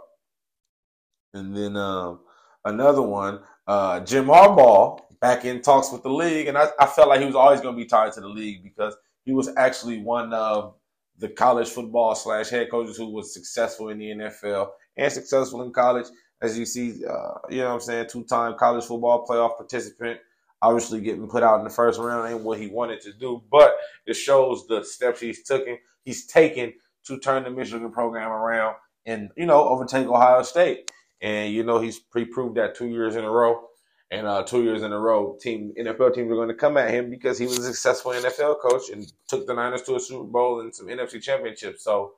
And 1.34 1.56
then 1.56 1.76
um, 1.78 2.22
another 2.65 3.02
one, 3.02 3.41
uh, 3.67 4.00
Jim 4.02 4.26
Harbaugh 4.26 5.00
back 5.22 5.45
in 5.45 5.62
talks 5.62 5.91
with 5.91 6.04
the 6.04 6.10
league, 6.10 6.48
and 6.48 6.58
I, 6.58 6.69
I 6.80 6.86
felt 6.86 7.10
like 7.10 7.19
he 7.19 7.26
was 7.26 7.36
always 7.36 7.62
going 7.62 7.76
to 7.76 7.82
be 7.82 7.88
tied 7.88 8.13
to 8.13 8.22
the 8.22 8.28
league 8.28 8.63
because 8.63 8.95
he 9.26 9.34
was 9.34 9.50
actually 9.58 10.02
one 10.02 10.34
of 10.34 10.76
the 11.19 11.30
college 11.30 11.69
football 11.69 12.15
slash 12.15 12.50
head 12.50 12.72
coaches 12.72 12.98
who 12.98 13.12
was 13.12 13.34
successful 13.34 13.89
in 13.89 14.00
the 14.00 14.10
NFL 14.10 14.69
and 14.98 15.12
successful 15.12 15.62
in 15.63 15.72
college. 15.72 16.08
As 16.41 16.58
you 16.58 16.65
see, 16.65 17.06
uh, 17.06 17.34
you 17.50 17.58
know 17.58 17.67
what 17.67 17.74
I'm 17.74 17.80
saying, 17.82 18.08
two 18.10 18.24
time 18.24 18.56
college 18.58 18.86
football 18.86 19.26
playoff 19.28 19.58
participant. 19.58 20.19
Obviously, 20.62 21.02
getting 21.02 21.28
put 21.28 21.43
out 21.43 21.60
in 21.60 21.63
the 21.63 21.69
first 21.69 22.00
round 22.00 22.32
ain't 22.32 22.43
what 22.43 22.60
he 22.60 22.67
wanted 22.67 23.02
to 23.02 23.13
do, 23.13 23.41
but 23.52 23.76
it 24.06 24.15
shows 24.15 24.67
the 24.67 24.84
steps 24.84 25.22
he's 25.22 25.43
taken. 25.43 25.78
He's 26.04 26.26
taken 26.26 26.74
to 27.06 27.19
turn 27.19 27.43
the 27.43 27.50
Michigan 27.50 27.91
program 27.91 28.32
around 28.32 28.76
and 29.06 29.30
you 29.38 29.45
know 29.45 29.67
overtake 29.67 30.08
Ohio 30.08 30.43
State. 30.43 30.91
And 31.22 31.54
you 31.54 31.63
know 31.63 31.80
he's 31.80 32.00
pre-proved 32.00 32.56
that 32.56 32.76
two 32.76 32.88
years 32.88 33.15
in 33.15 33.24
a 33.26 33.30
row 33.30 33.69
and 34.12 34.26
uh, 34.26 34.43
two 34.43 34.63
years 34.63 34.82
in 34.82 34.91
a 34.91 35.00
row, 35.00 35.38
team 35.39 35.74
NFL 35.78 36.15
teams 36.15 36.32
are 36.32 36.36
going 36.36 36.48
to 36.48 36.56
come 36.56 36.78
at 36.78 36.91
him 36.91 37.10
because 37.10 37.38
he 37.38 37.45
was 37.45 37.60
a 37.60 37.63
successful 37.63 38.12
NFL 38.12 38.60
coach 38.60 38.89
and 38.89 39.12
took 39.28 39.45
the 39.45 39.54
Niners 39.54 39.84
to 39.84 39.95
a 39.95 40.00
Super 40.00 40.24
Bowl 40.24 40.62
and 40.62 40.74
some 40.74 40.88
NFC 40.88 41.22
championships. 41.22 41.84
So 41.84 42.13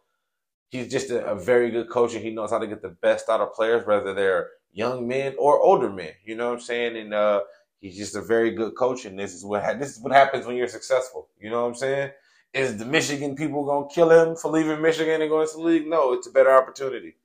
he's 0.69 0.89
just 0.89 1.11
a, 1.11 1.25
a, 1.25 1.35
very 1.35 1.69
good 1.69 1.89
coach 1.89 2.13
and 2.13 2.23
he 2.23 2.31
knows 2.31 2.51
how 2.51 2.59
to 2.59 2.67
get 2.67 2.81
the 2.81 2.95
best 3.01 3.27
out 3.27 3.41
of 3.41 3.53
players, 3.53 3.85
whether 3.85 4.13
they're 4.13 4.47
young 4.71 5.05
men 5.05 5.35
or 5.37 5.59
older 5.59 5.89
men. 5.89 6.13
You 6.23 6.35
know 6.35 6.47
what 6.47 6.55
I'm 6.55 6.61
saying? 6.61 6.95
And 6.95 7.13
uh, 7.13 7.41
he's 7.81 7.97
just 7.97 8.15
a 8.15 8.21
very 8.21 8.51
good 8.51 8.75
coach. 8.75 9.05
And 9.05 9.19
this 9.19 9.33
is 9.33 9.43
what 9.43 9.63
ha- 9.63 9.73
this 9.73 9.97
is 9.97 10.01
what 10.01 10.13
happens 10.13 10.45
when 10.45 10.55
you're 10.55 10.67
successful. 10.67 11.27
You 11.39 11.49
know 11.49 11.63
what 11.63 11.69
I'm 11.69 11.75
saying? 11.75 12.11
Is 12.53 12.77
the 12.77 12.85
Michigan 12.85 13.35
people 13.35 13.65
gonna 13.65 13.87
kill 13.93 14.11
him 14.11 14.35
for 14.35 14.51
leaving 14.51 14.81
Michigan 14.81 15.21
and 15.21 15.29
going 15.29 15.47
to 15.47 15.53
the 15.53 15.61
league? 15.61 15.87
No, 15.87 16.13
it's 16.13 16.27
a 16.27 16.31
better 16.31 16.51
opportunity. 16.51 17.15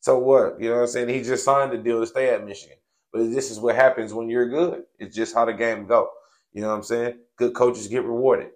So 0.00 0.18
what? 0.18 0.60
You 0.60 0.68
know 0.68 0.76
what 0.76 0.82
I'm 0.82 0.86
saying? 0.88 1.08
He 1.08 1.22
just 1.22 1.44
signed 1.44 1.72
a 1.72 1.82
deal 1.82 2.00
to 2.00 2.06
stay 2.06 2.30
at 2.34 2.44
Michigan. 2.44 2.76
But 3.12 3.30
this 3.30 3.50
is 3.50 3.58
what 3.60 3.76
happens 3.76 4.12
when 4.12 4.28
you're 4.28 4.48
good. 4.48 4.84
It's 4.98 5.16
just 5.16 5.34
how 5.34 5.44
the 5.44 5.52
game 5.52 5.86
go. 5.86 6.10
You 6.52 6.62
know 6.62 6.68
what 6.68 6.76
I'm 6.76 6.82
saying? 6.82 7.14
Good 7.36 7.54
coaches 7.54 7.88
get 7.88 8.04
rewarded. 8.04 8.50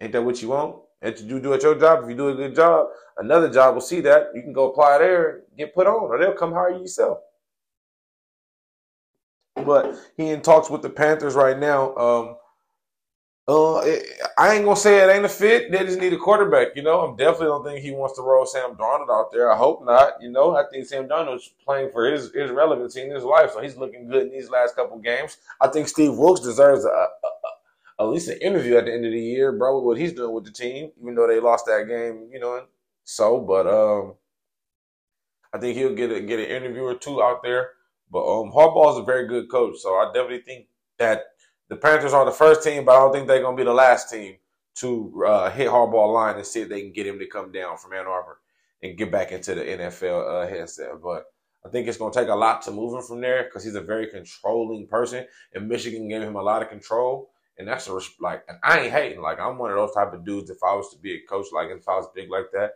Ain't 0.00 0.12
that 0.12 0.22
what 0.22 0.40
you 0.42 0.48
want? 0.48 0.76
And 1.02 1.16
to 1.16 1.22
do, 1.24 1.40
do 1.40 1.54
at 1.54 1.62
your 1.62 1.78
job, 1.78 2.04
if 2.04 2.10
you 2.10 2.16
do 2.16 2.28
a 2.28 2.34
good 2.34 2.54
job, 2.54 2.88
another 3.16 3.50
job 3.50 3.74
will 3.74 3.80
see 3.80 4.00
that. 4.02 4.28
You 4.34 4.42
can 4.42 4.52
go 4.52 4.70
apply 4.70 4.98
there, 4.98 5.42
get 5.56 5.74
put 5.74 5.86
on, 5.86 6.04
or 6.04 6.18
they'll 6.18 6.34
come 6.34 6.52
hire 6.52 6.70
you 6.70 6.80
yourself. 6.80 7.18
But 9.64 9.96
he 10.16 10.30
in 10.30 10.42
talks 10.42 10.70
with 10.70 10.82
the 10.82 10.90
Panthers 10.90 11.34
right 11.34 11.58
now. 11.58 11.94
Um, 11.96 12.36
uh, 13.48 13.80
it, 13.80 14.06
I 14.38 14.54
ain't 14.54 14.64
gonna 14.64 14.76
say 14.76 14.98
it 14.98 15.12
ain't 15.12 15.24
a 15.24 15.28
fit. 15.28 15.72
They 15.72 15.78
just 15.78 15.98
need 15.98 16.12
a 16.12 16.18
quarterback. 16.18 16.68
You 16.76 16.82
know, 16.82 17.00
I'm 17.00 17.16
definitely 17.16 17.46
don't 17.46 17.64
think 17.64 17.80
he 17.80 17.90
wants 17.90 18.14
to 18.16 18.22
roll 18.22 18.46
Sam 18.46 18.76
Darnold 18.76 19.10
out 19.10 19.32
there. 19.32 19.52
I 19.52 19.56
hope 19.56 19.84
not. 19.84 20.22
You 20.22 20.30
know, 20.30 20.56
I 20.56 20.64
think 20.70 20.86
Sam 20.86 21.08
Darnold's 21.08 21.50
playing 21.64 21.90
for 21.90 22.06
his 22.06 22.32
his 22.32 22.50
relevancy 22.50 23.00
in 23.02 23.10
his 23.10 23.24
life, 23.24 23.50
so 23.52 23.60
he's 23.60 23.76
looking 23.76 24.08
good 24.08 24.28
in 24.28 24.32
these 24.32 24.50
last 24.50 24.76
couple 24.76 24.98
games. 24.98 25.38
I 25.60 25.66
think 25.66 25.88
Steve 25.88 26.14
Wilks 26.16 26.40
deserves 26.42 26.84
a, 26.84 26.88
a, 26.88 27.08
at 27.98 28.04
least 28.04 28.28
an 28.28 28.38
interview 28.38 28.76
at 28.76 28.84
the 28.84 28.92
end 28.92 29.04
of 29.04 29.10
the 29.10 29.20
year, 29.20 29.50
bro. 29.50 29.80
What 29.80 29.98
he's 29.98 30.12
doing 30.12 30.32
with 30.32 30.44
the 30.44 30.52
team, 30.52 30.92
even 31.00 31.16
though 31.16 31.26
they 31.26 31.40
lost 31.40 31.66
that 31.66 31.88
game, 31.88 32.28
you 32.32 32.38
know. 32.38 32.64
So, 33.04 33.40
but 33.40 33.66
um, 33.66 34.14
I 35.52 35.58
think 35.58 35.76
he'll 35.76 35.94
get 35.94 36.12
a, 36.12 36.20
get 36.20 36.38
an 36.38 36.46
interview 36.46 36.84
or 36.84 36.94
two 36.94 37.20
out 37.20 37.42
there. 37.42 37.70
But 38.10 38.24
um, 38.24 38.48
is 38.48 38.98
a 38.98 39.04
very 39.04 39.28
good 39.28 39.50
coach, 39.50 39.78
so 39.78 39.94
I 39.94 40.06
definitely 40.12 40.40
think 40.40 40.66
that 40.98 41.22
the 41.68 41.76
Panthers 41.76 42.12
are 42.12 42.24
the 42.24 42.32
first 42.32 42.64
team, 42.64 42.84
but 42.84 42.96
I 42.96 42.98
don't 42.98 43.12
think 43.12 43.28
they're 43.28 43.42
going 43.42 43.56
to 43.56 43.60
be 43.60 43.66
the 43.66 43.72
last 43.72 44.10
team 44.10 44.36
to 44.76 45.24
uh, 45.26 45.50
hit 45.50 45.68
Harbaugh 45.68 46.12
line 46.12 46.36
and 46.36 46.46
see 46.46 46.62
if 46.62 46.68
they 46.68 46.80
can 46.80 46.92
get 46.92 47.06
him 47.06 47.18
to 47.18 47.26
come 47.26 47.52
down 47.52 47.76
from 47.78 47.92
Ann 47.92 48.06
Arbor 48.06 48.40
and 48.82 48.98
get 48.98 49.12
back 49.12 49.30
into 49.30 49.54
the 49.54 49.62
NFL 49.62 50.44
uh, 50.44 50.48
headset. 50.48 51.00
But 51.02 51.26
I 51.64 51.68
think 51.68 51.86
it's 51.86 51.98
going 51.98 52.12
to 52.12 52.18
take 52.18 52.28
a 52.28 52.34
lot 52.34 52.62
to 52.62 52.70
move 52.70 52.94
him 52.94 53.02
from 53.02 53.20
there 53.20 53.44
because 53.44 53.62
he's 53.62 53.74
a 53.74 53.80
very 53.80 54.08
controlling 54.08 54.86
person, 54.88 55.26
and 55.54 55.68
Michigan 55.68 56.08
gave 56.08 56.22
him 56.22 56.36
a 56.36 56.42
lot 56.42 56.62
of 56.62 56.68
control. 56.68 57.30
And 57.58 57.68
that's 57.68 57.88
a, 57.88 58.00
like, 58.20 58.42
and 58.48 58.58
I 58.64 58.80
ain't 58.80 58.92
hating. 58.92 59.20
Like, 59.20 59.38
I'm 59.38 59.58
one 59.58 59.70
of 59.70 59.76
those 59.76 59.94
type 59.94 60.14
of 60.14 60.24
dudes. 60.24 60.48
If 60.48 60.62
I 60.66 60.74
was 60.74 60.90
to 60.94 60.98
be 60.98 61.14
a 61.14 61.20
coach, 61.28 61.46
like 61.52 61.68
if 61.68 61.86
I 61.86 61.96
was 61.96 62.08
big 62.14 62.30
like 62.30 62.46
that, 62.54 62.72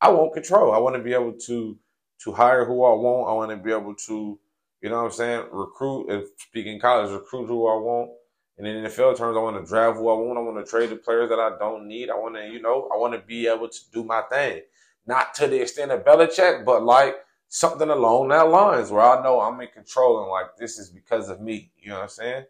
I 0.00 0.10
want 0.10 0.34
control. 0.34 0.72
I 0.72 0.78
want 0.78 0.94
to 0.94 1.02
be 1.02 1.14
able 1.14 1.32
to 1.46 1.78
to 2.24 2.32
hire 2.32 2.64
who 2.64 2.84
I 2.84 2.92
want. 2.92 3.28
I 3.28 3.32
want 3.32 3.50
to 3.50 3.56
be 3.56 3.72
able 3.72 3.94
to, 3.94 4.38
you 4.80 4.90
know 4.90 4.96
what 4.96 5.06
I'm 5.06 5.12
saying, 5.12 5.46
recruit 5.52 6.10
and 6.10 6.24
speaking 6.38 6.80
college, 6.80 7.10
recruit 7.10 7.46
who 7.46 7.66
I 7.68 7.76
want 7.76 8.10
and 8.58 8.66
in 8.66 8.84
NFL 8.84 9.18
terms, 9.18 9.36
I 9.36 9.40
want 9.40 9.62
to 9.62 9.68
draft 9.68 9.98
who 9.98 10.08
I 10.08 10.14
want. 10.14 10.38
I 10.38 10.40
want 10.40 10.64
to 10.64 10.70
trade 10.70 10.90
the 10.90 10.96
players 10.96 11.28
that 11.28 11.38
I 11.38 11.58
don't 11.58 11.86
need. 11.86 12.08
I 12.08 12.14
want 12.14 12.36
to, 12.36 12.46
you 12.46 12.60
know, 12.60 12.88
I 12.92 12.96
want 12.96 13.12
to 13.12 13.20
be 13.20 13.46
able 13.46 13.68
to 13.68 13.78
do 13.92 14.02
my 14.02 14.22
thing. 14.22 14.62
Not 15.06 15.34
to 15.34 15.46
the 15.46 15.60
extent 15.60 15.92
of 15.92 16.04
Belichick, 16.04 16.64
but 16.64 16.82
like 16.82 17.16
something 17.48 17.90
along 17.90 18.28
that 18.28 18.48
lines 18.48 18.90
where 18.90 19.02
I 19.02 19.22
know 19.22 19.40
I'm 19.40 19.60
in 19.60 19.68
control 19.68 20.22
and 20.22 20.30
like 20.30 20.56
this 20.58 20.78
is 20.78 20.88
because 20.88 21.28
of 21.28 21.40
me. 21.40 21.70
You 21.76 21.90
know 21.90 21.96
what 21.96 22.02
I'm 22.04 22.08
saying? 22.08 22.44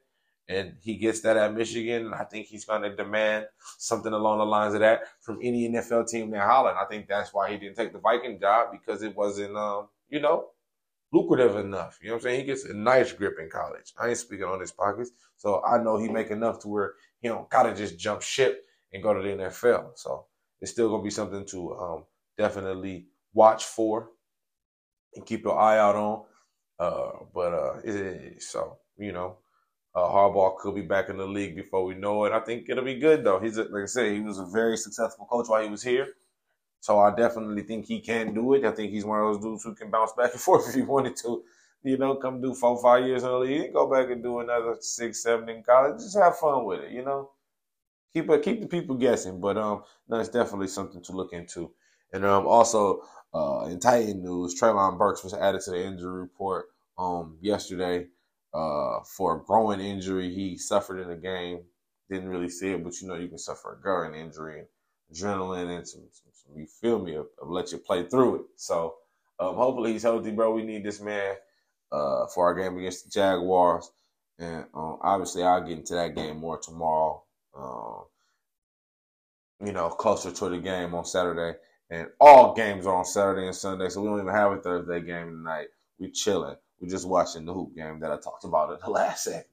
And 0.48 0.74
he 0.80 0.96
gets 0.96 1.22
that 1.22 1.36
at 1.36 1.54
Michigan. 1.54 2.06
And 2.06 2.14
I 2.14 2.22
think 2.22 2.46
he's 2.46 2.64
going 2.64 2.82
to 2.82 2.94
demand 2.94 3.46
something 3.78 4.12
along 4.12 4.38
the 4.38 4.46
lines 4.46 4.74
of 4.74 4.80
that 4.80 5.00
from 5.20 5.40
any 5.42 5.68
NFL 5.68 6.08
team 6.08 6.32
in 6.32 6.40
Holland. 6.40 6.78
I 6.80 6.84
think 6.84 7.08
that's 7.08 7.34
why 7.34 7.50
he 7.50 7.58
didn't 7.58 7.76
take 7.76 7.92
the 7.92 7.98
Viking 7.98 8.38
job 8.38 8.68
because 8.70 9.02
it 9.02 9.16
wasn't, 9.16 9.56
um, 9.56 9.88
you 10.08 10.20
know, 10.20 10.50
lucrative 11.12 11.56
enough. 11.56 11.98
You 12.02 12.08
know 12.08 12.14
what 12.14 12.18
I'm 12.18 12.22
saying? 12.22 12.40
He 12.40 12.46
gets 12.46 12.64
a 12.64 12.74
nice 12.74 13.12
grip 13.12 13.36
in 13.40 13.48
college. 13.50 13.92
I 13.98 14.08
ain't 14.08 14.18
speaking 14.18 14.46
on 14.46 14.60
his 14.60 14.72
pockets. 14.72 15.10
So 15.36 15.62
I 15.64 15.82
know 15.82 15.98
he 15.98 16.08
make 16.08 16.30
enough 16.30 16.60
to 16.60 16.68
where 16.68 16.94
he 17.20 17.28
don't 17.28 17.48
gotta 17.50 17.74
just 17.74 17.98
jump 17.98 18.22
ship 18.22 18.64
and 18.92 19.02
go 19.02 19.14
to 19.14 19.22
the 19.22 19.44
NFL. 19.44 19.90
So 19.96 20.26
it's 20.60 20.72
still 20.72 20.90
gonna 20.90 21.02
be 21.02 21.10
something 21.10 21.44
to 21.46 21.74
um, 21.76 22.04
definitely 22.38 23.06
watch 23.34 23.64
for 23.64 24.10
and 25.14 25.26
keep 25.26 25.44
your 25.44 25.58
eye 25.58 25.78
out 25.78 25.96
on. 25.96 26.22
Uh, 26.78 27.10
but 27.34 27.52
uh, 27.54 27.74
it, 27.84 28.42
so 28.42 28.78
you 28.98 29.12
know, 29.12 29.38
uh, 29.94 30.00
Harbaugh 30.00 30.58
could 30.58 30.74
be 30.74 30.82
back 30.82 31.08
in 31.08 31.16
the 31.16 31.26
league 31.26 31.56
before 31.56 31.84
we 31.84 31.94
know 31.94 32.24
it. 32.24 32.32
I 32.32 32.40
think 32.40 32.68
it'll 32.68 32.84
be 32.84 32.98
good 32.98 33.24
though. 33.24 33.38
He's 33.38 33.56
a, 33.56 33.64
like 33.64 33.84
I 33.84 33.86
said, 33.86 34.12
he 34.12 34.20
was 34.20 34.38
a 34.38 34.46
very 34.46 34.76
successful 34.76 35.26
coach 35.26 35.48
while 35.48 35.62
he 35.62 35.70
was 35.70 35.82
here. 35.82 36.08
So 36.80 37.00
I 37.00 37.14
definitely 37.14 37.62
think 37.62 37.86
he 37.86 38.00
can 38.00 38.34
do 38.34 38.54
it. 38.54 38.64
I 38.64 38.70
think 38.70 38.92
he's 38.92 39.04
one 39.04 39.20
of 39.20 39.26
those 39.26 39.42
dudes 39.42 39.64
who 39.64 39.74
can 39.74 39.90
bounce 39.90 40.12
back 40.12 40.32
and 40.32 40.40
forth 40.48 40.68
if 40.68 40.74
he 40.74 40.82
wanted 40.82 41.16
to. 41.18 41.42
You 41.82 41.98
know, 41.98 42.16
come 42.16 42.40
do 42.40 42.52
four, 42.54 42.80
five 42.82 43.06
years 43.06 43.22
in 43.22 43.28
the 43.28 43.38
league, 43.38 43.72
go 43.72 43.88
back 43.88 44.10
and 44.10 44.22
do 44.22 44.40
another 44.40 44.76
six, 44.80 45.22
seven 45.22 45.48
in 45.48 45.62
college. 45.62 46.00
Just 46.00 46.18
have 46.18 46.36
fun 46.36 46.64
with 46.64 46.80
it, 46.80 46.90
you 46.90 47.04
know. 47.04 47.30
Keep 48.12 48.30
it, 48.30 48.42
keep 48.42 48.60
the 48.60 48.66
people 48.66 48.96
guessing. 48.96 49.40
But 49.40 49.56
um, 49.56 49.82
no, 50.08 50.18
it's 50.18 50.28
definitely 50.28 50.68
something 50.68 51.02
to 51.02 51.12
look 51.12 51.32
into. 51.32 51.72
And 52.12 52.24
um, 52.24 52.46
also 52.46 53.02
uh, 53.34 53.66
in 53.70 53.78
Titan 53.78 54.22
news, 54.22 54.58
Treylon 54.58 54.98
Burks 54.98 55.22
was 55.22 55.34
added 55.34 55.60
to 55.62 55.70
the 55.72 55.84
injury 55.84 56.20
report 56.20 56.66
um 56.98 57.36
yesterday 57.42 58.06
uh 58.54 59.00
for 59.04 59.36
a 59.36 59.44
groin 59.44 59.80
injury 59.80 60.32
he 60.32 60.56
suffered 60.56 60.98
in 60.98 61.08
the 61.08 61.16
game. 61.16 61.60
Didn't 62.10 62.30
really 62.30 62.48
see 62.48 62.70
it, 62.72 62.82
but 62.82 63.00
you 63.00 63.08
know 63.08 63.16
you 63.16 63.28
can 63.28 63.38
suffer 63.38 63.74
a 63.74 63.80
groin 63.80 64.14
injury 64.14 64.64
adrenaline 65.12 65.76
and 65.76 65.88
some, 65.88 66.02
some, 66.10 66.32
some 66.32 66.58
you 66.58 66.66
feel 66.66 66.98
me, 66.98 67.14
of, 67.14 67.26
of, 67.40 67.48
let 67.48 67.72
you 67.72 67.78
play 67.78 68.04
through 68.08 68.36
it. 68.36 68.42
So 68.56 68.94
um, 69.38 69.54
hopefully 69.54 69.92
he's 69.92 70.02
healthy, 70.02 70.30
bro. 70.30 70.52
We 70.52 70.64
need 70.64 70.84
this 70.84 71.00
man 71.00 71.34
uh, 71.92 72.26
for 72.26 72.46
our 72.46 72.54
game 72.54 72.78
against 72.78 73.04
the 73.04 73.10
Jaguars, 73.10 73.90
and 74.38 74.64
um, 74.74 74.98
obviously 75.02 75.42
I'll 75.42 75.62
get 75.62 75.78
into 75.78 75.94
that 75.94 76.14
game 76.14 76.38
more 76.38 76.58
tomorrow. 76.58 77.22
Um, 77.56 78.04
you 79.64 79.72
know, 79.72 79.88
closer 79.88 80.30
to 80.30 80.48
the 80.50 80.58
game 80.58 80.94
on 80.94 81.04
Saturday, 81.04 81.58
and 81.90 82.08
all 82.20 82.54
games 82.54 82.86
are 82.86 82.94
on 82.94 83.04
Saturday 83.04 83.46
and 83.46 83.56
Sunday, 83.56 83.88
so 83.88 84.02
we 84.02 84.08
don't 84.08 84.20
even 84.20 84.34
have 84.34 84.52
a 84.52 84.60
Thursday 84.60 85.00
game 85.00 85.28
tonight. 85.28 85.68
We're 85.98 86.10
chilling. 86.10 86.56
We're 86.80 86.90
just 86.90 87.08
watching 87.08 87.46
the 87.46 87.54
hoop 87.54 87.74
game 87.74 88.00
that 88.00 88.12
I 88.12 88.18
talked 88.18 88.44
about 88.44 88.72
in 88.72 88.78
the 88.84 88.90
last 88.90 89.24
segment. 89.24 89.46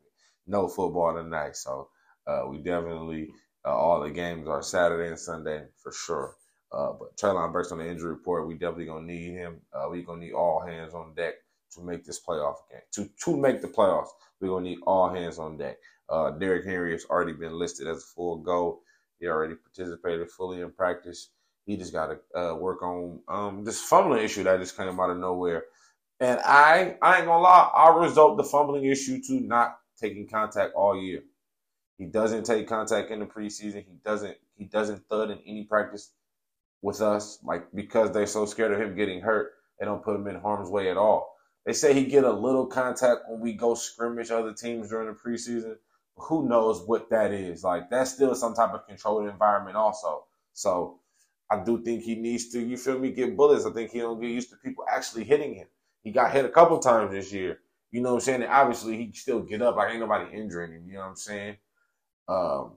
No 0.45 0.67
football 0.67 1.15
tonight, 1.15 1.55
so 1.55 1.89
uh, 2.27 2.43
we 2.49 2.57
definitely 2.57 3.29
uh, 3.65 3.75
all 3.75 4.01
the 4.01 4.09
games 4.09 4.47
are 4.47 4.61
Saturday 4.61 5.09
and 5.09 5.19
Sunday 5.19 5.63
for 5.81 5.91
sure. 5.91 6.35
Uh, 6.71 6.93
but 6.99 7.15
Treylon 7.17 7.53
Burks 7.53 7.71
on 7.71 7.77
the 7.77 7.87
injury 7.87 8.11
report, 8.11 8.47
we 8.47 8.55
definitely 8.55 8.85
gonna 8.85 9.05
need 9.05 9.31
him. 9.31 9.61
Uh, 9.73 9.87
we 9.89 10.01
gonna 10.01 10.19
need 10.19 10.33
all 10.33 10.59
hands 10.59 10.93
on 10.93 11.13
deck 11.13 11.35
to 11.73 11.81
make 11.81 12.03
this 12.03 12.19
playoff 12.27 12.55
game. 12.71 12.81
To 12.93 13.09
to 13.25 13.37
make 13.37 13.61
the 13.61 13.67
playoffs, 13.67 14.09
we 14.41 14.47
gonna 14.47 14.65
need 14.65 14.79
all 14.85 15.09
hands 15.09 15.37
on 15.39 15.57
deck. 15.57 15.77
Uh, 16.09 16.31
Derrick 16.31 16.65
Henry 16.65 16.91
has 16.91 17.05
already 17.05 17.33
been 17.33 17.57
listed 17.57 17.87
as 17.87 17.97
a 17.97 18.01
full 18.01 18.37
go. 18.37 18.81
He 19.19 19.27
already 19.27 19.55
participated 19.55 20.29
fully 20.31 20.61
in 20.61 20.71
practice. 20.71 21.29
He 21.65 21.77
just 21.77 21.93
got 21.93 22.07
to 22.07 22.39
uh, 22.39 22.55
work 22.55 22.81
on 22.83 23.21
um, 23.29 23.63
this 23.63 23.79
fumbling 23.81 24.23
issue 24.23 24.43
that 24.43 24.59
just 24.59 24.75
came 24.75 24.99
out 24.99 25.09
of 25.11 25.17
nowhere. 25.17 25.63
And 26.19 26.39
I, 26.41 26.97
I 27.01 27.17
ain't 27.17 27.25
gonna 27.25 27.41
lie, 27.41 27.71
I 27.73 27.95
result 28.03 28.37
the 28.37 28.43
fumbling 28.43 28.85
issue 28.85 29.21
to 29.27 29.39
not 29.39 29.77
taking 29.99 30.27
contact 30.27 30.73
all 30.75 31.01
year. 31.01 31.23
He 31.97 32.05
doesn't 32.05 32.45
take 32.45 32.67
contact 32.67 33.11
in 33.11 33.19
the 33.19 33.25
preseason. 33.25 33.85
He 33.85 33.97
doesn't 34.03 34.37
he 34.55 34.65
doesn't 34.65 35.07
thud 35.09 35.31
in 35.31 35.39
any 35.45 35.63
practice 35.63 36.11
with 36.81 37.01
us, 37.01 37.39
like 37.43 37.67
because 37.73 38.11
they're 38.11 38.27
so 38.27 38.45
scared 38.45 38.73
of 38.73 38.81
him 38.81 38.95
getting 38.95 39.21
hurt, 39.21 39.53
they 39.79 39.85
don't 39.85 40.03
put 40.03 40.15
him 40.15 40.27
in 40.27 40.35
harm's 40.35 40.69
way 40.69 40.89
at 40.89 40.97
all. 40.97 41.37
They 41.65 41.73
say 41.73 41.93
he 41.93 42.05
get 42.05 42.25
a 42.25 42.31
little 42.31 42.65
contact 42.67 43.21
when 43.27 43.39
we 43.39 43.53
go 43.53 43.73
scrimmage 43.73 44.31
other 44.31 44.53
teams 44.53 44.89
during 44.89 45.07
the 45.07 45.13
preseason. 45.13 45.77
Who 46.15 46.47
knows 46.47 46.83
what 46.85 47.09
that 47.09 47.31
is? 47.31 47.63
Like 47.63 47.89
that's 47.89 48.11
still 48.11 48.35
some 48.35 48.53
type 48.53 48.73
of 48.73 48.85
controlled 48.85 49.29
environment 49.29 49.77
also. 49.77 50.25
So 50.53 50.99
I 51.49 51.63
do 51.63 51.81
think 51.83 52.03
he 52.03 52.15
needs 52.15 52.49
to, 52.49 52.59
you 52.59 52.77
feel 52.77 52.99
me, 52.99 53.11
get 53.11 53.37
bullets. 53.37 53.65
I 53.65 53.71
think 53.71 53.91
he 53.91 53.99
don't 53.99 54.19
get 54.19 54.31
used 54.31 54.49
to 54.49 54.57
people 54.57 54.85
actually 54.91 55.23
hitting 55.23 55.55
him. 55.55 55.67
He 56.01 56.11
got 56.11 56.31
hit 56.31 56.45
a 56.45 56.49
couple 56.49 56.79
times 56.79 57.11
this 57.11 57.31
year. 57.31 57.59
You 57.91 58.01
know 58.01 58.09
what 58.09 58.15
I'm 58.15 58.21
saying? 58.21 58.41
And 58.41 58.51
obviously 58.51 58.97
he 58.97 59.11
still 59.13 59.41
get 59.41 59.61
up. 59.61 59.75
Like 59.75 59.91
ain't 59.91 59.99
nobody 59.99 60.35
injuring 60.35 60.73
him. 60.73 60.87
You 60.87 60.95
know 60.95 61.01
what 61.01 61.09
I'm 61.09 61.15
saying? 61.15 61.57
Um, 62.27 62.73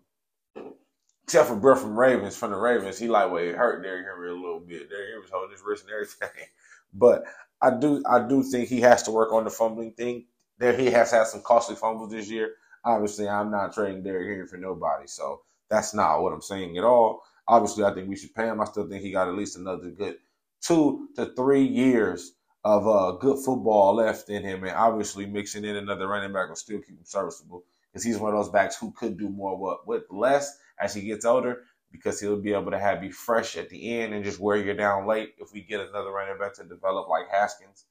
except 1.24 1.48
for 1.48 1.56
Brett 1.56 1.78
from 1.78 1.98
Ravens, 1.98 2.36
from 2.36 2.50
the 2.50 2.56
Ravens, 2.56 2.98
he 2.98 3.08
like, 3.08 3.30
well, 3.30 3.42
it 3.42 3.56
hurt 3.56 3.82
Derrick 3.82 4.06
Henry 4.06 4.30
a 4.30 4.34
little 4.34 4.60
bit. 4.60 4.88
Derrick 4.88 5.08
Henry 5.08 5.20
was 5.20 5.30
holding 5.30 5.52
his 5.52 5.62
wrist 5.62 5.84
and 5.84 5.92
everything. 5.92 6.46
but 6.94 7.24
I 7.60 7.70
do, 7.70 8.02
I 8.08 8.26
do 8.26 8.42
think 8.42 8.68
he 8.68 8.80
has 8.82 9.02
to 9.04 9.10
work 9.10 9.32
on 9.32 9.44
the 9.44 9.50
fumbling 9.50 9.92
thing. 9.92 10.26
There, 10.58 10.72
he 10.76 10.86
has 10.86 11.10
had 11.10 11.26
some 11.26 11.42
costly 11.42 11.76
fumbles 11.76 12.10
this 12.10 12.30
year. 12.30 12.54
Obviously, 12.84 13.28
I'm 13.28 13.50
not 13.50 13.74
trading 13.74 14.02
Derrick 14.02 14.28
Henry 14.28 14.46
for 14.46 14.56
nobody, 14.56 15.06
so 15.06 15.42
that's 15.68 15.94
not 15.94 16.22
what 16.22 16.32
I'm 16.32 16.42
saying 16.42 16.78
at 16.78 16.84
all. 16.84 17.22
Obviously, 17.48 17.84
I 17.84 17.92
think 17.92 18.08
we 18.08 18.16
should 18.16 18.34
pay 18.34 18.46
him. 18.46 18.60
I 18.60 18.64
still 18.64 18.88
think 18.88 19.02
he 19.02 19.12
got 19.12 19.28
at 19.28 19.34
least 19.34 19.56
another 19.56 19.90
good 19.90 20.16
two 20.60 21.08
to 21.16 21.26
three 21.36 21.64
years 21.64 22.32
of 22.64 22.86
uh, 22.86 23.12
good 23.12 23.38
football 23.44 23.94
left 23.96 24.28
in 24.28 24.42
him, 24.42 24.64
and 24.64 24.72
obviously 24.74 25.26
mixing 25.26 25.64
in 25.64 25.76
another 25.76 26.08
running 26.08 26.32
back 26.32 26.48
will 26.48 26.56
still 26.56 26.78
keep 26.78 26.98
him 26.98 27.04
serviceable 27.04 27.64
because 27.96 28.04
he's 28.04 28.18
one 28.18 28.34
of 28.34 28.38
those 28.38 28.52
backs 28.52 28.76
who 28.76 28.92
could 28.92 29.16
do 29.18 29.30
more 29.30 29.80
with 29.86 30.02
less 30.10 30.58
as 30.78 30.92
he 30.92 31.00
gets 31.00 31.24
older 31.24 31.62
because 31.90 32.20
he'll 32.20 32.36
be 32.36 32.52
able 32.52 32.70
to 32.70 32.78
have 32.78 33.00
be 33.00 33.10
fresh 33.10 33.56
at 33.56 33.70
the 33.70 33.98
end 33.98 34.12
and 34.12 34.22
just 34.22 34.38
wear 34.38 34.58
you 34.58 34.74
down 34.74 35.06
late 35.06 35.32
if 35.38 35.50
we 35.54 35.62
get 35.62 35.80
another 35.80 36.10
running 36.10 36.36
back 36.38 36.52
to 36.52 36.64
develop 36.64 37.08
like 37.08 37.24
Haskins, 37.30 37.86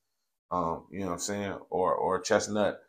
um, 0.52 0.86
you 0.92 1.00
know 1.00 1.08
what 1.08 1.14
I'm 1.14 1.20
saying, 1.20 1.58
or 1.72 1.96
or 1.96 2.22
Chestnut, 2.22 2.82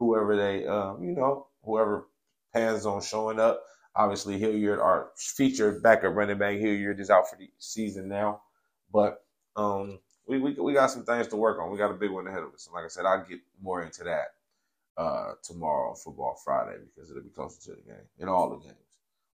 whoever 0.00 0.34
they, 0.36 0.66
um, 0.66 1.00
you 1.04 1.12
know, 1.12 1.46
whoever 1.62 2.08
pans 2.52 2.86
on 2.86 3.00
showing 3.00 3.38
up. 3.38 3.62
Obviously, 3.94 4.36
Hilliard, 4.36 4.80
our 4.80 5.10
featured 5.16 5.80
backup 5.80 6.16
running 6.16 6.38
back, 6.38 6.56
Hilliard 6.56 6.98
is 6.98 7.08
out 7.08 7.30
for 7.30 7.36
the 7.36 7.48
season 7.60 8.08
now, 8.08 8.42
but 8.92 9.24
um, 9.54 10.00
we, 10.26 10.40
we 10.40 10.54
we 10.54 10.72
got 10.72 10.90
some 10.90 11.04
things 11.04 11.28
to 11.28 11.36
work 11.36 11.60
on. 11.60 11.70
We 11.70 11.78
got 11.78 11.92
a 11.92 11.94
big 11.94 12.10
one 12.10 12.26
ahead 12.26 12.42
of 12.42 12.52
us. 12.52 12.66
And 12.66 12.74
like 12.74 12.84
I 12.84 12.88
said, 12.88 13.06
I'll 13.06 13.24
get 13.24 13.38
more 13.62 13.84
into 13.84 14.02
that 14.02 14.26
uh, 14.96 15.32
tomorrow, 15.42 15.94
Football 15.94 16.36
Friday, 16.44 16.78
because 16.84 17.10
it'll 17.10 17.22
be 17.22 17.30
closer 17.30 17.60
to 17.70 17.76
the 17.76 17.82
game 17.88 18.06
in 18.18 18.28
all 18.28 18.50
the 18.50 18.64
games. 18.64 18.76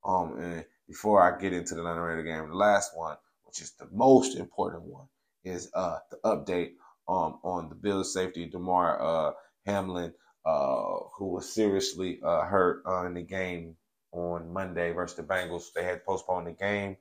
Um, 0.05 0.39
and 0.39 0.65
before 0.87 1.21
I 1.23 1.41
get 1.41 1.53
into 1.53 1.75
the 1.75 1.81
Atlanta 1.81 2.03
Raider 2.03 2.23
game, 2.23 2.49
the 2.49 2.55
last 2.55 2.97
one, 2.97 3.17
which 3.45 3.61
is 3.61 3.73
the 3.73 3.89
most 3.93 4.37
important 4.37 4.83
one, 4.85 5.07
is 5.45 5.71
uh 5.75 5.99
the 6.11 6.19
update 6.25 6.73
um 7.09 7.39
on 7.43 7.69
the 7.69 7.75
Bills 7.75 8.13
safety 8.13 8.47
Damar 8.47 9.01
uh 9.01 9.33
Hamlin, 9.67 10.13
uh, 10.45 10.99
who 11.17 11.27
was 11.27 11.53
seriously 11.53 12.21
uh, 12.25 12.43
hurt 12.43 12.83
uh, 12.87 13.05
in 13.07 13.15
the 13.15 13.23
game 13.23 13.77
on 14.13 14.53
Monday 14.53 14.93
versus 14.93 15.17
the 15.17 15.23
Bengals. 15.23 15.73
They 15.75 15.85
had 15.85 16.05
postponed 16.05 16.47
the 16.47 16.53
game. 16.53 16.97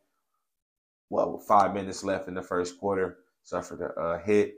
Well, 1.10 1.38
five 1.38 1.74
minutes 1.74 2.04
left 2.04 2.28
in 2.28 2.34
the 2.34 2.42
first 2.42 2.80
quarter, 2.80 3.20
suffered 3.44 3.82
a, 3.82 4.00
a 4.00 4.20
hit, 4.20 4.56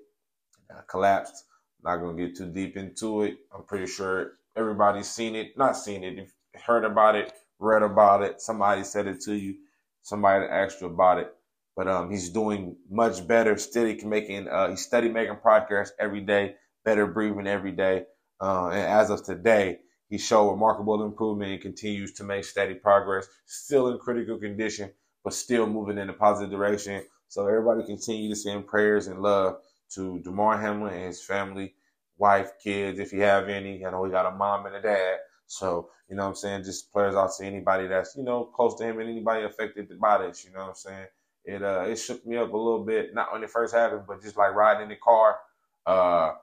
uh, 0.74 0.82
collapsed. 0.90 1.44
Not 1.88 2.02
gonna 2.02 2.18
get 2.18 2.36
too 2.36 2.48
deep 2.48 2.76
into 2.76 3.22
it. 3.22 3.38
I'm 3.56 3.64
pretty 3.64 3.88
sure 3.88 4.34
everybody's 4.58 5.10
seen 5.10 5.36
it, 5.36 5.58
not 5.58 5.78
seen 5.78 6.04
it, 6.04 6.30
heard 6.54 6.84
about 6.84 7.16
it, 7.16 7.32
read 7.60 7.82
about 7.82 8.24
it. 8.24 8.42
Somebody 8.42 8.84
said 8.84 9.08
it 9.08 9.22
to 9.22 9.34
you. 9.34 9.56
Somebody 10.02 10.48
asked 10.48 10.82
you 10.82 10.88
about 10.88 11.20
it. 11.20 11.34
But 11.78 11.88
um, 11.88 12.12
he's 12.12 12.28
doing 12.28 12.76
much 12.90 13.26
better. 13.26 13.56
Steady 13.56 14.04
making, 14.04 14.50
uh, 14.50 14.72
he's 14.72 14.82
steady 14.82 15.08
making 15.08 15.38
progress 15.38 15.94
every 15.98 16.20
day. 16.20 16.56
Better 16.84 17.08
breathing 17.08 17.48
every 17.48 17.72
day. 17.72 18.04
Uh, 18.42 18.68
and 18.68 18.82
as 18.82 19.10
of 19.10 19.24
today, 19.24 19.80
he 20.10 20.18
showed 20.18 20.52
remarkable 20.52 21.06
improvement 21.06 21.54
and 21.54 21.62
continues 21.62 22.12
to 22.16 22.26
make 22.26 22.44
steady 22.44 22.74
progress. 22.74 23.30
Still 23.46 23.88
in 23.94 23.98
critical 24.00 24.38
condition, 24.38 24.92
but 25.24 25.34
still 25.34 25.66
moving 25.66 26.00
in 26.00 26.10
a 26.10 26.14
positive 26.14 26.52
direction. 26.52 27.04
So 27.30 27.48
everybody 27.48 27.86
continue 27.86 28.30
to 28.30 28.36
send 28.36 28.68
prayers 28.68 29.08
and 29.08 29.22
love 29.22 29.60
to 29.92 30.20
Damar 30.20 30.58
Hamlin 30.58 30.94
and 30.94 31.06
his 31.06 31.24
family, 31.24 31.74
wife, 32.18 32.52
kids, 32.64 33.00
if 33.00 33.14
you 33.14 33.22
have 33.22 33.50
any. 33.50 33.86
I 33.86 33.92
know 33.92 34.04
he 34.06 34.12
got 34.12 34.32
a 34.32 34.36
mom 34.36 34.66
and 34.66 34.76
a 34.76 34.82
dad. 34.82 35.18
So, 35.48 35.90
you 36.10 36.16
know 36.16 36.24
what 36.24 36.30
I'm 36.30 36.36
saying? 36.36 36.64
Just 36.64 36.92
prayers 36.92 37.16
out 37.16 37.32
to 37.38 37.46
anybody 37.46 37.88
that's, 37.88 38.16
you 38.16 38.24
know, 38.24 38.46
close 38.46 38.76
to 38.76 38.84
him 38.86 39.00
and 39.00 39.10
anybody 39.10 39.44
affected 39.46 39.90
by 40.00 40.20
this, 40.20 40.46
you 40.46 40.52
know 40.52 40.60
what 40.60 40.70
I'm 40.70 40.76
saying? 40.76 41.06
It 41.46 41.64
uh 41.64 41.86
it 41.88 41.96
shook 41.98 42.26
me 42.26 42.38
up 42.38 42.52
a 42.54 42.58
little 42.58 42.84
bit, 42.84 43.14
not 43.16 43.32
when 43.32 43.44
it 43.44 43.50
first 43.50 43.74
happened, 43.74 44.04
but 44.08 44.22
just 44.22 44.36
like 44.38 44.54
riding 44.54 44.84
in 44.84 44.90
the 44.90 44.98
car. 44.98 45.38
Uh 45.86 46.34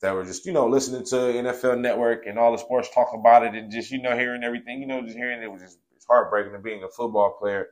that 0.00 0.14
were 0.14 0.24
just, 0.24 0.46
you 0.46 0.52
know, 0.52 0.66
listening 0.68 1.04
to 1.04 1.16
NFL 1.16 1.80
Network 1.80 2.26
and 2.26 2.38
all 2.38 2.52
the 2.52 2.58
sports 2.58 2.88
talk 2.94 3.08
about 3.14 3.44
it 3.44 3.54
and 3.54 3.70
just, 3.70 3.90
you 3.90 4.00
know, 4.00 4.16
hearing 4.16 4.44
everything, 4.44 4.80
you 4.80 4.86
know, 4.86 5.02
just 5.02 5.16
hearing 5.16 5.42
it 5.42 5.50
was 5.50 5.62
just 5.62 5.78
it's 5.96 6.06
heartbreaking 6.06 6.52
to 6.52 6.58
being 6.58 6.84
a 6.84 6.88
football 6.88 7.36
player. 7.40 7.68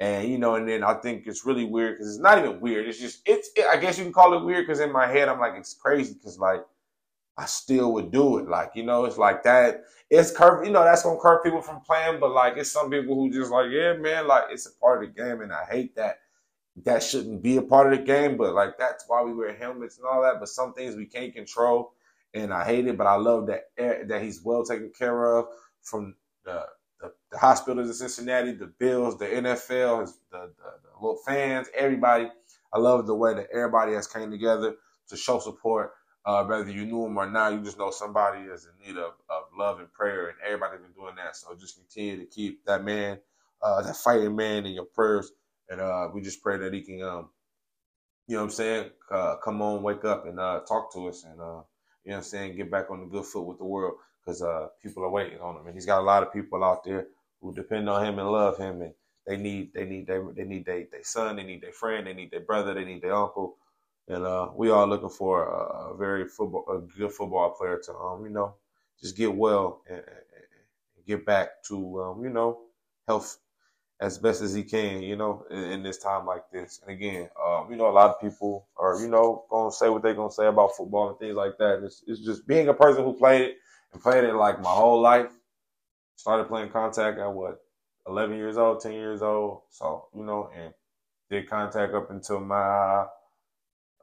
And, 0.00 0.28
you 0.28 0.38
know, 0.38 0.56
and 0.56 0.68
then 0.68 0.82
I 0.84 0.94
think 0.94 1.26
it's 1.26 1.46
really 1.46 1.64
weird 1.64 1.96
because 1.96 2.14
it's 2.14 2.22
not 2.22 2.38
even 2.38 2.60
weird. 2.60 2.88
It's 2.88 3.00
just, 3.00 3.22
it's, 3.26 3.50
it, 3.56 3.66
I 3.66 3.76
guess 3.76 3.96
you 3.96 4.04
can 4.04 4.12
call 4.12 4.34
it 4.34 4.44
weird 4.44 4.66
because 4.66 4.80
in 4.80 4.92
my 4.92 5.06
head, 5.06 5.28
I'm 5.28 5.38
like, 5.38 5.54
it's 5.56 5.74
crazy 5.74 6.14
because, 6.14 6.38
like, 6.38 6.62
I 7.36 7.46
still 7.46 7.92
would 7.94 8.12
do 8.12 8.38
it. 8.38 8.48
Like, 8.48 8.72
you 8.74 8.84
know, 8.84 9.04
it's 9.06 9.18
like 9.18 9.42
that. 9.44 9.84
It's 10.10 10.30
curve, 10.30 10.64
you 10.66 10.72
know, 10.72 10.84
that's 10.84 11.02
to 11.02 11.18
curve 11.20 11.42
people 11.42 11.62
from 11.62 11.80
playing, 11.80 12.20
but 12.20 12.32
like, 12.32 12.56
it's 12.56 12.70
some 12.70 12.90
people 12.90 13.16
who 13.16 13.30
just 13.32 13.50
like, 13.50 13.70
yeah, 13.70 13.94
man, 13.94 14.28
like, 14.28 14.44
it's 14.50 14.66
a 14.66 14.72
part 14.80 15.02
of 15.02 15.14
the 15.14 15.22
game 15.22 15.40
and 15.40 15.52
I 15.52 15.64
hate 15.64 15.96
that 15.96 16.10
that 16.82 17.02
shouldn't 17.02 17.42
be 17.42 17.56
a 17.56 17.62
part 17.62 17.92
of 17.92 17.98
the 17.98 18.04
game, 18.04 18.36
but 18.36 18.54
like 18.54 18.78
that's 18.78 19.04
why 19.06 19.22
we 19.22 19.32
wear 19.32 19.54
helmets 19.54 19.98
and 19.98 20.06
all 20.06 20.22
that. 20.22 20.40
But 20.40 20.48
some 20.48 20.74
things 20.74 20.96
we 20.96 21.06
can't 21.06 21.34
control, 21.34 21.92
and 22.34 22.52
I 22.52 22.64
hate 22.64 22.86
it. 22.86 22.96
But 22.98 23.06
I 23.06 23.14
love 23.16 23.46
that 23.46 23.64
that 23.76 24.22
he's 24.22 24.42
well 24.42 24.64
taken 24.64 24.90
care 24.96 25.36
of 25.36 25.46
from 25.82 26.16
the 26.44 26.64
the, 27.00 27.12
the 27.30 27.38
hospitals 27.38 27.88
in 27.88 27.94
Cincinnati, 27.94 28.52
the 28.52 28.66
Bills, 28.66 29.18
the 29.18 29.26
NFL, 29.26 30.00
his, 30.02 30.18
the, 30.30 30.38
the, 30.56 30.70
the 30.82 31.00
little 31.00 31.18
fans, 31.26 31.68
everybody. 31.76 32.28
I 32.72 32.78
love 32.78 33.06
the 33.06 33.14
way 33.14 33.34
that 33.34 33.48
everybody 33.52 33.92
has 33.94 34.06
came 34.06 34.30
together 34.30 34.74
to 35.08 35.16
show 35.16 35.38
support. 35.38 35.92
Uh, 36.26 36.44
whether 36.44 36.70
you 36.70 36.86
knew 36.86 37.06
him 37.06 37.18
or 37.18 37.30
not, 37.30 37.52
you 37.52 37.60
just 37.62 37.78
know 37.78 37.90
somebody 37.90 38.42
is 38.42 38.66
in 38.66 38.86
need 38.88 38.98
of, 38.98 39.14
of 39.30 39.44
love 39.58 39.80
and 39.80 39.92
prayer, 39.92 40.28
and 40.28 40.38
everybody's 40.44 40.80
been 40.80 40.92
doing 40.92 41.16
that. 41.16 41.36
So 41.36 41.54
just 41.56 41.76
continue 41.76 42.18
to 42.18 42.26
keep 42.26 42.64
that 42.66 42.84
man, 42.84 43.18
uh, 43.62 43.82
that 43.82 43.96
fighting 43.96 44.36
man, 44.36 44.66
in 44.66 44.72
your 44.74 44.86
prayers 44.86 45.32
and 45.70 45.82
uh, 45.82 46.08
we 46.14 46.22
just 46.22 46.42
pray 46.42 46.58
that 46.58 46.74
he 46.74 46.82
can, 46.82 47.02
um, 47.02 47.30
you 48.28 48.36
know 48.36 48.42
what 48.42 48.46
I'm 48.46 48.52
saying, 48.52 48.90
uh, 49.10 49.36
come 49.44 49.62
on, 49.62 49.82
wake 49.82 50.04
up 50.04 50.26
and 50.26 50.40
uh, 50.40 50.60
talk 50.68 50.92
to 50.94 51.08
us 51.08 51.24
and, 51.24 51.40
uh, 51.40 51.62
you 52.04 52.12
know 52.12 52.16
what 52.16 52.16
I'm 52.18 52.22
saying, 52.24 52.56
get 52.56 52.70
back 52.70 52.90
on 52.90 53.00
the 53.00 53.06
good 53.06 53.26
foot 53.26 53.46
with 53.46 53.58
the 53.58 53.64
world 53.64 53.94
because 54.24 54.42
people 54.82 55.04
are 55.04 55.10
waiting 55.10 55.40
on 55.40 55.56
him. 55.56 55.66
And 55.66 55.74
he's 55.74 55.86
got 55.86 56.00
a 56.00 56.04
lot 56.04 56.22
of 56.22 56.32
people 56.32 56.64
out 56.64 56.84
there 56.84 57.08
who 57.40 57.54
depend 57.54 57.88
on 57.90 58.04
him 58.04 58.18
and 58.18 58.30
love 58.30 58.58
him. 58.58 58.82
And 58.82 58.94
they 59.26 59.36
need, 59.38 59.72
they 59.74 59.86
need, 59.86 60.06
they, 60.06 60.20
they 60.36 60.44
need 60.44 60.66
their 60.66 60.86
they 60.92 61.02
son, 61.02 61.36
they 61.36 61.44
need 61.44 61.62
their 61.62 61.72
friend, 61.72 62.06
they 62.06 62.14
need 62.14 62.30
their 62.30 62.40
brother, 62.40 62.74
they 62.74 62.84
need 62.84 63.02
their 63.02 63.14
uncle. 63.14 63.56
And 64.08 64.24
uh, 64.24 64.50
we 64.54 64.70
are 64.70 64.86
looking 64.86 65.08
for 65.08 65.46
a, 65.46 65.92
a, 65.92 65.96
very 65.96 66.28
football, 66.28 66.64
a 66.68 66.98
good 66.98 67.12
football 67.12 67.50
player 67.50 67.80
to, 67.86 67.94
um, 67.94 68.24
you 68.24 68.30
know, 68.30 68.54
just 69.00 69.16
get 69.16 69.34
well 69.34 69.82
and, 69.88 69.98
and 69.98 71.06
get 71.06 71.24
back 71.24 71.62
to, 71.68 72.02
um, 72.02 72.22
you 72.22 72.30
know, 72.30 72.60
health 73.08 73.38
as 74.00 74.18
best 74.18 74.42
as 74.42 74.52
he 74.52 74.62
can, 74.62 75.02
you 75.02 75.16
know, 75.16 75.46
in, 75.50 75.58
in 75.58 75.82
this 75.82 75.98
time 75.98 76.26
like 76.26 76.50
this. 76.52 76.80
And 76.82 76.94
again, 76.94 77.30
um, 77.42 77.68
you 77.70 77.76
know, 77.76 77.88
a 77.88 77.92
lot 77.92 78.10
of 78.10 78.20
people 78.20 78.68
are, 78.76 79.00
you 79.00 79.08
know, 79.08 79.44
gonna 79.50 79.72
say 79.72 79.88
what 79.88 80.02
they're 80.02 80.14
gonna 80.14 80.30
say 80.30 80.46
about 80.46 80.76
football 80.76 81.08
and 81.08 81.18
things 81.18 81.36
like 81.36 81.56
that. 81.58 81.82
It's, 81.82 82.02
it's 82.06 82.20
just 82.20 82.46
being 82.46 82.68
a 82.68 82.74
person 82.74 83.04
who 83.04 83.14
played 83.14 83.42
it 83.42 83.56
and 83.92 84.02
played 84.02 84.24
it 84.24 84.34
like 84.34 84.60
my 84.60 84.70
whole 84.70 85.00
life. 85.00 85.30
Started 86.16 86.48
playing 86.48 86.70
contact 86.70 87.18
at 87.18 87.32
what, 87.32 87.60
11 88.06 88.36
years 88.36 88.58
old, 88.58 88.80
10 88.80 88.92
years 88.92 89.22
old. 89.22 89.62
So, 89.70 90.08
you 90.14 90.24
know, 90.24 90.50
and 90.54 90.74
did 91.30 91.48
contact 91.48 91.94
up 91.94 92.10
until 92.10 92.40
my 92.40 93.06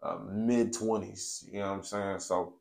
uh, 0.04 0.18
mid 0.32 0.74
20s. 0.74 1.46
You 1.52 1.60
know 1.60 1.70
what 1.70 1.78
I'm 1.78 1.84
saying? 1.84 2.20
So 2.20 2.56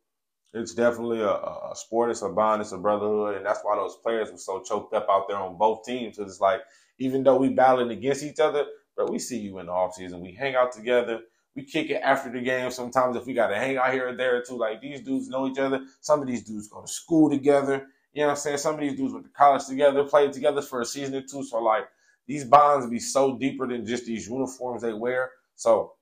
it's 0.53 0.75
definitely 0.75 1.21
a, 1.21 1.31
a, 1.31 1.73
sport. 1.75 2.11
It's 2.11 2.23
a 2.23 2.29
bond. 2.29 2.61
It's 2.61 2.73
a 2.73 2.79
brotherhood. 2.79 3.37
And 3.37 3.47
that's 3.47 3.61
why 3.63 3.77
those 3.77 3.97
players 3.97 4.31
were 4.31 4.39
so 4.39 4.63
choked 4.63 4.95
up 4.95 5.07
out 5.11 5.29
there 5.29 5.39
on 5.39 5.57
both 5.57 5.85
teams. 5.85 6.17
Because 6.17 6.33
it's 6.33 6.41
like, 6.41 6.61
even 6.99 7.23
though 7.23 7.37
we 7.37 7.51
battling 7.51 7.91
against 7.91 8.23
each 8.23 8.41
other, 8.41 8.67
but 8.97 9.11
we 9.11 9.19
see 9.19 9.39
you 9.39 9.59
in 9.59 9.67
the 9.67 9.73
off 9.73 9.95
season. 9.95 10.21
We 10.21 10.33
hang 10.33 10.57
out 10.57 10.73
together. 10.73 11.21
We 11.57 11.65
kick 11.65 11.91
it 11.91 12.03
after 12.03 12.31
the 12.31 12.41
game. 12.41 12.71
Sometimes 12.71 13.17
if 13.17 13.27
we 13.27 13.35
got 13.35 13.49
to 13.49 13.57
hang 13.57 13.77
out 13.77 13.93
here 13.93 14.09
or 14.09 14.17
there 14.17 14.37
or 14.37 14.43
two, 14.43 14.59
like 14.59 14.81
these 14.81 15.01
dudes 15.01 15.29
know 15.29 15.49
each 15.49 15.59
other. 15.59 15.81
Some 16.01 16.21
of 16.21 16.27
these 16.27 16.45
dudes 16.45 16.69
go 16.69 16.83
to 16.83 16.89
school 16.89 17.31
together. 17.31 17.87
You 18.13 18.23
know 18.23 18.29
what 18.29 18.33
I'm 18.33 18.37
saying? 18.39 18.59
Some 18.59 18.75
of 18.75 18.81
these 18.81 18.97
dudes 18.97 19.15
went 19.15 19.27
to 19.27 19.33
college 19.33 19.67
together, 19.67 20.05
played 20.05 20.33
together 20.33 20.63
for 20.63 20.81
a 20.81 20.85
season 20.85 21.15
or 21.15 21.23
two. 21.23 21.45
So 21.45 21.59
like 21.59 21.85
these 22.27 22.45
bonds 22.45 22.89
be 22.89 22.99
so 22.99 23.39
deeper 23.39 23.67
than 23.67 23.87
just 23.87 24.05
these 24.05 24.29
uniforms 24.29 24.83
they 24.83 24.93
wear. 24.93 25.31
So 25.55 25.95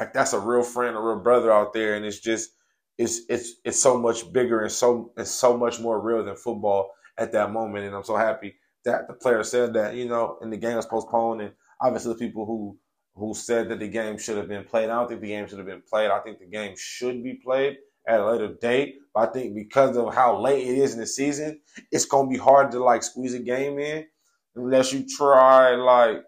like 0.00 0.14
that's 0.14 0.32
a 0.32 0.40
real 0.40 0.62
friend, 0.62 0.96
a 0.96 1.00
real 1.00 1.20
brother 1.20 1.52
out 1.52 1.74
there, 1.74 1.94
and 1.94 2.06
it's 2.06 2.18
just 2.18 2.52
it's 2.96 3.20
it's 3.28 3.56
it's 3.66 3.78
so 3.78 3.98
much 3.98 4.32
bigger 4.32 4.62
and 4.62 4.72
so 4.72 5.12
it's 5.18 5.30
so 5.30 5.56
much 5.56 5.78
more 5.78 6.00
real 6.00 6.24
than 6.24 6.36
football 6.36 6.90
at 7.18 7.32
that 7.32 7.52
moment. 7.52 7.84
And 7.84 7.94
I'm 7.94 8.02
so 8.04 8.16
happy 8.16 8.54
that 8.86 9.08
the 9.08 9.14
player 9.14 9.44
said 9.44 9.74
that 9.74 9.94
you 9.94 10.08
know, 10.08 10.38
and 10.40 10.50
the 10.50 10.56
game 10.56 10.76
was 10.76 10.86
postponed, 10.86 11.42
and 11.42 11.52
obviously 11.82 12.14
the 12.14 12.18
people 12.18 12.46
who 12.46 12.78
who 13.14 13.34
said 13.34 13.68
that 13.68 13.78
the 13.78 13.88
game 13.88 14.16
should 14.16 14.38
have 14.38 14.48
been 14.48 14.64
played. 14.64 14.88
I 14.88 14.98
don't 14.98 15.08
think 15.08 15.20
the 15.20 15.28
game 15.28 15.46
should 15.46 15.58
have 15.58 15.66
been 15.66 15.82
played. 15.82 16.10
I 16.10 16.20
think 16.20 16.38
the 16.38 16.46
game 16.46 16.74
should 16.78 17.22
be 17.22 17.34
played 17.44 17.76
at 18.08 18.20
a 18.20 18.26
later 18.26 18.54
date. 18.58 18.96
But 19.12 19.28
I 19.28 19.32
think 19.32 19.54
because 19.54 19.98
of 19.98 20.14
how 20.14 20.40
late 20.40 20.66
it 20.66 20.78
is 20.78 20.94
in 20.94 21.00
the 21.00 21.06
season, 21.06 21.60
it's 21.92 22.06
gonna 22.06 22.30
be 22.30 22.38
hard 22.38 22.70
to 22.72 22.82
like 22.82 23.02
squeeze 23.02 23.34
a 23.34 23.38
game 23.40 23.78
in 23.78 24.06
unless 24.56 24.94
you 24.94 25.04
try 25.06 25.74
like 25.74 26.24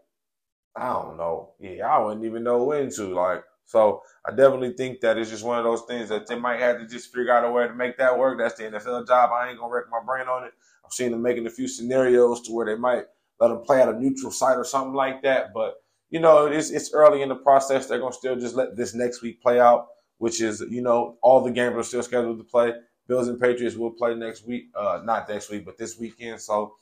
I 0.76 0.92
don't 0.92 1.16
know. 1.16 1.54
Yeah, 1.60 1.86
I 1.86 1.98
wouldn't 1.98 2.24
even 2.24 2.44
know 2.44 2.64
when 2.64 2.90
to 2.90 3.14
like. 3.14 3.44
So 3.64 4.02
I 4.26 4.30
definitely 4.30 4.74
think 4.74 5.00
that 5.00 5.18
it's 5.18 5.30
just 5.30 5.44
one 5.44 5.58
of 5.58 5.64
those 5.64 5.82
things 5.82 6.08
that 6.08 6.26
they 6.26 6.38
might 6.38 6.60
have 6.60 6.78
to 6.78 6.86
just 6.86 7.12
figure 7.12 7.32
out 7.32 7.44
a 7.44 7.50
way 7.50 7.66
to 7.66 7.74
make 7.74 7.96
that 7.98 8.18
work. 8.18 8.38
That's 8.38 8.54
the 8.54 8.64
NFL 8.64 9.06
job. 9.06 9.30
I 9.32 9.48
ain't 9.48 9.58
gonna 9.58 9.72
wreck 9.72 9.84
my 9.90 10.00
brain 10.04 10.28
on 10.28 10.44
it. 10.44 10.52
I've 10.84 10.92
seen 10.92 11.12
them 11.12 11.22
making 11.22 11.46
a 11.46 11.50
few 11.50 11.68
scenarios 11.68 12.42
to 12.42 12.52
where 12.52 12.66
they 12.66 12.76
might 12.76 13.04
let 13.40 13.48
them 13.48 13.62
play 13.62 13.80
at 13.80 13.88
a 13.88 13.98
neutral 13.98 14.30
site 14.30 14.56
or 14.56 14.64
something 14.64 14.94
like 14.94 15.22
that. 15.22 15.54
But 15.54 15.74
you 16.10 16.20
know, 16.20 16.46
it's 16.46 16.70
it's 16.70 16.92
early 16.92 17.22
in 17.22 17.28
the 17.30 17.34
process. 17.36 17.86
They're 17.86 17.98
gonna 17.98 18.12
still 18.12 18.36
just 18.36 18.54
let 18.54 18.76
this 18.76 18.94
next 18.94 19.22
week 19.22 19.42
play 19.42 19.58
out, 19.58 19.86
which 20.18 20.40
is 20.42 20.62
you 20.70 20.82
know 20.82 21.16
all 21.22 21.40
the 21.40 21.50
games 21.50 21.74
are 21.76 21.82
still 21.82 22.02
scheduled 22.02 22.38
to 22.38 22.44
play. 22.44 22.74
Bills 23.08 23.28
and 23.28 23.40
Patriots 23.40 23.76
will 23.76 23.90
play 23.90 24.14
next 24.14 24.46
week, 24.46 24.66
uh, 24.74 25.00
not 25.04 25.28
next 25.28 25.50
week, 25.50 25.64
but 25.64 25.76
this 25.76 25.98
weekend. 25.98 26.40
So 26.40 26.74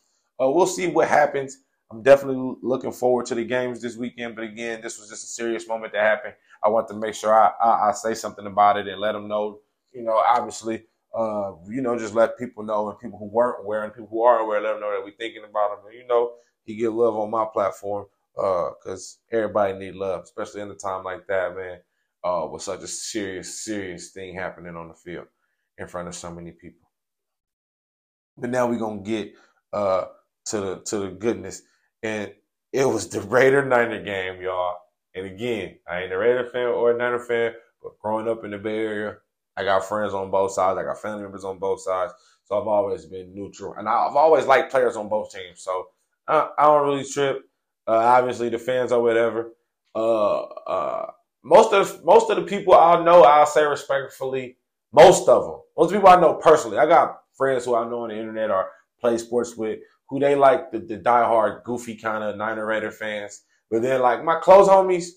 uh, 0.42 0.50
we'll 0.50 0.66
see 0.66 0.88
what 0.88 1.08
happens. 1.08 1.58
I'm 1.90 2.02
definitely 2.02 2.56
looking 2.62 2.92
forward 2.92 3.26
to 3.26 3.34
the 3.34 3.44
games 3.44 3.82
this 3.82 3.96
weekend. 3.96 4.36
But 4.36 4.44
again, 4.44 4.80
this 4.80 4.98
was 4.98 5.08
just 5.08 5.24
a 5.24 5.26
serious 5.26 5.66
moment 5.66 5.92
that 5.92 6.02
happened. 6.02 6.34
I 6.62 6.68
want 6.68 6.88
to 6.88 6.94
make 6.94 7.14
sure 7.14 7.34
I, 7.34 7.50
I, 7.62 7.88
I 7.88 7.92
say 7.92 8.14
something 8.14 8.46
about 8.46 8.76
it 8.76 8.86
and 8.86 9.00
let 9.00 9.12
them 9.12 9.26
know. 9.26 9.60
You 9.92 10.02
know, 10.04 10.16
obviously, 10.16 10.84
uh, 11.14 11.52
you 11.68 11.80
know, 11.82 11.98
just 11.98 12.14
let 12.14 12.38
people 12.38 12.62
know 12.62 12.90
and 12.90 12.98
people 13.00 13.18
who 13.18 13.26
weren't 13.26 13.64
aware 13.64 13.82
and 13.82 13.92
people 13.92 14.08
who 14.08 14.22
are 14.22 14.38
aware, 14.38 14.60
let 14.60 14.72
them 14.72 14.80
know 14.80 14.92
that 14.92 15.04
we're 15.04 15.16
thinking 15.16 15.42
about 15.48 15.76
them. 15.76 15.86
And, 15.86 15.94
you 15.98 16.06
know, 16.06 16.34
he 16.62 16.76
get 16.76 16.92
love 16.92 17.16
on 17.16 17.30
my 17.30 17.46
platform 17.52 18.06
because 18.34 19.18
uh, 19.32 19.36
everybody 19.36 19.72
need 19.72 19.94
love, 19.96 20.22
especially 20.22 20.60
in 20.60 20.70
a 20.70 20.74
time 20.76 21.02
like 21.02 21.26
that, 21.26 21.56
man, 21.56 21.78
uh, 22.22 22.46
with 22.50 22.62
such 22.62 22.82
a 22.82 22.86
serious, 22.86 23.64
serious 23.64 24.10
thing 24.10 24.34
happening 24.34 24.76
on 24.76 24.88
the 24.88 24.94
field 24.94 25.26
in 25.78 25.88
front 25.88 26.06
of 26.06 26.14
so 26.14 26.30
many 26.30 26.52
people. 26.52 26.88
But 28.36 28.50
now 28.50 28.68
we're 28.68 28.78
gonna 28.78 29.02
get 29.02 29.34
uh, 29.72 30.04
to 30.46 30.60
the 30.60 30.76
to 30.86 30.98
the 30.98 31.08
goodness, 31.08 31.62
and 32.02 32.32
it 32.72 32.84
was 32.84 33.08
the 33.08 33.20
Raider 33.20 33.64
Niner 33.64 34.02
game, 34.02 34.40
y'all. 34.40 34.76
And 35.14 35.26
again, 35.26 35.76
I 35.88 36.02
ain't 36.02 36.12
a 36.12 36.18
Raider 36.18 36.48
fan 36.50 36.66
or 36.66 36.92
a 36.92 36.96
Niner 36.96 37.18
fan, 37.18 37.52
but 37.82 37.98
growing 37.98 38.28
up 38.28 38.44
in 38.44 38.52
the 38.52 38.58
Bay 38.58 38.78
Area, 38.78 39.16
I 39.56 39.64
got 39.64 39.84
friends 39.84 40.14
on 40.14 40.30
both 40.30 40.52
sides. 40.52 40.78
I 40.78 40.84
got 40.84 41.00
family 41.00 41.22
members 41.22 41.44
on 41.44 41.58
both 41.58 41.82
sides. 41.82 42.12
So 42.44 42.60
I've 42.60 42.66
always 42.66 43.06
been 43.06 43.34
neutral. 43.34 43.74
And 43.74 43.88
I've 43.88 44.16
always 44.16 44.46
liked 44.46 44.70
players 44.70 44.96
on 44.96 45.08
both 45.08 45.32
teams. 45.32 45.62
So 45.62 45.88
I, 46.26 46.48
I 46.58 46.64
don't 46.64 46.86
really 46.86 47.04
trip. 47.04 47.42
Uh, 47.86 47.92
obviously, 47.92 48.48
the 48.48 48.58
fans 48.58 48.92
or 48.92 49.02
whatever. 49.02 49.52
Uh, 49.94 50.40
uh, 50.42 51.10
most 51.42 51.72
of 51.72 52.04
most 52.04 52.30
of 52.30 52.36
the 52.36 52.42
people 52.42 52.74
I 52.74 53.02
know, 53.02 53.24
I'll 53.24 53.46
say 53.46 53.64
respectfully, 53.64 54.56
most 54.92 55.28
of 55.28 55.44
them, 55.44 55.60
most 55.76 55.92
people 55.92 56.08
I 56.08 56.20
know 56.20 56.34
personally. 56.34 56.78
I 56.78 56.86
got 56.86 57.22
friends 57.36 57.64
who 57.64 57.74
I 57.74 57.88
know 57.88 58.02
on 58.02 58.10
the 58.10 58.18
internet 58.18 58.50
or 58.50 58.70
play 59.00 59.18
sports 59.18 59.56
with 59.56 59.80
who 60.10 60.18
they 60.18 60.34
like 60.34 60.72
the, 60.72 60.80
the 60.80 60.98
diehard, 60.98 61.62
goofy 61.62 61.94
kind 61.94 62.24
of 62.24 62.36
Niner 62.36 62.66
Raider 62.66 62.90
fans. 62.90 63.42
But 63.70 63.82
then 63.82 64.02
like 64.02 64.24
my 64.24 64.40
close 64.40 64.68
homies, 64.68 65.10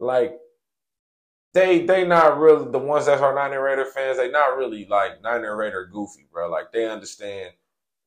like 0.00 0.38
they 1.52 1.84
they 1.84 2.06
not 2.06 2.38
really 2.38 2.70
the 2.70 2.78
ones 2.78 3.06
that 3.06 3.20
are 3.20 3.34
Niner 3.34 3.62
Raider 3.62 3.84
fans. 3.84 4.16
They 4.16 4.30
not 4.30 4.56
really 4.56 4.86
like 4.86 5.22
Niner 5.22 5.54
Raider 5.54 5.88
goofy, 5.92 6.26
bro. 6.32 6.50
Like 6.50 6.72
they 6.72 6.88
understand 6.88 7.50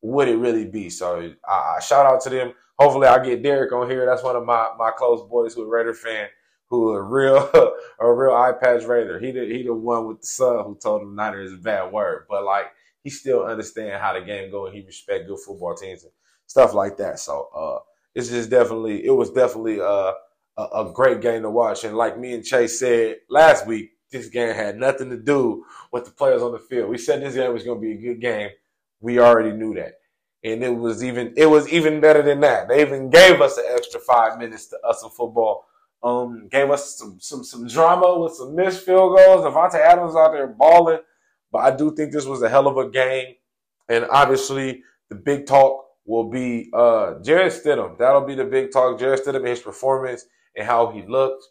what 0.01 0.27
it 0.27 0.37
really 0.37 0.65
be. 0.65 0.89
So 0.89 1.31
I, 1.47 1.75
I 1.77 1.79
shout 1.79 2.07
out 2.07 2.21
to 2.21 2.29
them. 2.31 2.53
Hopefully 2.79 3.07
I 3.07 3.23
get 3.23 3.43
Derek 3.43 3.71
on 3.71 3.89
here. 3.89 4.05
That's 4.05 4.23
one 4.23 4.35
of 4.35 4.45
my 4.45 4.69
my 4.79 4.91
close 4.97 5.21
boys 5.29 5.53
who 5.53 5.61
a 5.61 5.67
Raider 5.67 5.93
fan, 5.93 6.27
who 6.69 6.89
a 6.89 7.01
real 7.03 7.51
a 7.99 8.11
real 8.11 8.33
eye 8.33 8.53
patch 8.59 8.83
Raider. 8.83 9.19
He 9.19 9.29
the 9.29 9.45
he 9.45 9.61
the 9.61 9.75
one 9.75 10.07
with 10.07 10.21
the 10.21 10.27
son 10.27 10.65
who 10.65 10.75
told 10.81 11.03
him 11.03 11.15
Niner 11.15 11.41
is 11.41 11.53
a 11.53 11.57
bad 11.57 11.91
word, 11.91 12.25
but 12.27 12.43
like 12.43 12.71
he 13.05 13.11
still 13.11 13.45
understand 13.45 14.01
how 14.01 14.13
the 14.13 14.25
game 14.25 14.49
go 14.49 14.65
and 14.65 14.75
he 14.75 14.81
respect 14.81 15.27
good 15.27 15.37
football 15.39 15.75
teams 15.75 16.03
and 16.03 16.11
stuff 16.47 16.73
like 16.73 16.97
that. 16.97 17.19
So 17.19 17.47
uh, 17.55 17.79
it's 18.15 18.29
just 18.29 18.49
definitely 18.49 19.05
it 19.05 19.11
was 19.11 19.29
definitely 19.29 19.79
uh, 19.79 20.11
a, 20.57 20.63
a 20.63 20.91
great 20.91 21.21
game 21.21 21.43
to 21.43 21.51
watch. 21.51 21.83
And 21.83 21.95
like 21.95 22.17
me 22.17 22.33
and 22.33 22.43
Chase 22.43 22.79
said 22.79 23.17
last 23.29 23.67
week, 23.67 23.91
this 24.11 24.27
game 24.27 24.55
had 24.55 24.77
nothing 24.77 25.11
to 25.11 25.17
do 25.17 25.63
with 25.91 26.05
the 26.05 26.11
players 26.11 26.41
on 26.41 26.51
the 26.51 26.57
field. 26.57 26.89
We 26.89 26.97
said 26.97 27.21
this 27.21 27.35
game 27.35 27.53
was 27.53 27.63
going 27.63 27.77
to 27.77 27.81
be 27.81 27.93
a 27.93 28.13
good 28.13 28.19
game. 28.19 28.49
We 29.01 29.19
already 29.19 29.51
knew 29.51 29.75
that. 29.75 29.99
And 30.43 30.63
it 30.63 30.75
was 30.75 31.03
even 31.03 31.35
it 31.37 31.45
was 31.45 31.71
even 31.71 32.01
better 32.01 32.23
than 32.23 32.39
that. 32.39 32.67
They 32.69 32.81
even 32.81 33.11
gave 33.11 33.39
us 33.39 33.59
an 33.59 33.65
extra 33.69 33.99
five 33.99 34.39
minutes 34.39 34.65
to 34.69 34.79
us 34.81 35.01
some 35.01 35.11
football. 35.11 35.67
Um, 36.01 36.47
gave 36.49 36.71
us 36.71 36.97
some 36.97 37.19
some 37.19 37.43
some 37.43 37.67
drama 37.67 38.19
with 38.19 38.33
some 38.33 38.55
missed 38.55 38.83
field 38.83 39.15
goals. 39.15 39.45
Davante 39.45 39.75
Adams 39.75 40.15
out 40.15 40.31
there 40.31 40.47
balling, 40.47 40.99
but 41.55 41.73
I 41.73 41.73
do 41.73 41.95
think 41.95 42.11
this 42.11 42.25
was 42.25 42.41
a 42.41 42.49
hell 42.49 42.67
of 42.67 42.75
a 42.75 42.89
game. 42.89 43.35
And 43.87 44.05
obviously, 44.11 44.83
the 45.07 45.15
big 45.15 45.45
talk 45.45 45.85
will 46.03 46.29
be 46.29 46.69
uh, 46.73 47.13
Jarrett 47.23 47.53
Stidham. 47.53 47.97
That'll 47.97 48.25
be 48.25 48.35
the 48.35 48.43
big 48.43 48.73
talk. 48.73 48.99
Jarrett 48.99 49.25
Stidham, 49.25 49.37
and 49.37 49.47
his 49.47 49.61
performance 49.61 50.25
and 50.57 50.67
how 50.67 50.91
he 50.91 51.03
looked, 51.03 51.45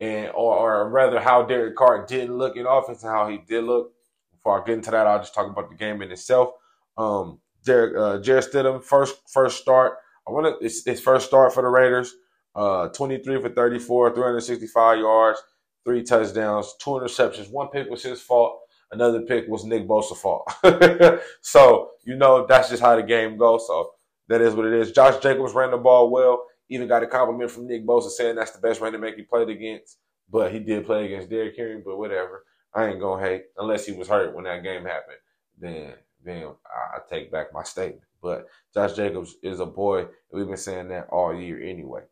and 0.00 0.28
or, 0.34 0.82
or 0.82 0.90
rather 0.90 1.18
how 1.18 1.44
Derek 1.44 1.76
Carr 1.76 2.04
didn't 2.04 2.36
look 2.36 2.58
in 2.58 2.66
offense 2.66 3.04
and 3.04 3.10
how 3.10 3.26
he 3.26 3.38
did 3.38 3.64
look. 3.64 3.92
Before 4.32 4.60
I 4.60 4.66
get 4.66 4.74
into 4.74 4.90
that, 4.90 5.06
I'll 5.06 5.18
just 5.18 5.34
talk 5.34 5.50
about 5.50 5.70
the 5.70 5.76
game 5.76 6.02
in 6.02 6.12
itself. 6.12 6.50
Um, 6.98 7.40
Derek, 7.64 7.96
uh, 7.96 8.18
Jarrett 8.20 8.52
Stidham, 8.52 8.84
first 8.84 9.16
first 9.32 9.62
start. 9.62 9.94
I 10.28 10.32
want 10.32 10.60
to 10.60 10.62
his 10.62 11.00
first 11.00 11.26
start 11.26 11.54
for 11.54 11.62
the 11.62 11.70
Raiders. 11.70 12.14
Uh, 12.54 12.88
23 12.88 13.40
for 13.40 13.48
34, 13.48 14.14
365 14.14 14.98
yards, 14.98 15.42
three 15.86 16.02
touchdowns, 16.02 16.74
two 16.78 16.90
interceptions. 16.90 17.50
One 17.50 17.68
pick 17.68 17.88
was 17.88 18.02
his 18.02 18.20
fault. 18.20 18.61
Another 18.92 19.22
pick 19.22 19.48
was 19.48 19.64
Nick 19.64 19.88
Bosa 19.88 20.14
fault. 20.16 20.52
so, 21.40 21.92
you 22.04 22.14
know, 22.14 22.46
that's 22.46 22.68
just 22.68 22.82
how 22.82 22.94
the 22.94 23.02
game 23.02 23.38
goes. 23.38 23.66
So 23.66 23.92
that 24.28 24.42
is 24.42 24.54
what 24.54 24.66
it 24.66 24.74
is. 24.74 24.92
Josh 24.92 25.20
Jacobs 25.22 25.54
ran 25.54 25.70
the 25.70 25.78
ball 25.78 26.10
well. 26.10 26.44
Even 26.68 26.88
got 26.88 27.02
a 27.02 27.06
compliment 27.06 27.50
from 27.50 27.66
Nick 27.66 27.86
Bosa 27.86 28.10
saying 28.10 28.36
that's 28.36 28.52
the 28.52 28.60
best 28.60 28.80
running 28.80 29.00
back 29.00 29.16
he 29.16 29.22
played 29.22 29.48
against. 29.48 29.98
But 30.30 30.52
he 30.52 30.58
did 30.58 30.86
play 30.86 31.06
against 31.06 31.30
Derrick 31.30 31.56
Henry, 31.56 31.82
but 31.84 31.98
whatever. 31.98 32.44
I 32.74 32.86
ain't 32.86 33.00
gonna 33.00 33.22
hate 33.22 33.44
unless 33.58 33.86
he 33.86 33.92
was 33.92 34.08
hurt 34.08 34.34
when 34.34 34.44
that 34.44 34.62
game 34.62 34.84
happened. 34.84 35.18
Then 35.58 35.94
then 36.24 36.48
I 36.66 36.98
take 37.10 37.32
back 37.32 37.52
my 37.52 37.62
statement. 37.62 38.04
But 38.22 38.46
Josh 38.72 38.94
Jacobs 38.94 39.36
is 39.42 39.60
a 39.60 39.66
boy. 39.66 40.06
We've 40.32 40.46
been 40.46 40.56
saying 40.56 40.88
that 40.88 41.08
all 41.10 41.34
year 41.34 41.62
anyway. 41.62 42.02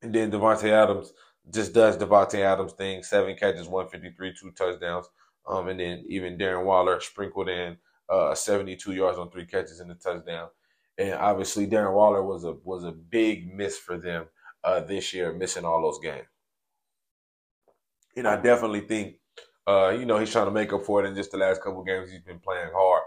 And 0.00 0.12
then 0.12 0.30
Davante 0.30 0.70
Adams 0.70 1.12
just 1.50 1.72
does 1.72 1.96
Davante 1.96 2.40
Adams 2.40 2.72
thing. 2.72 3.02
Seven 3.02 3.36
catches, 3.36 3.68
153, 3.68 4.34
two 4.34 4.50
touchdowns. 4.52 5.06
Um, 5.46 5.68
and 5.68 5.80
then 5.80 6.04
even 6.08 6.38
Darren 6.38 6.64
Waller 6.64 7.00
sprinkled 7.00 7.48
in 7.48 7.76
uh, 8.08 8.34
72 8.34 8.92
yards 8.92 9.18
on 9.18 9.30
three 9.30 9.46
catches 9.46 9.80
and 9.80 9.90
a 9.90 9.94
touchdown. 9.94 10.48
And 10.98 11.14
obviously, 11.14 11.66
Darren 11.66 11.94
Waller 11.94 12.22
was 12.22 12.44
a 12.44 12.52
was 12.64 12.84
a 12.84 12.92
big 12.92 13.52
miss 13.52 13.78
for 13.78 13.96
them 13.96 14.26
uh, 14.62 14.80
this 14.80 15.12
year, 15.12 15.32
missing 15.32 15.64
all 15.64 15.82
those 15.82 15.98
games. 15.98 16.26
And 18.16 18.28
I 18.28 18.36
definitely 18.36 18.82
think, 18.82 19.16
uh, 19.66 19.96
you 19.98 20.04
know, 20.04 20.18
he's 20.18 20.30
trying 20.30 20.46
to 20.46 20.52
make 20.52 20.72
up 20.72 20.84
for 20.84 21.02
it 21.02 21.08
in 21.08 21.14
just 21.14 21.32
the 21.32 21.38
last 21.38 21.62
couple 21.62 21.82
games. 21.82 22.10
He's 22.10 22.20
been 22.20 22.38
playing 22.38 22.70
hard. 22.74 23.02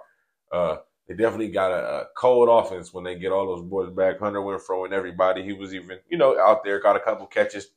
Uh, 0.52 0.78
they 1.08 1.14
definitely 1.14 1.50
got 1.50 1.72
a, 1.72 2.02
a, 2.02 2.06
cold 2.18 2.50
offense 2.50 2.92
when 2.92 3.04
they 3.04 3.16
get 3.16 3.32
all 3.32 3.46
those 3.46 3.64
boys 3.64 3.92
back. 3.92 4.20
Hunter 4.20 4.40
Renfrow 4.40 4.86
and 4.86 4.94
everybody. 4.94 5.44
He 5.44 5.54
was 5.54 5.76
even, 5.76 6.00
you 6.10 6.18
know, 6.18 6.40
out 6.40 6.64
there, 6.64 6.82
got 6.82 6.96
a 6.96 7.00
couple 7.00 7.28
catches, 7.28 7.68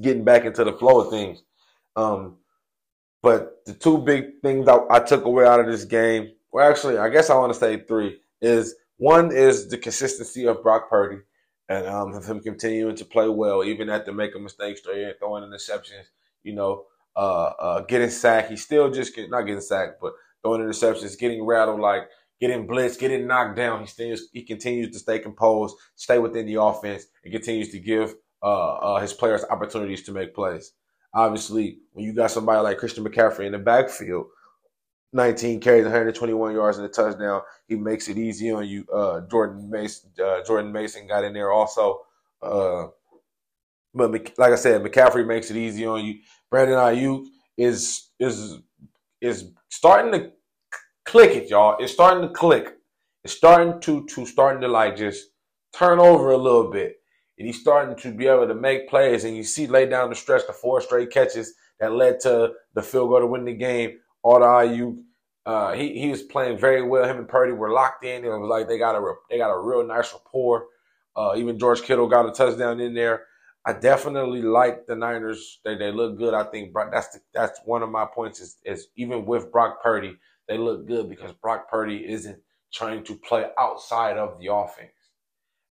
getting 0.00 0.24
back 0.24 0.46
into 0.46 0.64
the 0.64 0.72
flow 0.72 1.00
of 1.00 1.10
things. 1.10 1.42
Um, 1.96 2.36
but 3.22 3.64
the 3.66 3.74
two 3.74 3.98
big 3.98 4.40
things 4.42 4.68
I, 4.68 4.78
I 4.90 5.00
took 5.00 5.24
away 5.24 5.46
out 5.46 5.60
of 5.60 5.66
this 5.66 5.84
game, 5.84 6.30
well, 6.52 6.68
actually, 6.68 6.98
I 6.98 7.08
guess 7.08 7.30
I 7.30 7.36
want 7.36 7.52
to 7.52 7.58
say 7.58 7.80
three, 7.80 8.18
is 8.40 8.74
one 8.96 9.32
is 9.32 9.68
the 9.68 9.78
consistency 9.78 10.46
of 10.46 10.62
Brock 10.62 10.90
Purdy 10.90 11.22
and 11.68 11.86
um, 11.86 12.14
of 12.14 12.26
him 12.26 12.40
continuing 12.40 12.96
to 12.96 13.04
play 13.04 13.28
well, 13.28 13.62
even 13.62 13.88
after 13.88 14.12
making 14.12 14.42
mistakes, 14.42 14.80
throwing 14.80 15.44
interceptions, 15.44 16.06
you 16.42 16.54
know, 16.54 16.84
uh, 17.16 17.52
uh, 17.60 17.80
getting 17.82 18.10
sacked. 18.10 18.50
He's 18.50 18.64
still 18.64 18.90
just 18.90 19.16
not 19.28 19.42
getting 19.42 19.60
sacked, 19.60 20.00
but 20.00 20.12
throwing 20.42 20.62
interceptions, 20.62 21.18
getting 21.18 21.44
rattled, 21.44 21.80
like 21.80 22.08
getting 22.40 22.66
blitzed, 22.66 22.98
getting 22.98 23.26
knocked 23.26 23.56
down. 23.56 23.80
He 23.80 23.86
stays, 23.86 24.28
he 24.32 24.42
continues 24.42 24.90
to 24.92 24.98
stay 24.98 25.18
composed, 25.18 25.76
stay 25.94 26.18
within 26.18 26.46
the 26.46 26.60
offense, 26.60 27.06
and 27.22 27.32
continues 27.32 27.70
to 27.70 27.78
give 27.78 28.14
uh, 28.42 28.74
uh, 28.76 29.00
his 29.00 29.12
players 29.12 29.44
opportunities 29.50 30.02
to 30.04 30.12
make 30.12 30.34
plays. 30.34 30.72
Obviously, 31.12 31.78
when 31.92 32.04
you 32.04 32.12
got 32.12 32.30
somebody 32.30 32.62
like 32.62 32.78
Christian 32.78 33.04
McCaffrey 33.04 33.46
in 33.46 33.52
the 33.52 33.58
backfield, 33.58 34.26
19 35.12 35.60
carries, 35.60 35.84
121 35.84 36.54
yards 36.54 36.78
and 36.78 36.86
a 36.86 36.88
touchdown, 36.88 37.40
he 37.66 37.74
makes 37.74 38.08
it 38.08 38.16
easy 38.16 38.52
on 38.52 38.66
you. 38.68 38.84
Uh, 38.92 39.22
Jordan 39.28 39.68
Mason, 39.68 40.10
uh, 40.22 40.42
Jordan 40.44 40.70
Mason 40.70 41.06
got 41.08 41.24
in 41.24 41.32
there 41.32 41.50
also. 41.50 42.00
Uh, 42.40 42.86
but 43.92 44.12
like 44.38 44.52
I 44.52 44.56
said, 44.56 44.82
McCaffrey 44.82 45.26
makes 45.26 45.50
it 45.50 45.56
easy 45.56 45.84
on 45.84 46.04
you. 46.04 46.20
Brandon 46.48 46.76
Aiyuk 46.76 47.26
is 47.56 48.10
is 48.20 48.58
is 49.20 49.50
starting 49.68 50.12
to 50.12 50.32
click 51.04 51.32
it, 51.32 51.50
y'all. 51.50 51.76
It's 51.80 51.92
starting 51.92 52.28
to 52.28 52.32
click. 52.32 52.76
It's 53.24 53.34
starting 53.34 53.80
to 53.80 54.06
to 54.06 54.26
starting 54.26 54.60
to 54.62 54.68
like 54.68 54.96
just 54.96 55.30
turn 55.72 55.98
over 55.98 56.30
a 56.30 56.36
little 56.36 56.70
bit 56.70 56.99
and 57.40 57.46
he's 57.46 57.58
starting 57.58 57.96
to 57.96 58.12
be 58.12 58.26
able 58.26 58.46
to 58.46 58.54
make 58.54 58.86
plays. 58.86 59.24
And 59.24 59.34
you 59.34 59.42
see 59.42 59.66
lay 59.66 59.86
down 59.86 60.10
the 60.10 60.14
stretch 60.14 60.46
the 60.46 60.52
four 60.52 60.82
straight 60.82 61.10
catches 61.10 61.54
that 61.80 61.90
led 61.90 62.20
to 62.20 62.52
the 62.74 62.82
field 62.82 63.08
goal 63.08 63.20
to 63.20 63.26
win 63.26 63.46
the 63.46 63.54
game. 63.54 63.98
All 64.22 64.40
the 64.40 64.74
IU, 64.74 65.02
uh, 65.46 65.72
he 65.72 65.98
he 65.98 66.10
was 66.10 66.22
playing 66.22 66.58
very 66.58 66.82
well. 66.82 67.08
Him 67.08 67.16
and 67.16 67.26
Purdy 67.28 67.52
were 67.52 67.72
locked 67.72 68.04
in. 68.04 68.26
It 68.26 68.28
was 68.28 68.46
like 68.46 68.68
they 68.68 68.76
got 68.76 68.94
a 68.94 69.14
they 69.30 69.38
got 69.38 69.54
a 69.54 69.58
real 69.58 69.86
nice 69.86 70.12
rapport. 70.12 70.66
Uh, 71.16 71.32
even 71.36 71.58
George 71.58 71.80
Kittle 71.80 72.08
got 72.08 72.28
a 72.28 72.32
touchdown 72.32 72.78
in 72.78 72.92
there. 72.92 73.24
I 73.64 73.72
definitely 73.72 74.42
like 74.42 74.86
the 74.86 74.94
Niners. 74.94 75.60
They 75.64 75.76
they 75.76 75.92
look 75.92 76.18
good. 76.18 76.34
I 76.34 76.44
think 76.44 76.74
that's 76.92 77.08
the, 77.08 77.20
that's 77.32 77.58
one 77.64 77.82
of 77.82 77.88
my 77.88 78.04
points 78.04 78.40
is, 78.40 78.58
is 78.66 78.88
even 78.96 79.24
with 79.24 79.50
Brock 79.50 79.82
Purdy, 79.82 80.14
they 80.46 80.58
look 80.58 80.86
good 80.86 81.08
because 81.08 81.32
Brock 81.32 81.70
Purdy 81.70 82.06
isn't 82.06 82.38
trying 82.70 83.02
to 83.04 83.16
play 83.16 83.46
outside 83.58 84.18
of 84.18 84.38
the 84.38 84.52
offense. 84.52 84.92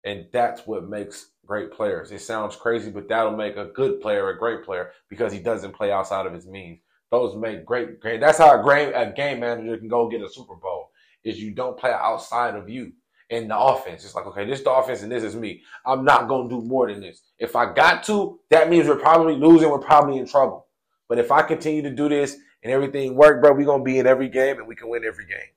And 0.03 0.25
that's 0.31 0.65
what 0.65 0.89
makes 0.89 1.27
great 1.49 1.71
players. 1.71 2.11
It 2.11 2.21
sounds 2.21 2.55
crazy, 2.55 2.91
but 2.91 3.09
that'll 3.09 3.35
make 3.35 3.57
a 3.57 3.65
good 3.65 3.99
player 4.01 4.29
a 4.29 4.37
great 4.37 4.63
player 4.63 4.91
because 5.09 5.33
he 5.33 5.39
doesn't 5.39 5.73
play 5.73 5.91
outside 5.91 6.27
of 6.27 6.33
his 6.33 6.45
means. 6.45 6.79
Those 7.09 7.35
make 7.35 7.65
great, 7.65 7.99
great. 7.99 8.21
That's 8.21 8.37
how 8.37 8.57
a 8.57 8.63
great 8.63 8.93
a 8.93 9.11
game 9.11 9.39
manager 9.39 9.75
can 9.77 9.87
go 9.87 10.07
get 10.07 10.21
a 10.21 10.29
Super 10.29 10.55
Bowl. 10.55 10.91
Is 11.23 11.41
you 11.41 11.51
don't 11.51 11.77
play 11.77 11.91
outside 11.91 12.55
of 12.55 12.69
you 12.69 12.93
in 13.31 13.47
the 13.47 13.57
offense. 13.57 14.05
It's 14.05 14.13
like, 14.13 14.27
okay, 14.27 14.45
this 14.45 14.59
is 14.59 14.65
the 14.65 14.71
offense 14.71 15.01
and 15.01 15.11
this 15.11 15.23
is 15.23 15.35
me. 15.35 15.63
I'm 15.87 16.05
not 16.05 16.27
gonna 16.27 16.47
do 16.47 16.61
more 16.61 16.91
than 16.91 17.01
this. 17.01 17.23
If 17.39 17.55
I 17.55 17.73
got 17.73 18.03
to, 18.03 18.39
that 18.51 18.69
means 18.69 18.87
we're 18.87 18.95
probably 18.95 19.35
losing. 19.35 19.71
We're 19.71 19.79
probably 19.79 20.19
in 20.19 20.27
trouble. 20.27 20.67
But 21.07 21.17
if 21.17 21.31
I 21.31 21.41
continue 21.41 21.81
to 21.81 21.89
do 21.89 22.07
this 22.09 22.37
and 22.63 22.71
everything 22.71 23.15
work, 23.15 23.41
bro, 23.41 23.53
we're 23.53 23.65
gonna 23.65 23.83
be 23.83 23.97
in 23.97 24.05
every 24.05 24.29
game 24.29 24.59
and 24.59 24.67
we 24.67 24.75
can 24.75 24.87
win 24.87 25.03
every 25.03 25.25
game. 25.25 25.49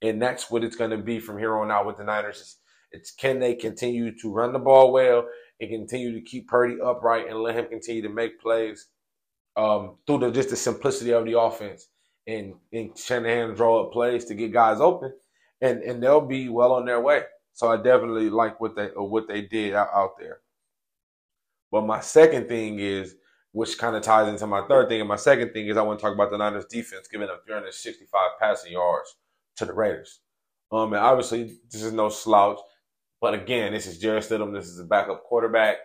And 0.00 0.22
that's 0.22 0.48
what 0.48 0.62
it's 0.62 0.76
gonna 0.76 0.96
be 0.96 1.18
from 1.18 1.38
here 1.38 1.58
on 1.58 1.72
out 1.72 1.86
with 1.86 1.96
the 1.96 2.04
Niners. 2.04 2.59
It's 2.92 3.12
can 3.12 3.38
they 3.38 3.54
continue 3.54 4.16
to 4.18 4.32
run 4.32 4.52
the 4.52 4.58
ball 4.58 4.92
well 4.92 5.26
and 5.60 5.70
continue 5.70 6.12
to 6.12 6.20
keep 6.20 6.48
Purdy 6.48 6.80
upright 6.80 7.28
and 7.28 7.40
let 7.40 7.56
him 7.56 7.66
continue 7.66 8.02
to 8.02 8.08
make 8.08 8.40
plays 8.40 8.88
um, 9.56 9.96
through 10.06 10.18
the, 10.18 10.30
just 10.30 10.50
the 10.50 10.56
simplicity 10.56 11.12
of 11.12 11.24
the 11.24 11.38
offense 11.38 11.88
and, 12.26 12.54
and 12.72 12.96
Shanahan 12.96 13.54
draw 13.54 13.84
up 13.84 13.92
plays 13.92 14.24
to 14.26 14.34
get 14.34 14.52
guys 14.52 14.80
open, 14.80 15.12
and 15.60 15.82
and 15.82 16.02
they'll 16.02 16.20
be 16.20 16.48
well 16.48 16.72
on 16.72 16.84
their 16.84 17.00
way. 17.00 17.22
So 17.52 17.70
I 17.70 17.76
definitely 17.76 18.30
like 18.30 18.60
what 18.60 18.76
they 18.76 18.88
what 18.94 19.28
they 19.28 19.42
did 19.42 19.74
out, 19.74 19.88
out 19.92 20.18
there. 20.18 20.38
But 21.70 21.86
my 21.86 22.00
second 22.00 22.48
thing 22.48 22.78
is, 22.78 23.14
which 23.52 23.78
kind 23.78 23.96
of 23.96 24.02
ties 24.02 24.28
into 24.28 24.46
my 24.46 24.66
third 24.66 24.88
thing, 24.88 25.00
and 25.00 25.08
my 25.08 25.16
second 25.16 25.52
thing 25.52 25.66
is 25.66 25.76
I 25.76 25.82
want 25.82 25.98
to 25.98 26.02
talk 26.04 26.14
about 26.14 26.30
the 26.30 26.38
Niners 26.38 26.66
defense 26.66 27.08
giving 27.08 27.28
up 27.28 27.42
365 27.46 28.20
passing 28.40 28.72
yards 28.72 29.16
to 29.56 29.64
the 29.64 29.72
Raiders. 29.72 30.20
Um, 30.72 30.92
and 30.92 31.02
obviously 31.02 31.58
this 31.70 31.82
is 31.82 31.92
no 31.92 32.08
slouch. 32.08 32.58
But 33.20 33.34
again, 33.34 33.72
this 33.72 33.86
is 33.86 33.98
Jarrett 33.98 34.24
Stidham. 34.24 34.54
This 34.54 34.68
is 34.68 34.78
a 34.78 34.84
backup 34.84 35.24
quarterback. 35.24 35.76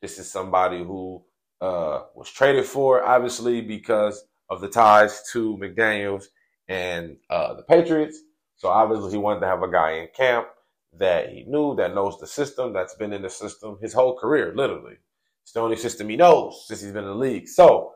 This 0.00 0.18
is 0.18 0.30
somebody 0.30 0.78
who 0.78 1.24
uh, 1.60 2.02
was 2.14 2.30
traded 2.30 2.66
for, 2.66 3.04
obviously, 3.04 3.60
because 3.60 4.24
of 4.48 4.60
the 4.60 4.68
ties 4.68 5.22
to 5.32 5.56
McDaniels 5.56 6.26
and 6.68 7.16
uh, 7.30 7.54
the 7.54 7.64
Patriots. 7.64 8.20
So 8.56 8.68
obviously, 8.68 9.10
he 9.10 9.16
wanted 9.16 9.40
to 9.40 9.46
have 9.46 9.62
a 9.62 9.70
guy 9.70 9.92
in 9.92 10.08
camp 10.14 10.46
that 10.92 11.30
he 11.30 11.44
knew, 11.44 11.74
that 11.76 11.94
knows 11.94 12.18
the 12.20 12.26
system, 12.26 12.72
that's 12.72 12.94
been 12.94 13.12
in 13.12 13.22
the 13.22 13.30
system 13.30 13.78
his 13.82 13.92
whole 13.92 14.16
career, 14.16 14.52
literally. 14.54 14.96
It's 15.42 15.52
the 15.52 15.60
only 15.60 15.76
system 15.76 16.08
he 16.08 16.16
knows 16.16 16.64
since 16.68 16.80
he's 16.80 16.92
been 16.92 17.04
in 17.04 17.10
the 17.10 17.16
league. 17.16 17.48
So, 17.48 17.92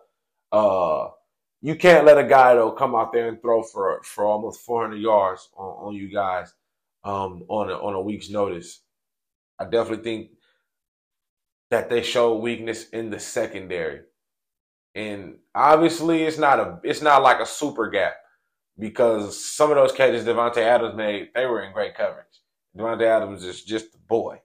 uh, 0.50 1.08
you 1.60 1.76
can't 1.76 2.04
let 2.04 2.18
a 2.18 2.24
guy 2.24 2.54
though 2.54 2.72
come 2.72 2.96
out 2.96 3.12
there 3.12 3.28
and 3.28 3.40
throw 3.40 3.62
for 3.62 4.02
for 4.02 4.24
almost 4.24 4.62
400 4.62 4.96
yards 4.96 5.48
on, 5.56 5.88
on 5.88 5.94
you 5.94 6.12
guys 6.12 6.52
um, 7.04 7.44
on 7.48 7.70
a, 7.70 7.74
on 7.74 7.94
a 7.94 8.00
week's 8.00 8.30
notice. 8.30 8.80
I 9.58 9.64
definitely 9.64 10.04
think 10.04 10.30
that 11.70 11.88
they 11.88 12.02
show 12.02 12.36
weakness 12.36 12.88
in 12.90 13.10
the 13.10 13.18
secondary, 13.18 14.00
and 14.94 15.36
obviously 15.54 16.24
it's 16.24 16.38
not 16.38 16.60
a 16.60 16.80
it's 16.84 17.02
not 17.02 17.22
like 17.22 17.40
a 17.40 17.46
super 17.46 17.88
gap 17.88 18.14
because 18.78 19.44
some 19.44 19.70
of 19.70 19.76
those 19.76 19.92
catches 19.92 20.24
Davante 20.24 20.58
Adams 20.58 20.96
made 20.96 21.28
they 21.34 21.46
were 21.46 21.62
in 21.62 21.72
great 21.72 21.94
coverage. 21.94 22.26
Davante 22.76 23.04
Adams 23.04 23.44
is 23.44 23.62
just 23.62 23.94
a 23.94 23.98
boy, 23.98 24.40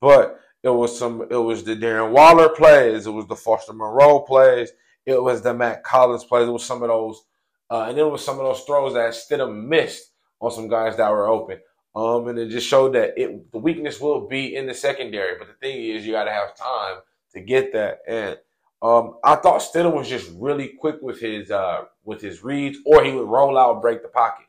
but 0.00 0.40
it 0.62 0.70
was 0.70 0.96
some 0.96 1.26
it 1.30 1.36
was 1.36 1.64
the 1.64 1.76
Darren 1.76 2.12
Waller 2.12 2.48
plays, 2.48 3.06
it 3.06 3.10
was 3.10 3.26
the 3.26 3.36
Foster 3.36 3.72
Moreau 3.72 4.20
plays, 4.20 4.70
it 5.06 5.20
was 5.20 5.42
the 5.42 5.52
Mack 5.52 5.86
Hollins 5.86 6.24
plays, 6.24 6.48
it 6.48 6.52
was 6.52 6.64
some 6.64 6.82
of 6.82 6.88
those, 6.88 7.24
uh, 7.70 7.86
and 7.88 7.98
it 7.98 8.04
was 8.04 8.24
some 8.24 8.38
of 8.38 8.44
those 8.44 8.62
throws 8.62 8.94
that 8.94 9.12
Stidham 9.14 9.66
missed 9.66 10.12
on 10.40 10.50
some 10.50 10.68
guys 10.68 10.96
that 10.96 11.10
were 11.10 11.28
open. 11.28 11.58
Um, 11.94 12.28
and 12.28 12.38
it 12.38 12.48
just 12.48 12.66
showed 12.66 12.94
that 12.94 13.12
it 13.16 13.52
the 13.52 13.58
weakness 13.58 14.00
will 14.00 14.26
be 14.26 14.56
in 14.56 14.66
the 14.66 14.74
secondary. 14.74 15.38
But 15.38 15.48
the 15.48 15.54
thing 15.54 15.82
is, 15.82 16.06
you 16.06 16.12
got 16.12 16.24
to 16.24 16.30
have 16.32 16.56
time 16.56 16.98
to 17.34 17.40
get 17.40 17.72
that. 17.72 17.98
And 18.08 18.38
um, 18.80 19.18
I 19.22 19.36
thought 19.36 19.60
Stidham 19.60 19.94
was 19.94 20.08
just 20.08 20.30
really 20.34 20.68
quick 20.68 20.96
with 21.02 21.20
his 21.20 21.50
uh, 21.50 21.84
with 22.04 22.20
his 22.20 22.42
reads, 22.42 22.78
or 22.86 23.04
he 23.04 23.12
would 23.12 23.28
roll 23.28 23.58
out, 23.58 23.82
break 23.82 24.02
the 24.02 24.08
pocket. 24.08 24.46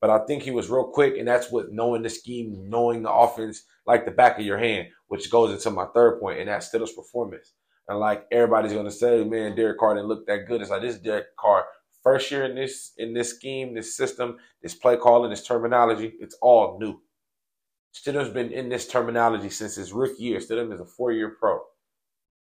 But 0.00 0.10
I 0.10 0.18
think 0.26 0.42
he 0.42 0.50
was 0.50 0.68
real 0.68 0.84
quick, 0.84 1.16
and 1.16 1.26
that's 1.26 1.50
what 1.50 1.72
knowing 1.72 2.02
the 2.02 2.10
scheme, 2.10 2.68
knowing 2.68 3.02
the 3.02 3.12
offense 3.12 3.62
like 3.86 4.04
the 4.04 4.10
back 4.10 4.38
of 4.38 4.44
your 4.44 4.58
hand, 4.58 4.88
which 5.08 5.30
goes 5.30 5.52
into 5.52 5.70
my 5.70 5.86
third 5.94 6.20
point, 6.20 6.40
and 6.40 6.48
that's 6.48 6.68
Stidham's 6.68 6.92
performance. 6.92 7.52
And 7.88 7.98
like 7.98 8.26
everybody's 8.30 8.72
gonna 8.72 8.90
say, 8.90 9.24
man, 9.24 9.56
Derek 9.56 9.78
Carr 9.78 9.94
didn't 9.94 10.08
look 10.08 10.26
that 10.26 10.46
good. 10.46 10.60
It's 10.60 10.70
like 10.70 10.82
this 10.82 10.98
Derek 10.98 11.34
Carr 11.36 11.64
first 12.02 12.30
year 12.30 12.44
in 12.44 12.54
this 12.54 12.92
in 12.98 13.14
this 13.14 13.30
scheme, 13.30 13.74
this 13.74 13.96
system, 13.96 14.38
this 14.62 14.74
play 14.74 14.96
calling, 14.96 15.30
this 15.30 15.46
terminology, 15.46 16.14
it's 16.20 16.36
all 16.42 16.78
new. 16.78 17.00
Stidham's 17.94 18.32
been 18.32 18.52
in 18.52 18.68
this 18.68 18.88
terminology 18.88 19.50
since 19.50 19.74
his 19.76 19.92
rookie 19.92 20.22
year. 20.22 20.38
Stidham 20.38 20.72
is 20.72 20.80
a 20.80 20.86
four-year 20.86 21.36
pro. 21.38 21.60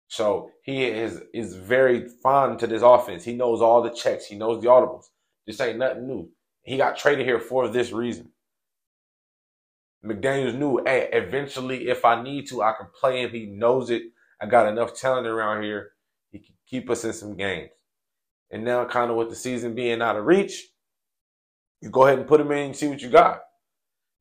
So 0.09 0.51
he 0.63 0.85
is 0.85 1.23
is 1.33 1.55
very 1.55 2.09
fond 2.23 2.59
to 2.59 2.67
this 2.67 2.83
offense. 2.83 3.25
He 3.25 3.35
knows 3.35 3.63
all 3.63 3.83
the 3.83 3.91
checks. 3.91 4.27
He 4.27 4.37
knows 4.37 4.61
the 4.61 4.69
audibles. 4.69 5.07
This 5.47 5.61
ain't 5.61 5.79
nothing 5.79 6.07
new. 6.07 6.31
He 6.63 6.77
got 6.77 6.99
traded 6.99 7.27
here 7.27 7.41
for 7.41 7.69
this 7.69 7.93
reason. 7.93 8.31
McDaniels 10.05 10.57
knew, 10.59 10.83
hey, 10.85 11.09
eventually, 11.13 11.89
if 11.89 12.05
I 12.05 12.23
need 12.23 12.49
to, 12.49 12.63
I 12.63 12.73
can 12.73 12.89
play 12.99 13.23
him. 13.23 13.31
He 13.31 13.47
knows 13.47 13.91
it. 13.91 14.03
I 14.41 14.47
got 14.47 14.67
enough 14.67 14.99
talent 14.99 15.27
around 15.27 15.63
here. 15.63 15.93
He 16.31 16.39
can 16.39 16.55
keep 16.67 16.89
us 16.91 17.05
in 17.05 17.13
some 17.13 17.37
games. 17.37 17.71
And 18.51 18.65
now, 18.65 18.85
kind 18.85 19.11
of 19.11 19.17
with 19.17 19.31
the 19.31 19.37
season 19.37 19.75
being 19.75 20.03
out 20.03 20.17
of 20.17 20.27
reach, 20.27 20.69
you 21.81 21.91
go 21.91 22.07
ahead 22.07 22.19
and 22.19 22.29
put 22.29 22.41
him 22.41 22.51
in 22.53 22.59
and 22.59 22.77
see 22.77 22.89
what 22.89 23.01
you 23.01 23.09
got. 23.09 23.41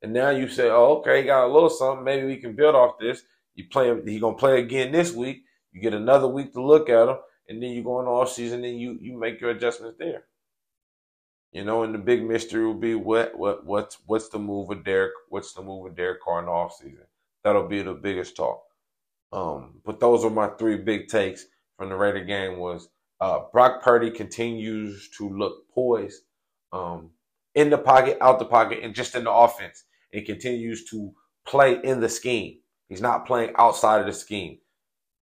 And 0.02 0.14
now 0.14 0.30
you 0.30 0.48
say, 0.48 0.70
oh, 0.70 0.98
okay, 1.00 1.24
got 1.24 1.46
a 1.46 1.52
little 1.54 1.70
something. 1.70 2.04
Maybe 2.04 2.26
we 2.26 2.38
can 2.38 2.56
build 2.56 2.76
off 2.76 3.00
this. 3.00 3.24
You 3.56 3.66
play 3.70 3.90
him. 3.90 4.06
He 4.08 4.20
gonna 4.20 4.38
play 4.38 4.60
again 4.62 4.92
this 4.92 5.14
week. 5.14 5.44
You 5.74 5.82
get 5.82 5.94
another 5.94 6.28
week 6.28 6.54
to 6.54 6.62
look 6.62 6.90
at 6.90 7.10
him, 7.10 7.18
and 7.50 7.62
then 7.62 7.72
you 7.72 7.84
go 7.84 8.00
in 8.00 8.08
off 8.08 8.32
season 8.32 8.64
and 8.64 8.80
you 8.80 8.98
you 9.02 9.18
make 9.18 9.42
your 9.42 9.50
adjustments 9.50 9.98
there. 10.00 10.24
You 11.52 11.66
know, 11.66 11.84
and 11.84 11.94
the 11.94 12.00
big 12.00 12.24
mystery 12.24 12.66
will 12.66 12.76
be 12.76 12.96
what 12.96 13.38
what 13.38 13.66
what's 13.66 13.98
what's 14.06 14.30
the 14.30 14.40
move 14.40 14.70
with 14.70 14.86
Derek? 14.86 15.12
What's 15.30 15.54
the 15.54 15.62
move 15.62 15.84
with 15.84 15.96
Derek 15.96 16.22
Carr 16.22 16.40
in 16.40 16.46
the 16.46 16.52
off 16.52 16.78
season? 16.78 17.06
That'll 17.44 17.68
be 17.68 17.82
the 17.82 17.94
biggest 17.94 18.36
talk. 18.36 18.62
Um, 19.32 19.82
but 19.86 20.00
those 20.00 20.24
are 20.24 20.30
my 20.30 20.48
three 20.48 20.78
big 20.78 21.08
takes 21.08 21.46
from 21.78 21.90
the 21.90 21.96
Raider 21.96 22.24
game 22.24 22.58
was 22.58 22.90
uh, 23.22 23.42
Brock 23.52 23.82
Purdy 23.84 24.12
continues 24.12 25.10
to 25.18 25.30
look 25.30 25.70
poised 25.70 26.22
um, 26.72 27.12
in 27.56 27.70
the 27.70 27.78
pocket, 27.78 28.18
out 28.22 28.40
the 28.40 28.46
pocket, 28.46 28.80
and 28.84 28.96
just 28.96 29.16
in 29.16 29.26
the 29.26 29.32
offense. 29.32 29.84
And 30.12 30.26
continues 30.26 30.86
to 30.86 31.14
play 31.46 31.80
in 31.84 32.00
the 32.00 32.10
scheme. 32.10 32.60
He's 32.88 33.02
not 33.02 33.28
playing 33.28 33.54
outside 33.58 34.00
of 34.00 34.08
the 34.08 34.14
scheme. 34.14 34.58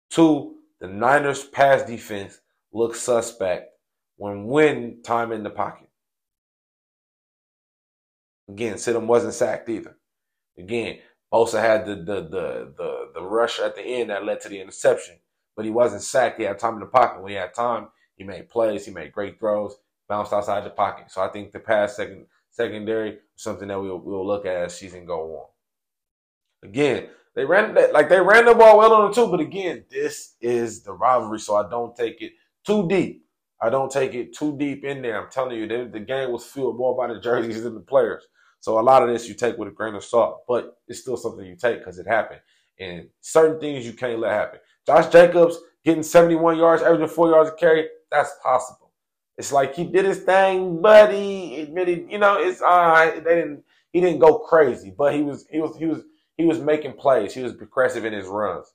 Two, 0.09 0.55
the 0.81 0.87
Niners 0.87 1.45
pass 1.45 1.83
defense 1.83 2.39
looks 2.73 2.99
suspect 2.99 3.69
when 4.17 4.45
win 4.45 5.01
time 5.03 5.31
in 5.31 5.43
the 5.43 5.49
pocket. 5.49 5.87
Again, 8.49 8.75
Stidham 8.75 9.07
wasn't 9.07 9.33
sacked 9.33 9.69
either. 9.69 9.97
Again, 10.57 10.99
Bosa 11.33 11.61
had 11.61 11.85
the, 11.85 11.95
the 11.95 12.21
the 12.21 12.73
the 12.77 13.11
the 13.15 13.23
rush 13.23 13.59
at 13.59 13.75
the 13.75 13.81
end 13.81 14.09
that 14.09 14.25
led 14.25 14.41
to 14.41 14.49
the 14.49 14.59
interception, 14.59 15.15
but 15.55 15.65
he 15.65 15.71
wasn't 15.71 16.01
sacked. 16.01 16.39
He 16.39 16.45
had 16.45 16.59
time 16.59 16.75
in 16.75 16.79
the 16.79 16.85
pocket. 16.85 17.21
When 17.21 17.31
he 17.31 17.37
had 17.37 17.53
time, 17.53 17.87
he 18.15 18.23
made 18.23 18.49
plays. 18.49 18.85
He 18.85 18.91
made 18.91 19.11
great 19.11 19.39
throws, 19.39 19.75
bounced 20.07 20.33
outside 20.33 20.63
the 20.63 20.69
pocket. 20.69 21.11
So 21.11 21.21
I 21.21 21.29
think 21.29 21.51
the 21.51 21.59
pass 21.59 21.95
second 21.95 22.25
secondary 22.49 23.11
is 23.11 23.19
something 23.35 23.67
that 23.67 23.81
we'll 23.81 23.99
we'll 23.99 24.25
look 24.25 24.45
at 24.45 24.55
as 24.55 24.77
season 24.77 25.05
go 25.05 25.35
on. 25.35 26.69
Again, 26.69 27.07
they 27.35 27.45
ran 27.45 27.75
like 27.91 28.09
they 28.09 28.21
ran 28.21 28.45
the 28.45 28.53
ball 28.53 28.77
well 28.77 28.93
on 28.93 29.09
the 29.09 29.15
two, 29.15 29.29
but 29.29 29.39
again, 29.39 29.85
this 29.89 30.35
is 30.39 30.83
the 30.83 30.93
rivalry, 30.93 31.39
so 31.39 31.55
I 31.55 31.69
don't 31.69 31.95
take 31.95 32.21
it 32.21 32.33
too 32.65 32.87
deep. 32.87 33.25
I 33.61 33.69
don't 33.69 33.91
take 33.91 34.13
it 34.13 34.35
too 34.35 34.57
deep 34.57 34.83
in 34.83 35.01
there. 35.01 35.21
I'm 35.21 35.31
telling 35.31 35.57
you, 35.57 35.67
the, 35.67 35.89
the 35.91 35.99
game 35.99 36.31
was 36.31 36.45
fueled 36.45 36.77
more 36.77 36.97
by 36.97 37.07
the 37.11 37.19
jerseys 37.19 37.63
than 37.63 37.75
the 37.75 37.79
players. 37.79 38.23
So 38.59 38.79
a 38.79 38.81
lot 38.81 39.03
of 39.03 39.09
this 39.09 39.27
you 39.27 39.35
take 39.35 39.57
with 39.57 39.69
a 39.69 39.71
grain 39.71 39.95
of 39.95 40.03
salt, 40.03 40.43
but 40.47 40.77
it's 40.87 40.99
still 40.99 41.17
something 41.17 41.45
you 41.45 41.55
take 41.55 41.79
because 41.79 41.97
it 41.97 42.07
happened. 42.07 42.41
And 42.79 43.07
certain 43.21 43.59
things 43.59 43.85
you 43.85 43.93
can't 43.93 44.19
let 44.19 44.31
happen. 44.31 44.59
Josh 44.85 45.07
Jacobs 45.11 45.57
getting 45.85 46.03
71 46.03 46.57
yards, 46.57 46.83
averaging 46.83 47.07
four 47.07 47.29
yards 47.29 47.49
a 47.49 47.53
carry, 47.53 47.87
that's 48.11 48.31
possible. 48.43 48.91
It's 49.37 49.51
like 49.51 49.75
he 49.75 49.83
did 49.85 50.05
his 50.05 50.19
thing, 50.19 50.81
but 50.81 51.11
he 51.11 51.61
admitted, 51.61 52.07
you 52.09 52.19
know, 52.19 52.39
it's 52.39 52.61
all 52.61 52.89
right. 52.89 53.23
They 53.23 53.35
didn't 53.35 53.63
he 53.91 54.01
didn't 54.01 54.19
go 54.19 54.39
crazy, 54.39 54.93
but 54.95 55.13
he 55.13 55.21
was 55.21 55.45
he 55.49 55.59
was 55.59 55.77
he 55.77 55.85
was 55.85 56.01
he 56.37 56.45
was 56.45 56.59
making 56.59 56.93
plays. 56.93 57.33
He 57.33 57.41
was 57.41 57.53
progressive 57.53 58.05
in 58.05 58.13
his 58.13 58.27
runs. 58.27 58.73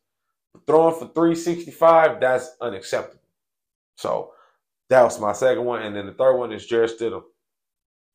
Throwing 0.66 0.94
for 0.94 1.06
365, 1.14 2.20
that's 2.20 2.50
unacceptable. 2.60 3.22
So 3.96 4.32
that 4.88 5.02
was 5.02 5.20
my 5.20 5.32
second 5.32 5.64
one. 5.64 5.82
And 5.82 5.94
then 5.94 6.06
the 6.06 6.12
third 6.12 6.36
one 6.36 6.52
is 6.52 6.66
Jarrett 6.66 6.98
Stidham 6.98 7.22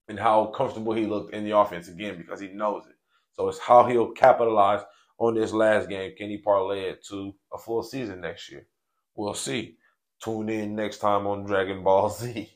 and 0.07 0.19
how 0.19 0.47
comfortable 0.47 0.93
he 0.93 1.05
looked 1.05 1.33
in 1.33 1.43
the 1.43 1.57
offense 1.57 1.87
again 1.87 2.17
because 2.17 2.39
he 2.39 2.47
knows 2.49 2.85
it. 2.87 2.95
So 3.33 3.47
it's 3.47 3.59
how 3.59 3.85
he'll 3.85 4.11
capitalize 4.11 4.81
on 5.18 5.36
this 5.36 5.53
last 5.53 5.89
game. 5.89 6.16
Can 6.16 6.30
he 6.30 6.38
parlay 6.38 6.89
it 6.89 7.03
to 7.05 7.34
a 7.53 7.57
full 7.57 7.84
season 7.84 8.22
next 8.22 8.51
year? 8.51 8.68
We'll 9.16 9.34
see. 9.34 9.78
Tune 10.24 10.49
in 10.49 10.76
next 10.76 10.99
time 10.99 11.28
on 11.28 11.43
Dragon 11.45 11.84
Ball 11.84 12.09
Z. 12.09 12.49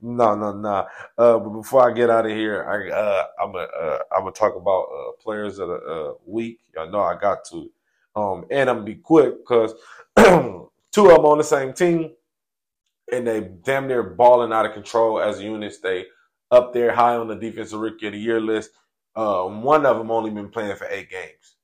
no, 0.00 0.34
no, 0.34 0.52
no. 0.52 0.86
Uh, 1.16 1.38
but 1.38 1.50
before 1.50 1.88
I 1.88 1.94
get 1.94 2.10
out 2.10 2.26
of 2.26 2.32
here, 2.32 2.64
I 2.64 2.90
uh, 2.90 3.24
I'm 3.40 3.52
gonna 3.52 3.64
uh, 3.64 3.98
gonna 4.18 4.32
talk 4.32 4.56
about 4.56 4.82
uh, 4.84 5.12
players 5.22 5.58
of 5.58 5.68
the 5.68 5.74
uh, 5.74 6.14
week. 6.26 6.58
Y'all 6.74 6.90
know 6.90 7.02
I 7.02 7.16
got 7.18 7.44
to, 7.50 7.70
um, 8.16 8.44
and 8.50 8.68
I'm 8.68 8.76
gonna 8.76 8.86
be 8.86 8.96
quick 8.96 9.38
because 9.38 9.74
two 10.16 11.06
of 11.10 11.16
them 11.16 11.24
on 11.24 11.38
the 11.38 11.44
same 11.44 11.72
team 11.72 12.10
and 13.12 13.26
they 13.26 13.40
damn 13.62 13.86
near 13.86 14.02
balling 14.02 14.52
out 14.52 14.66
of 14.66 14.72
control 14.72 15.20
as 15.20 15.40
units. 15.40 15.78
They 15.78 16.06
up 16.50 16.72
there 16.72 16.92
high 16.92 17.16
on 17.16 17.28
the 17.28 17.36
defensive 17.36 17.78
rookie 17.78 18.06
of 18.06 18.12
the 18.14 18.18
year 18.18 18.40
list. 18.40 18.70
Uh, 19.14 19.44
one 19.44 19.84
of 19.86 19.98
them 19.98 20.10
only 20.10 20.30
been 20.30 20.48
playing 20.48 20.76
for 20.76 20.86
eight 20.88 21.10
games. 21.10 21.56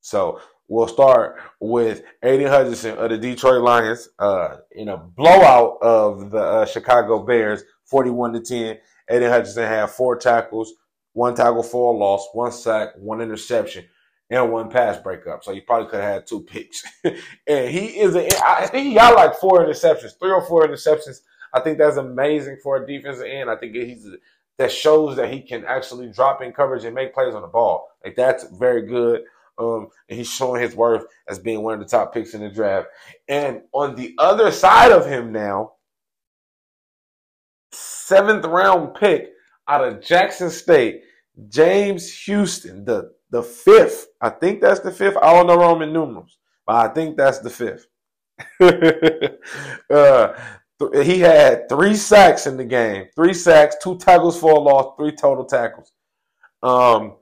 So 0.00 0.40
we'll 0.68 0.88
start 0.88 1.40
with 1.60 2.02
Aidan 2.22 2.48
Hutchinson 2.48 2.98
of 2.98 3.10
the 3.10 3.18
Detroit 3.18 3.62
Lions 3.62 4.08
uh, 4.18 4.56
in 4.72 4.88
a 4.88 4.96
blowout 4.96 5.78
of 5.80 6.30
the 6.30 6.42
uh, 6.42 6.66
Chicago 6.66 7.22
Bears, 7.22 7.62
41 7.84 8.34
to 8.34 8.40
10. 8.40 8.78
Aidan 9.10 9.30
Hutchinson 9.30 9.64
had 9.64 9.90
four 9.90 10.16
tackles, 10.16 10.72
one 11.12 11.34
tackle 11.34 11.62
for 11.62 11.94
a 11.94 11.96
loss, 11.96 12.28
one 12.32 12.52
sack, 12.52 12.90
one 12.96 13.20
interception 13.20 13.84
and 14.30 14.50
one 14.50 14.70
pass 14.70 14.98
breakup. 14.98 15.44
So 15.44 15.52
he 15.52 15.60
probably 15.60 15.90
could 15.90 16.00
have 16.00 16.14
had 16.14 16.26
two 16.26 16.40
picks. 16.40 16.82
and 17.04 17.70
he 17.70 17.98
is, 18.00 18.16
a, 18.16 18.26
I 18.46 18.66
think 18.66 18.88
he 18.88 18.94
got 18.94 19.14
like 19.14 19.36
four 19.36 19.64
interceptions, 19.64 20.18
three 20.18 20.30
or 20.30 20.44
four 20.46 20.66
interceptions. 20.66 21.20
I 21.52 21.60
think 21.60 21.76
that's 21.76 21.98
amazing 21.98 22.56
for 22.62 22.78
a 22.82 22.86
defensive 22.86 23.26
end. 23.26 23.50
I 23.50 23.56
think 23.56 23.74
he's 23.74 24.08
that 24.58 24.70
shows 24.70 25.16
that 25.16 25.32
he 25.32 25.40
can 25.40 25.64
actually 25.64 26.08
drop 26.10 26.42
in 26.42 26.52
coverage 26.52 26.84
and 26.84 26.94
make 26.94 27.14
plays 27.14 27.34
on 27.34 27.42
the 27.42 27.48
ball. 27.48 27.88
Like 28.04 28.16
that's 28.16 28.44
very 28.44 28.86
good. 28.86 29.22
Um, 29.58 29.88
and 30.08 30.18
he's 30.18 30.30
showing 30.30 30.62
his 30.62 30.74
worth 30.74 31.04
as 31.28 31.38
being 31.38 31.62
one 31.62 31.74
of 31.74 31.80
the 31.80 31.86
top 31.86 32.12
picks 32.14 32.34
in 32.34 32.40
the 32.40 32.48
draft. 32.48 32.88
And 33.28 33.62
on 33.72 33.94
the 33.94 34.14
other 34.18 34.50
side 34.50 34.92
of 34.92 35.06
him 35.06 35.30
now, 35.32 35.74
seventh 37.72 38.44
round 38.44 38.94
pick 38.94 39.30
out 39.68 39.84
of 39.84 40.02
Jackson 40.02 40.50
State, 40.50 41.02
James 41.48 42.12
Houston, 42.24 42.84
the 42.84 43.12
the 43.30 43.42
fifth. 43.42 44.08
I 44.20 44.30
think 44.30 44.60
that's 44.60 44.80
the 44.80 44.90
fifth. 44.90 45.16
I 45.16 45.32
don't 45.32 45.46
know 45.46 45.56
Roman 45.56 45.92
numerals, 45.92 46.38
but 46.66 46.76
I 46.76 46.92
think 46.92 47.16
that's 47.16 47.38
the 47.40 47.50
fifth. 47.50 47.86
uh, 49.90 50.34
he 50.92 51.20
had 51.20 51.68
three 51.68 51.94
sacks 51.94 52.46
in 52.46 52.56
the 52.56 52.64
game. 52.64 53.06
Three 53.14 53.34
sacks, 53.34 53.76
two 53.82 53.98
tackles 53.98 54.38
for 54.38 54.52
a 54.52 54.58
loss, 54.58 54.94
three 54.96 55.12
total 55.12 55.44
tackles. 55.44 55.92
Um, 56.62 57.14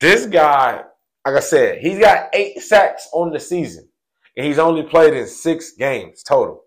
this 0.00 0.26
guy, 0.26 0.84
like 1.26 1.36
I 1.36 1.40
said, 1.40 1.78
he's 1.78 1.98
got 1.98 2.30
eight 2.32 2.60
sacks 2.60 3.08
on 3.12 3.30
the 3.32 3.40
season, 3.40 3.88
and 4.36 4.46
he's 4.46 4.58
only 4.58 4.82
played 4.82 5.14
in 5.14 5.26
six 5.26 5.72
games 5.72 6.22
total. 6.22 6.64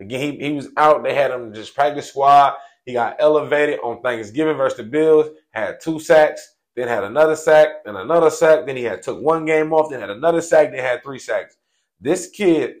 Again, 0.00 0.20
he, 0.20 0.38
he 0.38 0.52
was 0.52 0.68
out. 0.76 1.02
They 1.02 1.14
had 1.14 1.30
him 1.30 1.54
just 1.54 1.74
practice 1.74 2.08
squad. 2.08 2.54
He 2.84 2.92
got 2.92 3.16
elevated 3.20 3.78
on 3.80 4.02
Thanksgiving 4.02 4.56
versus 4.56 4.78
the 4.78 4.84
Bills. 4.84 5.28
Had 5.50 5.80
two 5.80 6.00
sacks, 6.00 6.56
then 6.74 6.88
had 6.88 7.04
another 7.04 7.36
sack, 7.36 7.68
and 7.86 7.96
another 7.96 8.30
sack. 8.30 8.66
Then 8.66 8.76
he 8.76 8.82
had 8.82 9.02
took 9.02 9.20
one 9.20 9.44
game 9.44 9.72
off, 9.72 9.90
then 9.90 10.00
had 10.00 10.10
another 10.10 10.40
sack, 10.40 10.72
then 10.72 10.80
had 10.80 11.02
three 11.02 11.20
sacks. 11.20 11.56
This 12.00 12.28
kid 12.28 12.76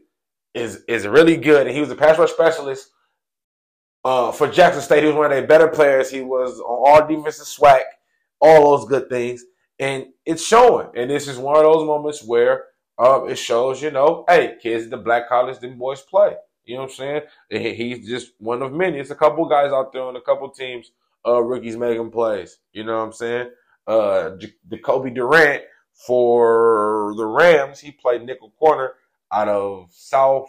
is 0.54 0.84
is 0.88 1.06
really 1.06 1.36
good, 1.36 1.66
and 1.66 1.74
he 1.74 1.80
was 1.80 1.90
a 1.90 1.96
pass 1.96 2.18
rush 2.18 2.30
specialist 2.30 2.90
uh, 4.04 4.32
for 4.32 4.48
Jackson 4.48 4.82
State. 4.82 5.02
He 5.02 5.06
was 5.06 5.16
one 5.16 5.26
of 5.26 5.32
their 5.32 5.46
better 5.46 5.68
players. 5.68 6.10
He 6.10 6.22
was 6.22 6.58
on 6.60 6.64
all 6.64 7.06
defensive 7.06 7.46
SWAC, 7.46 7.82
all 8.40 8.76
those 8.76 8.88
good 8.88 9.08
things, 9.08 9.44
and 9.78 10.06
it's 10.26 10.44
showing. 10.44 10.88
And 10.94 11.10
this 11.10 11.28
is 11.28 11.38
one 11.38 11.56
of 11.56 11.62
those 11.62 11.86
moments 11.86 12.22
where 12.22 12.64
uh, 12.98 13.24
it 13.24 13.36
shows, 13.36 13.82
you 13.82 13.90
know, 13.90 14.24
hey, 14.28 14.56
kids, 14.62 14.88
the 14.88 14.96
black 14.96 15.28
college, 15.28 15.58
them 15.58 15.78
boys 15.78 16.02
play. 16.02 16.34
You 16.64 16.76
know 16.76 16.82
what 16.82 16.90
I'm 17.00 17.22
saying? 17.50 17.76
He's 17.76 18.08
just 18.08 18.32
one 18.38 18.62
of 18.62 18.72
many. 18.72 18.98
It's 18.98 19.10
a 19.10 19.16
couple 19.16 19.44
guys 19.46 19.72
out 19.72 19.92
there 19.92 20.02
on 20.02 20.16
a 20.16 20.20
couple 20.20 20.48
teams, 20.50 20.92
uh, 21.26 21.42
rookies 21.42 21.76
making 21.76 22.10
plays. 22.10 22.58
You 22.72 22.84
know 22.84 22.98
what 22.98 23.04
I'm 23.04 23.12
saying? 23.12 23.50
Uh, 23.86 24.30
Jacoby 24.70 25.10
Durant 25.10 25.64
for 25.92 27.14
the 27.16 27.24
Rams, 27.24 27.80
he 27.80 27.90
played 27.90 28.22
nickel 28.22 28.52
corner 28.58 28.94
out 29.32 29.48
of 29.48 29.88
South 29.92 30.48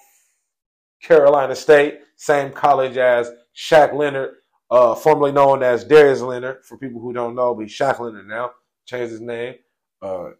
Carolina 1.01 1.55
State, 1.55 1.99
same 2.15 2.51
college 2.51 2.97
as 2.97 3.31
Shaq 3.55 3.93
Leonard, 3.93 4.35
uh, 4.71 4.95
formerly 4.95 5.31
known 5.31 5.63
as 5.63 5.83
Darius 5.83 6.21
Leonard. 6.21 6.65
For 6.65 6.77
people 6.77 7.01
who 7.01 7.13
don't 7.13 7.35
know, 7.35 7.53
but 7.53 7.63
he's 7.63 7.77
Shaq 7.77 7.99
Leonard 7.99 8.27
now. 8.27 8.51
Changed 8.85 9.11
his 9.11 9.21
name. 9.21 9.55
Uh, 10.01 10.31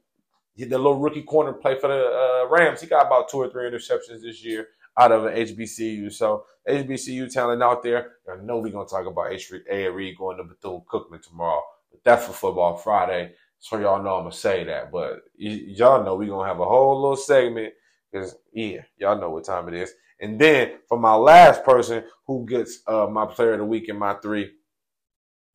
the 0.57 0.65
little 0.77 0.99
rookie 0.99 1.23
corner 1.23 1.53
play 1.53 1.79
for 1.79 1.87
the 1.87 2.45
uh, 2.45 2.49
Rams. 2.49 2.81
He 2.81 2.87
got 2.87 3.07
about 3.07 3.29
two 3.29 3.37
or 3.37 3.49
three 3.49 3.69
interceptions 3.69 4.21
this 4.21 4.43
year 4.43 4.67
out 4.99 5.11
of 5.11 5.25
an 5.25 5.33
HBCU. 5.35 6.11
So 6.13 6.45
HBCU 6.69 7.31
talent 7.31 7.63
out 7.63 7.83
there. 7.83 8.13
I 8.31 8.37
know 8.43 8.59
we're 8.59 8.71
gonna 8.71 8.87
talk 8.87 9.07
about 9.07 9.31
Ed 9.33 9.87
Reed 9.87 10.17
going 10.17 10.37
to 10.37 10.43
Bethune 10.43 10.81
Cookman 10.91 11.21
tomorrow, 11.21 11.61
but 11.91 12.01
that's 12.03 12.25
for 12.27 12.33
Football 12.33 12.77
Friday. 12.77 13.33
So 13.59 13.79
y'all 13.79 14.03
know 14.03 14.15
I'm 14.15 14.23
gonna 14.23 14.33
say 14.33 14.63
that. 14.65 14.91
But 14.91 15.21
y- 15.39 15.63
y'all 15.67 16.03
know 16.03 16.15
we're 16.15 16.29
gonna 16.29 16.47
have 16.47 16.59
a 16.59 16.65
whole 16.65 17.01
little 17.01 17.15
segment 17.15 17.73
because 18.13 18.35
yeah, 18.53 18.81
y'all 18.97 19.19
know 19.19 19.29
what 19.29 19.45
time 19.45 19.67
it 19.67 19.73
is. 19.73 19.93
And 20.19 20.39
then 20.39 20.73
for 20.87 20.99
my 20.99 21.15
last 21.15 21.63
person 21.63 22.03
who 22.27 22.45
gets 22.45 22.79
uh, 22.87 23.07
my 23.07 23.25
player 23.25 23.53
of 23.53 23.59
the 23.59 23.65
week 23.65 23.89
in 23.89 23.97
my 23.97 24.13
three, 24.15 24.51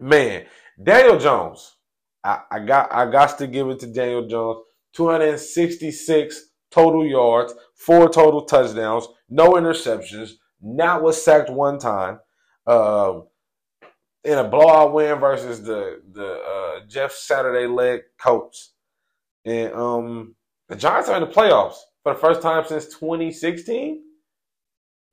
man, 0.00 0.46
Daniel 0.82 1.18
Jones. 1.18 1.76
I, 2.24 2.40
I 2.50 2.58
got 2.58 2.92
I 2.92 3.10
got 3.10 3.38
to 3.38 3.46
give 3.46 3.68
it 3.68 3.78
to 3.80 3.86
Daniel 3.86 4.26
Jones. 4.26 4.58
266 4.94 6.50
total 6.70 7.06
yards, 7.06 7.54
four 7.76 8.08
total 8.08 8.44
touchdowns, 8.44 9.06
no 9.28 9.52
interceptions, 9.52 10.32
not 10.60 11.02
was 11.02 11.22
sacked 11.22 11.50
one 11.50 11.78
time. 11.78 12.18
Um, 12.66 13.28
in 14.24 14.38
a 14.38 14.44
blowout 14.44 14.92
win 14.92 15.18
versus 15.20 15.62
the 15.62 16.02
the 16.12 16.42
uh, 16.42 16.86
Jeff 16.88 17.12
Saturday 17.12 17.66
led 17.66 18.02
Colts, 18.20 18.72
and 19.44 19.72
um, 19.72 20.34
the 20.68 20.76
Giants 20.76 21.08
are 21.08 21.22
in 21.22 21.28
the 21.28 21.34
playoffs 21.34 21.76
for 22.08 22.14
the 22.14 22.20
first 22.20 22.42
time 22.42 22.64
since 22.66 22.86
2016. 22.86 24.02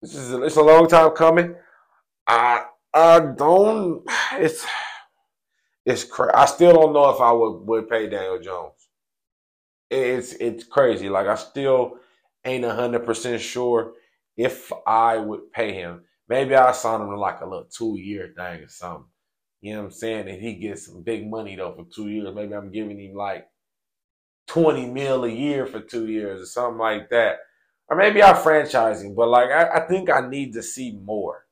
This 0.02 0.16
is 0.16 0.34
a, 0.34 0.44
it's 0.44 0.56
a 0.56 0.62
long 0.62 0.88
time 0.88 1.12
coming. 1.12 1.56
I 2.28 2.66
I 2.94 3.20
don't. 3.20 4.04
It's 4.34 4.66
it's 5.86 6.04
cra- 6.04 6.38
I 6.38 6.46
still 6.46 6.74
don't 6.74 6.94
know 6.94 7.10
if 7.10 7.22
I 7.22 7.32
would 7.32 7.68
would 7.68 7.90
pay 7.90 8.08
Daniel 8.08 8.40
Jones. 8.40 8.88
It's 9.90 10.34
it's 10.34 10.64
crazy. 10.64 11.10
Like 11.10 11.28
I 11.28 11.36
still 11.36 11.98
ain't 12.46 12.66
hundred 12.66 13.06
percent 13.06 13.42
sure 13.42 13.94
if 14.38 14.72
I 14.86 15.18
would 15.18 15.52
pay 15.52 15.74
him. 15.74 16.04
Maybe 16.28 16.56
I 16.56 16.72
sign 16.72 17.02
him 17.02 17.10
to 17.10 17.20
like 17.20 17.42
a 17.42 17.46
little 17.46 17.66
two 17.66 17.98
year 18.00 18.34
thing 18.36 18.64
or 18.64 18.70
something. 18.70 19.06
You 19.62 19.74
know 19.74 19.80
what 19.80 19.86
I'm 19.86 19.92
saying? 19.92 20.30
And 20.30 20.42
he 20.42 20.56
gets 20.56 20.86
some 20.86 21.04
big 21.04 21.30
money 21.30 21.56
though 21.56 21.74
for 21.74 21.86
two 21.94 22.10
years. 22.10 22.34
Maybe 22.34 22.54
I'm 22.54 22.72
giving 22.72 23.00
him 23.00 23.16
like 23.16 23.48
20 24.48 24.88
mil 24.88 25.26
a 25.26 25.30
year 25.30 25.66
for 25.66 25.80
two 25.80 26.08
years 26.08 26.42
or 26.42 26.46
something 26.46 26.80
like 26.80 27.10
that. 27.10 27.38
Or 27.88 27.98
maybe 27.98 28.24
I 28.24 28.34
franchise 28.34 29.04
him, 29.04 29.14
but 29.16 29.30
like 29.30 29.50
I, 29.50 29.78
I 29.78 29.88
think 29.88 30.10
I 30.10 30.28
need 30.28 30.54
to 30.54 30.64
see 30.64 30.92
more. 30.92 31.46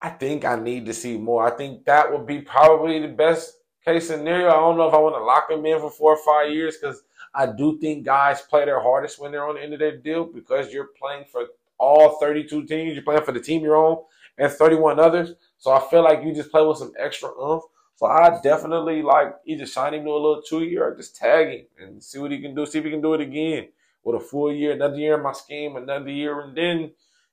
I 0.00 0.10
think 0.10 0.44
I 0.44 0.56
need 0.56 0.86
to 0.86 0.92
see 0.92 1.16
more. 1.16 1.46
I 1.46 1.56
think 1.56 1.84
that 1.84 2.10
would 2.10 2.26
be 2.26 2.40
probably 2.40 3.00
the 3.00 3.08
best 3.08 3.58
case 3.84 4.08
scenario. 4.08 4.48
I 4.48 4.54
don't 4.54 4.76
know 4.76 4.88
if 4.88 4.94
I 4.94 4.98
want 4.98 5.14
to 5.14 5.24
lock 5.24 5.50
him 5.50 5.64
in 5.64 5.78
for 5.78 5.90
four 5.90 6.14
or 6.14 6.24
five 6.24 6.52
years 6.52 6.76
because 6.76 7.02
I 7.34 7.46
do 7.46 7.78
think 7.78 8.04
guys 8.04 8.42
play 8.42 8.64
their 8.64 8.80
hardest 8.80 9.20
when 9.20 9.32
they're 9.32 9.48
on 9.48 9.54
the 9.54 9.62
end 9.62 9.72
of 9.72 9.78
their 9.78 9.96
deal 9.96 10.24
because 10.24 10.72
you're 10.72 10.90
playing 10.98 11.24
for 11.30 11.46
all 11.78 12.18
32 12.18 12.66
teams. 12.66 12.94
You're 12.94 13.04
playing 13.04 13.22
for 13.22 13.32
the 13.32 13.40
team 13.40 13.62
you're 13.62 13.76
on 13.76 14.02
and 14.38 14.52
31 14.52 14.98
others. 14.98 15.34
So 15.58 15.70
I 15.70 15.80
feel 15.88 16.02
like 16.02 16.24
you 16.24 16.34
just 16.34 16.50
play 16.50 16.64
with 16.64 16.78
some 16.78 16.92
extra 16.98 17.30
oomph. 17.40 17.64
So 17.96 18.06
I 18.06 18.40
definitely 18.42 19.02
like 19.02 19.34
either 19.46 19.66
sign 19.66 19.94
him 19.94 20.04
to 20.04 20.10
a 20.10 20.12
little 20.12 20.42
two 20.42 20.64
year 20.64 20.84
or 20.84 20.96
just 20.96 21.16
tag 21.16 21.48
him 21.48 21.66
and 21.78 22.02
see 22.02 22.18
what 22.18 22.32
he 22.32 22.40
can 22.40 22.54
do. 22.54 22.66
See 22.66 22.78
if 22.78 22.84
he 22.84 22.90
can 22.90 23.02
do 23.02 23.14
it 23.14 23.20
again 23.20 23.68
with 24.02 24.20
a 24.20 24.24
full 24.24 24.52
year, 24.52 24.72
another 24.72 24.96
year 24.96 25.16
in 25.16 25.22
my 25.22 25.32
scheme, 25.32 25.76
another 25.76 26.10
year, 26.10 26.40
and 26.40 26.56
then 26.56 26.90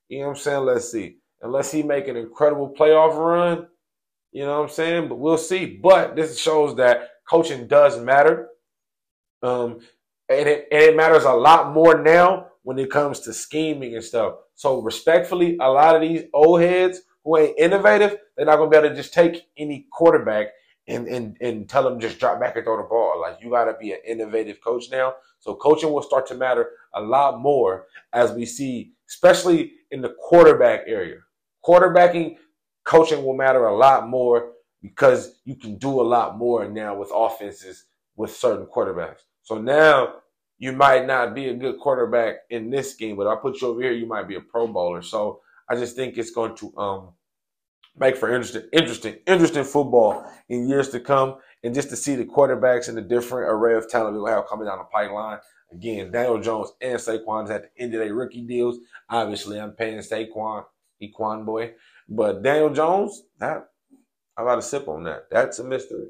you 0.09 0.19
know 0.19 0.27
what 0.27 0.37
I'm 0.37 0.41
saying. 0.41 0.65
Let's 0.65 0.91
see. 0.91 1.17
Unless 1.41 1.71
he 1.71 1.83
make 1.83 2.07
an 2.07 2.17
incredible 2.17 2.73
playoff 2.77 3.15
run, 3.15 3.67
you 4.31 4.43
know 4.43 4.57
what 4.57 4.69
I'm 4.69 4.69
saying. 4.69 5.07
But 5.07 5.19
we'll 5.19 5.37
see. 5.37 5.65
But 5.65 6.15
this 6.15 6.39
shows 6.39 6.75
that 6.75 7.09
coaching 7.29 7.67
does 7.67 7.99
matter. 7.99 8.49
Um, 9.41 9.79
and 10.27 10.47
it, 10.47 10.67
and 10.71 10.81
it 10.81 10.95
matters 10.95 11.23
a 11.23 11.33
lot 11.33 11.73
more 11.73 12.01
now 12.01 12.47
when 12.63 12.77
it 12.77 12.91
comes 12.91 13.21
to 13.21 13.33
scheming 13.33 13.95
and 13.95 14.03
stuff. 14.03 14.35
So 14.55 14.81
respectfully, 14.81 15.57
a 15.59 15.69
lot 15.69 15.95
of 15.95 16.01
these 16.01 16.23
old 16.33 16.61
heads 16.61 17.01
who 17.29 17.37
ain't 17.37 17.59
innovative, 17.59 18.17
they're 18.35 18.45
not 18.45 18.57
gonna 18.57 18.69
be 18.69 18.77
able 18.77 18.89
to 18.89 18.95
just 18.95 19.13
take 19.13 19.47
any 19.57 19.85
quarterback 19.91 20.47
and 20.87 21.07
and 21.07 21.37
and 21.41 21.69
tell 21.69 21.83
them 21.83 21.99
just 21.99 22.19
drop 22.19 22.39
back 22.39 22.55
and 22.55 22.65
throw 22.65 22.77
the 22.77 22.83
ball. 22.83 23.21
Like 23.21 23.37
you 23.41 23.51
gotta 23.51 23.75
be 23.79 23.91
an 23.91 23.99
innovative 24.07 24.61
coach 24.61 24.85
now. 24.91 25.13
So 25.39 25.53
coaching 25.55 25.91
will 25.91 26.01
start 26.01 26.25
to 26.27 26.35
matter 26.35 26.71
a 26.95 27.01
lot 27.01 27.39
more 27.39 27.85
as 28.13 28.31
we 28.31 28.45
see, 28.45 28.93
especially 29.07 29.73
in 29.91 30.01
the 30.01 30.15
quarterback 30.19 30.81
area. 30.87 31.17
Quarterbacking, 31.63 32.37
coaching 32.83 33.23
will 33.23 33.35
matter 33.35 33.65
a 33.65 33.77
lot 33.77 34.09
more 34.09 34.53
because 34.81 35.39
you 35.45 35.55
can 35.55 35.77
do 35.77 36.01
a 36.01 36.03
lot 36.03 36.37
more 36.37 36.67
now 36.67 36.95
with 36.95 37.11
offenses 37.13 37.85
with 38.15 38.35
certain 38.35 38.65
quarterbacks. 38.65 39.19
So 39.43 39.59
now 39.59 40.15
you 40.57 40.71
might 40.71 41.05
not 41.05 41.35
be 41.35 41.49
a 41.49 41.53
good 41.53 41.79
quarterback 41.79 42.37
in 42.49 42.69
this 42.69 42.95
game, 42.95 43.15
but 43.15 43.27
I 43.27 43.35
put 43.35 43.61
you 43.61 43.67
over 43.67 43.81
here, 43.81 43.93
you 43.93 44.05
might 44.05 44.27
be 44.27 44.35
a 44.35 44.41
Pro 44.41 44.67
Bowler. 44.67 45.01
So 45.01 45.41
I 45.69 45.75
just 45.75 45.95
think 45.95 46.17
it's 46.17 46.31
going 46.31 46.55
to 46.57 46.77
um, 46.77 47.09
make 47.99 48.15
for 48.15 48.33
interesting, 48.33 48.63
interesting, 48.71 49.17
interesting 49.27 49.63
football 49.63 50.25
in 50.47 50.67
years 50.67 50.89
to 50.89 50.99
come, 50.99 51.35
and 51.63 51.75
just 51.75 51.89
to 51.89 51.95
see 51.95 52.15
the 52.15 52.25
quarterbacks 52.25 52.87
and 52.87 52.97
the 52.97 53.01
different 53.01 53.51
array 53.51 53.75
of 53.75 53.89
talent 53.89 54.15
we'll 54.15 54.25
have 54.27 54.47
coming 54.47 54.65
down 54.65 54.77
the 54.77 54.85
pipeline. 54.85 55.39
Again, 55.71 56.11
Daniel 56.11 56.41
Jones 56.41 56.71
and 56.81 56.97
Saquon 56.97 57.45
is 57.45 57.51
at 57.51 57.63
the 57.63 57.83
end 57.83 57.93
of 57.93 57.99
their 57.99 58.13
rookie 58.13 58.41
deals. 58.41 58.79
Obviously, 59.09 59.59
I'm 59.59 59.73
paying 59.73 59.99
Saquon, 59.99 60.63
Equan 61.01 61.45
boy, 61.45 61.73
but 62.07 62.41
Daniel 62.41 62.73
Jones, 62.73 63.23
that 63.39 63.69
I 64.37 64.43
got 64.43 64.55
to 64.55 64.61
sip 64.61 64.87
on 64.87 65.03
that. 65.03 65.25
That's 65.29 65.59
a 65.59 65.63
mystery. 65.63 66.07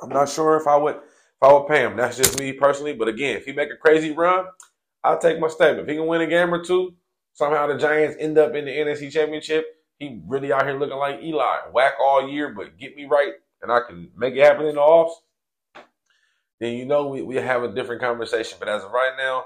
I'm 0.00 0.10
not 0.10 0.28
sure 0.28 0.56
if 0.56 0.66
I 0.66 0.76
would 0.76 0.96
if 0.96 1.42
I 1.42 1.52
would 1.52 1.66
pay 1.66 1.80
him. 1.80 1.96
That's 1.96 2.16
just 2.16 2.38
me 2.38 2.52
personally. 2.52 2.92
But 2.92 3.08
again, 3.08 3.36
if 3.36 3.46
he 3.46 3.52
make 3.52 3.70
a 3.70 3.76
crazy 3.76 4.12
run, 4.12 4.44
I'll 5.02 5.18
take 5.18 5.40
my 5.40 5.48
statement. 5.48 5.80
If 5.80 5.88
he 5.88 5.96
can 5.96 6.06
win 6.06 6.20
a 6.20 6.26
game 6.26 6.52
or 6.52 6.62
two, 6.62 6.94
somehow 7.34 7.66
the 7.66 7.76
Giants 7.76 8.16
end 8.18 8.38
up 8.38 8.54
in 8.54 8.64
the 8.64 8.70
NFC 8.70 9.12
Championship, 9.12 9.66
he 9.98 10.22
really 10.26 10.52
out 10.52 10.66
here 10.66 10.78
looking 10.78 10.96
like 10.96 11.22
Eli. 11.22 11.56
Whack 11.72 11.94
all 12.00 12.28
year, 12.28 12.50
but 12.50 12.78
get 12.78 12.96
me 12.96 13.04
right, 13.04 13.34
and 13.62 13.70
I 13.70 13.80
can 13.86 14.10
make 14.16 14.34
it 14.34 14.42
happen 14.42 14.66
in 14.66 14.76
the 14.76 14.80
offs. 14.80 15.20
Then 16.60 16.74
you 16.74 16.86
know 16.86 17.08
we, 17.08 17.22
we 17.22 17.36
have 17.36 17.62
a 17.62 17.74
different 17.74 18.00
conversation. 18.00 18.56
But 18.58 18.68
as 18.68 18.84
of 18.84 18.92
right 18.92 19.14
now, 19.18 19.44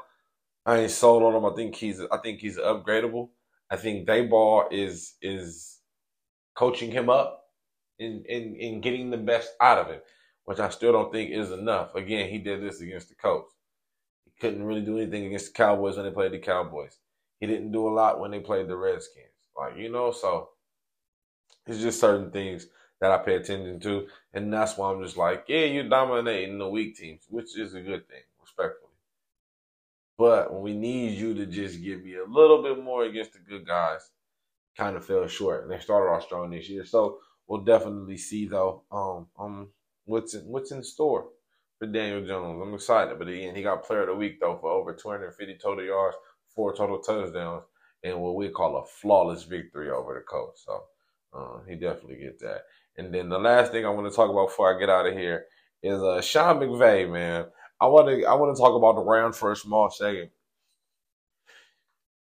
I 0.65 0.79
ain't 0.79 0.91
sold 0.91 1.23
on 1.23 1.35
him. 1.35 1.51
I 1.51 1.55
think 1.55 1.75
he's 1.75 2.01
I 2.01 2.19
think 2.19 2.39
he's 2.39 2.59
upgradable. 2.59 3.31
I 3.71 3.77
think 3.77 4.07
Daboll 4.07 4.67
is 4.71 5.15
is 5.21 5.81
coaching 6.55 6.91
him 6.91 7.09
up 7.11 7.45
in, 7.99 8.25
in 8.29 8.55
in 8.57 8.81
getting 8.81 9.11
the 9.11 9.17
best 9.17 9.51
out 9.61 9.79
of 9.79 9.89
him, 9.89 10.01
which 10.45 10.59
I 10.59 10.69
still 10.69 10.93
don't 10.93 11.13
think 11.13 11.31
is 11.31 11.51
enough. 11.51 11.95
Again, 11.95 12.29
he 12.31 12.39
did 12.39 12.63
this 12.63 12.81
against 12.81 13.09
the 13.09 13.15
Colts. 13.15 13.55
He 14.25 14.33
couldn't 14.41 14.65
really 14.65 14.83
do 14.83 14.99
anything 14.99 15.27
against 15.27 15.49
the 15.49 15.53
Cowboys 15.53 15.97
when 15.97 16.05
they 16.05 16.13
played 16.13 16.33
the 16.33 16.39
Cowboys. 16.39 16.99
He 17.41 17.47
didn't 17.47 17.73
do 17.73 17.89
a 17.89 17.91
lot 17.91 18.21
when 18.21 18.31
they 18.31 18.41
played 18.41 18.69
the 18.69 18.77
Redskins. 18.77 19.27
Like, 19.57 19.77
you 19.77 19.91
know, 19.91 20.13
so 20.13 20.51
it's 21.67 21.81
just 21.81 22.01
certain 22.01 22.31
things 22.31 22.67
that 23.01 23.13
I 23.13 23.19
pay 23.19 23.37
attention 23.37 23.79
to, 23.81 24.07
and 24.35 24.53
that's 24.53 24.77
why 24.77 24.91
I'm 24.91 25.03
just 25.03 25.17
like, 25.17 25.45
yeah, 25.49 25.65
you're 25.65 25.89
dominating 25.89 26.59
the 26.59 26.69
weak 26.69 26.97
teams, 26.97 27.23
which 27.29 27.57
is 27.57 27.75
a 27.75 27.81
good 27.81 28.09
thing, 28.09 28.23
respectfully. 28.41 28.89
But 30.17 30.53
when 30.53 30.63
we 30.63 30.75
need 30.75 31.17
you 31.17 31.33
to 31.35 31.47
just 31.47 31.83
give 31.83 32.03
me 32.03 32.17
a 32.17 32.25
little 32.25 32.61
bit 32.61 32.83
more 32.83 33.05
against 33.05 33.35
the 33.35 33.39
good 33.39 33.67
guys, 33.67 34.11
kind 34.77 34.97
of 34.97 35.05
fell 35.05 35.27
short. 35.29 35.63
And 35.63 35.71
they 35.71 35.79
started 35.79 36.11
off 36.11 36.25
strong 36.25 36.51
this 36.51 36.69
year, 36.69 36.85
so 36.85 37.19
we'll 37.47 37.63
definitely 37.63 38.17
see 38.17 38.47
though. 38.47 38.83
Um, 38.91 39.27
um, 39.39 39.69
what's 40.07 40.35
in, 40.35 40.43
what's 40.43 40.73
in 40.73 40.83
store 40.83 41.29
for 41.79 41.87
Daniel 41.87 42.27
Jones? 42.27 42.61
I'm 42.61 42.75
excited, 42.75 43.17
but 43.19 43.29
again, 43.29 43.55
he 43.55 43.63
got 43.63 43.85
Player 43.85 44.03
of 44.03 44.09
the 44.09 44.15
Week 44.17 44.41
though 44.41 44.59
for 44.61 44.71
over 44.71 44.93
250 44.93 45.57
total 45.63 45.85
yards, 45.85 46.17
four 46.59 46.75
total 46.75 46.99
touchdowns, 46.99 47.63
and 48.03 48.21
what 48.21 48.35
we 48.35 48.49
call 48.49 48.79
a 48.79 48.85
flawless 48.85 49.45
victory 49.45 49.91
over 49.91 50.15
the 50.15 50.21
Colts. 50.23 50.65
So 50.67 50.83
uh, 51.33 51.61
he 51.69 51.77
definitely 51.77 52.17
get 52.17 52.41
that. 52.41 52.63
And 52.97 53.15
then 53.15 53.29
the 53.29 53.39
last 53.39 53.71
thing 53.71 53.87
I 53.87 53.91
want 53.91 54.11
to 54.11 54.17
talk 54.17 54.29
about 54.29 54.49
before 54.49 54.75
I 54.75 54.81
get 54.81 54.91
out 54.91 55.07
of 55.07 55.13
here 55.13 55.45
is 55.85 56.03
uh, 56.03 56.21
Sean 56.21 56.57
McVay, 56.57 57.09
man. 57.09 57.47
I 57.81 57.87
want 57.87 58.09
to 58.09 58.27
I 58.27 58.35
want 58.35 58.57
to 58.57 58.61
talk 58.61 58.75
about 58.75 58.97
the 58.97 59.09
Rams 59.09 59.39
for 59.39 59.53
a 59.53 59.57
small 59.57 59.89
second. 59.89 60.31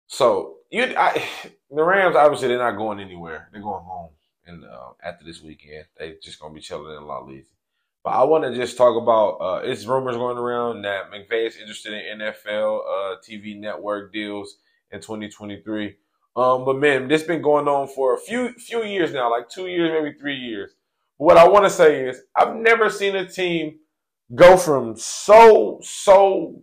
So 0.07 0.59
you, 0.69 0.93
I, 0.97 1.27
the 1.69 1.83
Rams 1.83 2.15
obviously 2.15 2.47
they're 2.47 2.57
not 2.57 2.77
going 2.77 3.01
anywhere. 3.01 3.49
They're 3.51 3.61
going 3.61 3.83
home, 3.83 4.11
and 4.45 4.63
uh, 4.63 4.91
after 5.03 5.25
this 5.25 5.41
weekend, 5.41 5.87
they 5.97 6.15
just 6.23 6.39
gonna 6.39 6.53
be 6.53 6.61
chilling 6.61 6.95
in 6.95 7.03
La 7.03 7.19
Lazy. 7.19 7.47
But 8.03 8.11
I 8.11 8.23
want 8.23 8.43
to 8.43 8.55
just 8.55 8.77
talk 8.77 8.99
about 8.99 9.37
uh, 9.37 9.61
it's 9.63 9.85
rumors 9.85 10.15
going 10.15 10.37
around 10.37 10.81
that 10.83 11.11
McVay 11.11 11.47
is 11.47 11.57
interested 11.57 11.93
in 11.93 12.19
NFL 12.19 12.79
uh, 12.79 13.15
TV 13.23 13.59
network 13.59 14.11
deals 14.11 14.57
in 14.91 14.99
2023. 14.99 15.95
Um, 16.35 16.65
but 16.65 16.77
man, 16.77 17.07
this 17.07 17.23
been 17.23 17.41
going 17.41 17.67
on 17.67 17.87
for 17.87 18.15
a 18.15 18.17
few 18.17 18.53
few 18.53 18.83
years 18.83 19.13
now, 19.13 19.29
like 19.29 19.49
two 19.49 19.67
years, 19.67 19.91
maybe 19.91 20.17
three 20.17 20.35
years. 20.35 20.71
What 21.17 21.37
I 21.37 21.47
want 21.47 21.65
to 21.65 21.69
say 21.69 22.07
is, 22.07 22.21
I've 22.35 22.55
never 22.55 22.89
seen 22.89 23.15
a 23.15 23.27
team 23.27 23.79
go 24.33 24.55
from 24.57 24.95
so 24.95 25.79
so 25.83 26.61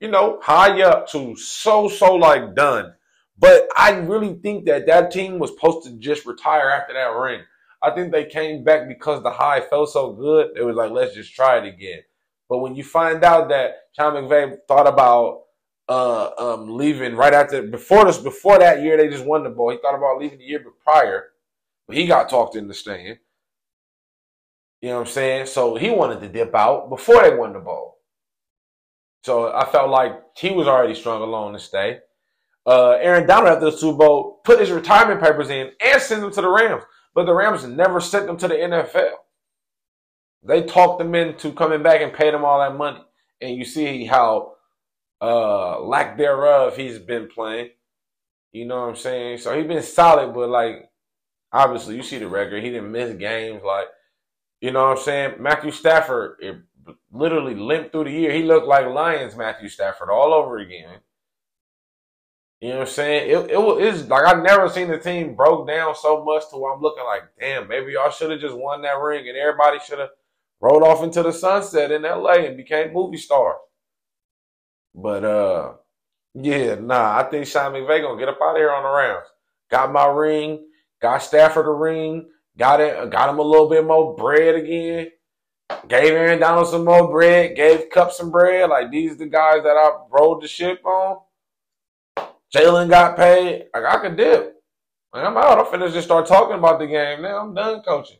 you 0.00 0.08
know 0.08 0.38
high 0.42 0.82
up 0.82 1.06
to 1.10 1.36
so 1.36 1.88
so 1.88 2.14
like 2.14 2.54
done. 2.54 2.94
But 3.38 3.68
I 3.76 3.92
really 3.92 4.34
think 4.34 4.66
that 4.66 4.86
that 4.86 5.10
team 5.10 5.38
was 5.38 5.50
supposed 5.50 5.86
to 5.86 5.96
just 5.98 6.26
retire 6.26 6.68
after 6.70 6.94
that 6.94 7.14
ring. 7.14 7.42
I 7.82 7.90
think 7.90 8.12
they 8.12 8.24
came 8.26 8.62
back 8.62 8.88
because 8.88 9.22
the 9.22 9.30
high 9.30 9.60
felt 9.60 9.90
so 9.90 10.12
good. 10.12 10.50
It 10.56 10.62
was 10.62 10.76
like, 10.76 10.90
let's 10.90 11.14
just 11.14 11.34
try 11.34 11.58
it 11.58 11.66
again. 11.66 12.00
But 12.48 12.58
when 12.58 12.74
you 12.74 12.84
find 12.84 13.24
out 13.24 13.48
that 13.48 13.74
Sean 13.96 14.14
McVay 14.14 14.58
thought 14.68 14.86
about 14.86 15.42
uh, 15.90 16.30
um, 16.38 16.76
leaving 16.76 17.16
right 17.16 17.34
after 17.34 17.62
before 17.62 18.04
this 18.04 18.16
before 18.16 18.60
that 18.60 18.80
year 18.80 18.96
they 18.96 19.08
just 19.08 19.24
won 19.24 19.42
the 19.42 19.50
ball. 19.50 19.70
He 19.70 19.78
thought 19.78 19.96
about 19.96 20.20
leaving 20.20 20.38
the 20.38 20.44
year 20.44 20.64
prior, 20.84 21.30
but 21.88 21.96
he 21.96 22.06
got 22.06 22.30
talked 22.30 22.54
into 22.54 22.72
staying. 22.74 23.18
You 24.80 24.90
know 24.90 24.94
what 25.00 25.08
I'm 25.08 25.12
saying? 25.12 25.46
So 25.46 25.74
he 25.74 25.90
wanted 25.90 26.20
to 26.20 26.28
dip 26.28 26.54
out 26.54 26.88
before 26.90 27.22
they 27.22 27.34
won 27.34 27.52
the 27.52 27.58
bowl. 27.58 27.98
So 29.24 29.52
I 29.52 29.66
felt 29.66 29.90
like 29.90 30.12
he 30.38 30.50
was 30.52 30.68
already 30.68 30.94
strong 30.94 31.22
alone 31.22 31.52
to 31.54 31.58
stay. 31.58 31.98
Uh, 32.64 32.92
Aaron 32.92 33.26
Donald 33.26 33.48
after 33.48 33.66
the 33.66 33.76
Super 33.76 33.98
Bowl 33.98 34.40
put 34.44 34.60
his 34.60 34.70
retirement 34.70 35.20
papers 35.20 35.50
in 35.50 35.72
and 35.84 36.00
sent 36.00 36.20
them 36.20 36.32
to 36.32 36.40
the 36.40 36.48
Rams, 36.48 36.84
but 37.14 37.26
the 37.26 37.34
Rams 37.34 37.64
never 37.66 38.00
sent 38.00 38.26
them 38.26 38.36
to 38.38 38.48
the 38.48 38.54
NFL. 38.54 39.12
They 40.42 40.62
talked 40.62 40.98
them 40.98 41.14
into 41.14 41.52
coming 41.52 41.82
back 41.82 42.00
and 42.00 42.12
paid 42.12 42.32
them 42.32 42.44
all 42.44 42.60
that 42.60 42.76
money, 42.76 43.02
and 43.40 43.56
you 43.56 43.64
see 43.64 44.06
how 44.06 44.54
uh, 45.20 45.80
lack 45.80 46.16
thereof 46.16 46.76
he's 46.76 46.98
been 46.98 47.28
playing. 47.28 47.70
You 48.52 48.66
know 48.66 48.80
what 48.80 48.88
I'm 48.88 48.96
saying? 48.96 49.38
So 49.38 49.56
he's 49.56 49.66
been 49.66 49.82
solid, 49.82 50.34
but 50.34 50.48
like 50.48 50.90
obviously 51.52 51.96
you 51.96 52.02
see 52.02 52.18
the 52.18 52.28
record. 52.28 52.62
He 52.62 52.70
didn't 52.70 52.92
miss 52.92 53.14
games. 53.16 53.62
Like 53.64 53.88
you 54.60 54.72
know 54.72 54.88
what 54.88 54.98
I'm 54.98 55.04
saying? 55.04 55.34
Matthew 55.40 55.70
Stafford 55.70 56.36
it 56.40 56.56
literally 57.12 57.54
limped 57.54 57.92
through 57.92 58.04
the 58.04 58.10
year. 58.10 58.32
He 58.32 58.42
looked 58.42 58.66
like 58.66 58.86
Lions 58.86 59.36
Matthew 59.36 59.68
Stafford 59.68 60.10
all 60.10 60.32
over 60.32 60.58
again. 60.58 60.98
You 62.60 62.68
know 62.70 62.78
what 62.80 62.88
I'm 62.88 62.92
saying? 62.92 63.30
It, 63.30 63.50
it 63.50 63.58
it's 63.58 64.08
like 64.08 64.26
I've 64.26 64.42
never 64.42 64.68
seen 64.68 64.88
the 64.88 64.98
team 64.98 65.34
broke 65.34 65.66
down 65.66 65.94
so 65.94 66.22
much 66.24 66.50
to 66.50 66.58
where 66.58 66.74
I'm 66.74 66.82
looking 66.82 67.04
like, 67.04 67.22
damn, 67.38 67.66
maybe 67.68 67.92
y'all 67.92 68.10
should 68.10 68.30
have 68.30 68.40
just 68.40 68.56
won 68.56 68.82
that 68.82 69.00
ring 69.00 69.26
and 69.28 69.36
everybody 69.36 69.78
should 69.78 69.98
have 69.98 70.10
rolled 70.60 70.82
off 70.82 71.02
into 71.02 71.22
the 71.22 71.32
sunset 71.32 71.90
in 71.90 72.02
LA 72.02 72.34
and 72.34 72.58
became 72.58 72.92
movie 72.92 73.16
stars. 73.16 73.56
But 74.94 75.24
uh, 75.24 75.72
yeah, 76.34 76.74
nah, 76.74 77.18
I 77.18 77.22
think 77.30 77.46
Sean 77.46 77.72
McVay 77.72 78.02
gonna 78.02 78.18
get 78.18 78.28
up 78.28 78.38
out 78.42 78.56
of 78.56 78.58
here 78.58 78.72
on 78.72 78.82
the 78.82 78.90
rounds. 78.90 79.28
Got 79.70 79.92
my 79.92 80.06
ring, 80.06 80.66
got 81.00 81.22
Stafford 81.22 81.66
a 81.66 81.70
ring, 81.70 82.28
got 82.58 82.80
it, 82.80 83.10
got 83.10 83.30
him 83.30 83.38
a 83.38 83.42
little 83.42 83.70
bit 83.70 83.86
more 83.86 84.14
bread 84.14 84.56
again. 84.56 85.08
Gave 85.88 86.12
Aaron 86.12 86.40
Donald 86.40 86.68
some 86.68 86.84
more 86.84 87.10
bread, 87.10 87.56
gave 87.56 87.88
Kupp 87.90 88.12
some 88.12 88.30
bread. 88.30 88.68
Like 88.68 88.90
these 88.90 89.16
the 89.16 89.26
guys 89.26 89.62
that 89.62 89.76
I 89.76 89.90
rode 90.10 90.42
the 90.42 90.48
ship 90.48 90.84
on. 90.84 91.20
Jalen 92.54 92.88
got 92.88 93.16
paid. 93.16 93.66
Like 93.74 93.84
I 93.84 94.00
could 94.00 94.16
dip. 94.16 94.56
Like, 95.12 95.24
I'm 95.24 95.36
out. 95.36 95.58
I'm 95.58 95.66
finna 95.66 95.92
just 95.92 96.06
start 96.06 96.26
talking 96.26 96.56
about 96.56 96.78
the 96.78 96.86
game. 96.86 97.22
Now 97.22 97.40
I'm 97.40 97.54
done 97.54 97.82
coaching. 97.82 98.18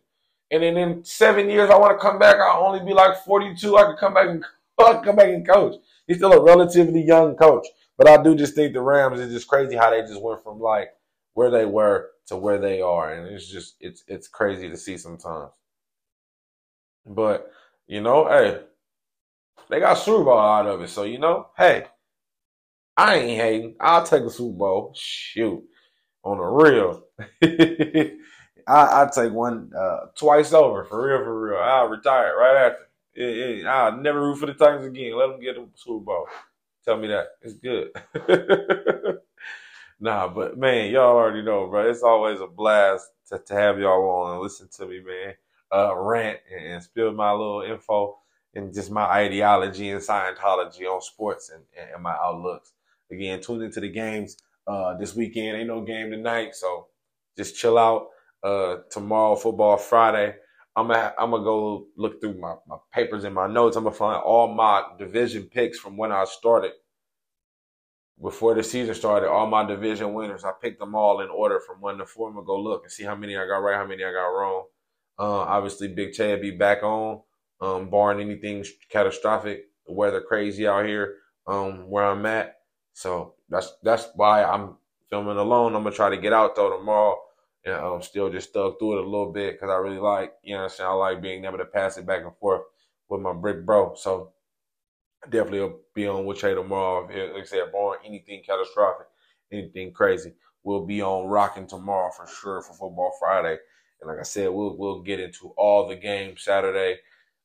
And 0.50 0.62
then 0.62 0.76
in 0.76 1.04
seven 1.04 1.48
years, 1.48 1.70
I 1.70 1.76
want 1.76 1.96
to 1.96 2.02
come 2.02 2.18
back. 2.18 2.36
I'll 2.36 2.64
only 2.64 2.84
be 2.84 2.92
like 2.92 3.24
42. 3.24 3.76
I 3.76 3.84
could 3.84 3.98
come 3.98 4.14
back 4.14 4.28
and 4.28 4.44
come 4.76 5.16
back 5.16 5.28
and 5.28 5.46
coach 5.46 5.76
he's 6.10 6.16
still 6.16 6.32
a 6.32 6.42
relatively 6.42 7.02
young 7.02 7.36
coach. 7.36 7.66
But 7.96 8.08
I 8.08 8.20
do 8.20 8.34
just 8.34 8.56
think 8.56 8.72
the 8.72 8.80
Rams 8.80 9.20
is 9.20 9.32
just 9.32 9.46
crazy 9.46 9.76
how 9.76 9.90
they 9.90 10.00
just 10.00 10.20
went 10.20 10.42
from 10.42 10.58
like 10.58 10.88
where 11.34 11.50
they 11.50 11.66
were 11.66 12.10
to 12.26 12.36
where 12.36 12.58
they 12.58 12.80
are, 12.80 13.12
and 13.12 13.28
it's 13.28 13.46
just 13.46 13.76
it's 13.78 14.02
it's 14.08 14.26
crazy 14.26 14.68
to 14.68 14.76
see 14.76 14.96
sometimes. 14.96 15.50
But 17.06 17.52
you 17.86 18.00
know, 18.00 18.26
hey, 18.26 18.60
they 19.68 19.78
got 19.80 20.04
Bowl 20.04 20.38
out 20.38 20.66
of 20.66 20.80
it, 20.82 20.88
so 20.88 21.04
you 21.04 21.18
know, 21.18 21.48
hey, 21.56 21.86
I 23.00 23.14
ain't 23.14 23.40
hating. 23.40 23.76
I'll 23.80 24.04
take 24.04 24.24
a 24.24 24.30
Super 24.30 24.58
Bowl. 24.58 24.92
Shoot, 24.94 25.64
on 26.22 26.36
the 26.36 26.44
real. 26.44 27.02
I 28.68 29.02
I 29.02 29.10
take 29.10 29.32
one 29.32 29.72
uh, 29.74 30.08
twice 30.14 30.52
over 30.52 30.84
for 30.84 31.08
real, 31.08 31.24
for 31.24 31.48
real. 31.48 31.58
I'll 31.58 31.88
retire 31.88 32.36
right 32.36 32.72
after. 32.72 33.66
I'll 33.66 33.96
never 33.96 34.20
root 34.20 34.36
for 34.36 34.44
the 34.44 34.52
Titans 34.52 34.84
again. 34.84 35.16
Let 35.16 35.28
them 35.28 35.40
get 35.40 35.56
a 35.56 35.64
Super 35.76 36.04
Bowl. 36.04 36.26
Tell 36.84 36.98
me 36.98 37.08
that. 37.08 37.28
It's 37.40 37.54
good. 37.54 37.88
nah, 40.00 40.28
but 40.28 40.58
man, 40.58 40.90
y'all 40.90 41.16
already 41.16 41.40
know, 41.40 41.68
bro. 41.68 41.88
It's 41.88 42.02
always 42.02 42.40
a 42.40 42.46
blast 42.46 43.08
to, 43.30 43.38
to 43.38 43.54
have 43.54 43.78
y'all 43.78 44.10
on 44.10 44.32
and 44.34 44.42
listen 44.42 44.68
to 44.76 44.86
me, 44.86 45.00
man. 45.00 45.34
Uh, 45.74 45.96
rant 45.96 46.38
and, 46.54 46.66
and 46.66 46.82
spill 46.82 47.12
my 47.12 47.32
little 47.32 47.62
info 47.62 48.18
and 48.54 48.74
just 48.74 48.90
my 48.90 49.04
ideology 49.04 49.88
and 49.88 50.02
Scientology 50.02 50.82
on 50.82 51.00
sports 51.00 51.50
and, 51.50 51.64
and 51.94 52.02
my 52.02 52.14
outlooks. 52.22 52.74
Again, 53.12 53.40
tune 53.40 53.62
into 53.62 53.80
the 53.80 53.88
games 53.88 54.36
uh, 54.66 54.96
this 54.96 55.14
weekend. 55.14 55.56
Ain't 55.56 55.68
no 55.68 55.82
game 55.82 56.10
tonight, 56.10 56.54
so 56.54 56.88
just 57.36 57.56
chill 57.56 57.78
out. 57.78 58.08
Uh, 58.42 58.78
tomorrow, 58.90 59.36
football 59.36 59.76
Friday. 59.76 60.34
I'm 60.76 60.88
gonna 60.88 61.12
I'm 61.18 61.30
gonna 61.30 61.44
go 61.44 61.86
look 61.96 62.20
through 62.20 62.40
my, 62.40 62.54
my 62.66 62.76
papers 62.92 63.24
and 63.24 63.34
my 63.34 63.46
notes. 63.46 63.76
I'm 63.76 63.84
gonna 63.84 63.94
find 63.94 64.22
all 64.22 64.54
my 64.54 64.82
division 64.98 65.44
picks 65.44 65.78
from 65.78 65.96
when 65.96 66.12
I 66.12 66.24
started. 66.24 66.72
Before 68.22 68.54
the 68.54 68.62
season 68.62 68.94
started, 68.94 69.28
all 69.28 69.46
my 69.46 69.64
division 69.66 70.14
winners, 70.14 70.44
I 70.44 70.52
picked 70.60 70.78
them 70.78 70.94
all 70.94 71.20
in 71.20 71.28
order 71.28 71.60
from 71.60 71.80
one 71.80 71.98
to 71.98 72.06
four. 72.06 72.28
I'm 72.28 72.34
gonna 72.34 72.46
go 72.46 72.58
look 72.60 72.84
and 72.84 72.92
see 72.92 73.04
how 73.04 73.14
many 73.14 73.36
I 73.36 73.46
got 73.46 73.58
right, 73.58 73.76
how 73.76 73.86
many 73.86 74.04
I 74.04 74.12
got 74.12 74.28
wrong. 74.28 74.64
Uh, 75.18 75.40
obviously, 75.40 75.88
Big 75.88 76.12
Chad 76.12 76.40
be 76.40 76.50
back 76.50 76.82
on, 76.82 77.20
um, 77.60 77.90
barring 77.90 78.20
anything 78.20 78.64
catastrophic, 78.90 79.66
weather 79.86 80.20
crazy 80.20 80.66
out 80.66 80.86
here, 80.86 81.16
um, 81.46 81.90
where 81.90 82.04
I'm 82.04 82.24
at. 82.24 82.59
So 82.92 83.34
that's 83.48 83.72
that's 83.82 84.08
why 84.14 84.44
I'm 84.44 84.76
filming 85.08 85.36
alone. 85.36 85.74
I'm 85.74 85.82
gonna 85.82 85.94
try 85.94 86.10
to 86.10 86.16
get 86.16 86.32
out 86.32 86.56
though 86.56 86.76
tomorrow 86.76 87.16
and 87.64 87.74
I'm 87.74 88.02
still 88.02 88.30
just 88.30 88.50
stuck 88.50 88.78
through 88.78 88.98
it 88.98 89.04
a 89.04 89.08
little 89.08 89.32
bit 89.32 89.54
because 89.54 89.70
I 89.70 89.76
really 89.76 89.98
like, 89.98 90.32
you 90.42 90.54
know 90.54 90.64
I'm 90.64 90.68
saying? 90.70 90.88
I 90.88 90.92
like 90.94 91.22
being 91.22 91.44
able 91.44 91.58
to 91.58 91.64
pass 91.66 91.98
it 91.98 92.06
back 92.06 92.22
and 92.22 92.36
forth 92.38 92.62
with 93.08 93.20
my 93.20 93.32
brick 93.32 93.66
bro. 93.66 93.94
So 93.94 94.32
definitely 95.28 95.60
will 95.60 95.80
be 95.94 96.06
on 96.06 96.24
with 96.24 96.38
Trey 96.38 96.54
tomorrow. 96.54 97.06
Like 97.06 97.42
I 97.42 97.44
said, 97.44 97.72
barring 97.72 98.00
anything 98.06 98.42
catastrophic, 98.46 99.06
anything 99.52 99.92
crazy, 99.92 100.32
we'll 100.62 100.86
be 100.86 101.02
on 101.02 101.28
rocking 101.28 101.66
tomorrow 101.66 102.10
for 102.10 102.26
sure 102.26 102.62
for 102.62 102.72
Football 102.72 103.12
Friday. 103.18 103.58
And 104.00 104.08
like 104.08 104.18
I 104.18 104.22
said, 104.24 104.48
we'll 104.48 104.76
we'll 104.78 105.02
get 105.02 105.20
into 105.20 105.52
all 105.56 105.86
the 105.86 105.96
games 105.96 106.42
Saturday, 106.42 106.98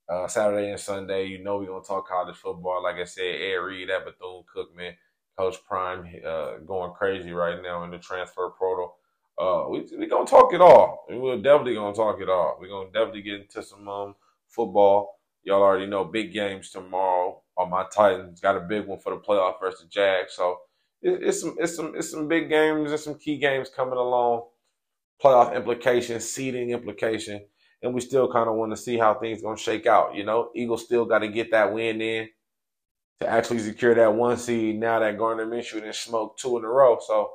uh, 0.08 0.28
Saturday 0.28 0.72
and 0.72 0.80
Sunday. 0.80 1.26
You 1.26 1.44
know 1.44 1.58
we're 1.58 1.68
gonna 1.68 1.84
talk 1.84 2.08
college 2.08 2.38
football. 2.38 2.82
Like 2.82 2.96
I 2.96 3.04
said, 3.04 3.24
Ed 3.24 3.56
Reed 3.56 3.90
at 3.90 4.06
Bethune 4.06 4.44
Cookman, 4.56 4.94
Coach 5.38 5.58
Prime, 5.68 6.06
uh, 6.26 6.58
going 6.66 6.94
crazy 6.94 7.32
right 7.32 7.62
now 7.62 7.84
in 7.84 7.92
the 7.92 7.98
transfer 7.98 8.50
portal. 8.58 8.96
Uh, 9.38 9.66
we 9.70 9.86
we 9.98 10.08
gonna 10.08 10.26
talk 10.26 10.54
it 10.54 10.62
all. 10.62 11.06
We're 11.10 11.36
definitely 11.42 11.76
gonna 11.76 11.96
talk 11.96 12.22
it 12.22 12.30
all. 12.30 12.58
We're 12.60 12.70
gonna 12.70 12.92
definitely 12.92 13.22
get 13.22 13.42
into 13.42 13.62
some 13.62 13.88
um, 13.88 14.16
football. 14.48 15.20
Y'all 15.44 15.62
already 15.62 15.88
know 15.88 16.06
big 16.06 16.32
games 16.32 16.70
tomorrow. 16.72 17.42
On 17.58 17.70
my 17.70 17.86
Titans 17.94 18.40
got 18.40 18.58
a 18.58 18.62
big 18.62 18.88
one 18.88 19.00
for 19.00 19.14
the 19.14 19.20
playoff 19.20 19.60
versus 19.60 19.82
the 19.82 19.88
Jags. 19.88 20.34
So 20.34 20.60
it, 21.02 21.22
it's 21.22 21.42
some 21.42 21.56
it's 21.60 21.76
some 21.76 21.94
it's 21.98 22.10
some 22.10 22.30
big 22.30 22.50
games 22.50 22.92
and 22.92 23.00
some 23.00 23.16
key 23.16 23.38
games 23.38 23.70
coming 23.70 23.98
along. 23.98 24.44
Playoff 25.22 25.56
implications, 25.56 26.30
seeding 26.30 26.70
implication, 26.70 27.42
and 27.82 27.94
we 27.94 28.02
still 28.02 28.32
kind 28.32 28.50
of 28.50 28.56
want 28.56 28.72
to 28.72 28.78
see 28.78 28.98
how 28.98 29.14
things 29.14 29.42
gonna 29.42 29.58
shake 29.58 29.86
out. 29.86 30.16
You 30.16 30.24
know, 30.24 30.50
Eagles 30.56 30.86
still 30.86 31.06
got 31.06 31.20
to 31.20 31.28
get 31.28 31.52
that 31.52 31.74
win 31.74 32.02
in 32.02 32.30
to 33.22 33.30
actually 33.30 33.60
secure 33.60 33.96
that 33.96 34.14
one 34.14 34.38
seed. 34.38 34.80
Now 34.80 35.00
that 35.00 35.18
Gardner 35.18 35.46
Minshew 35.46 35.76
didn't 35.76 35.96
smoke 35.96 36.38
two 36.38 36.58
in 36.58 36.66
a 36.66 36.68
row, 36.68 36.98
so 37.06 37.32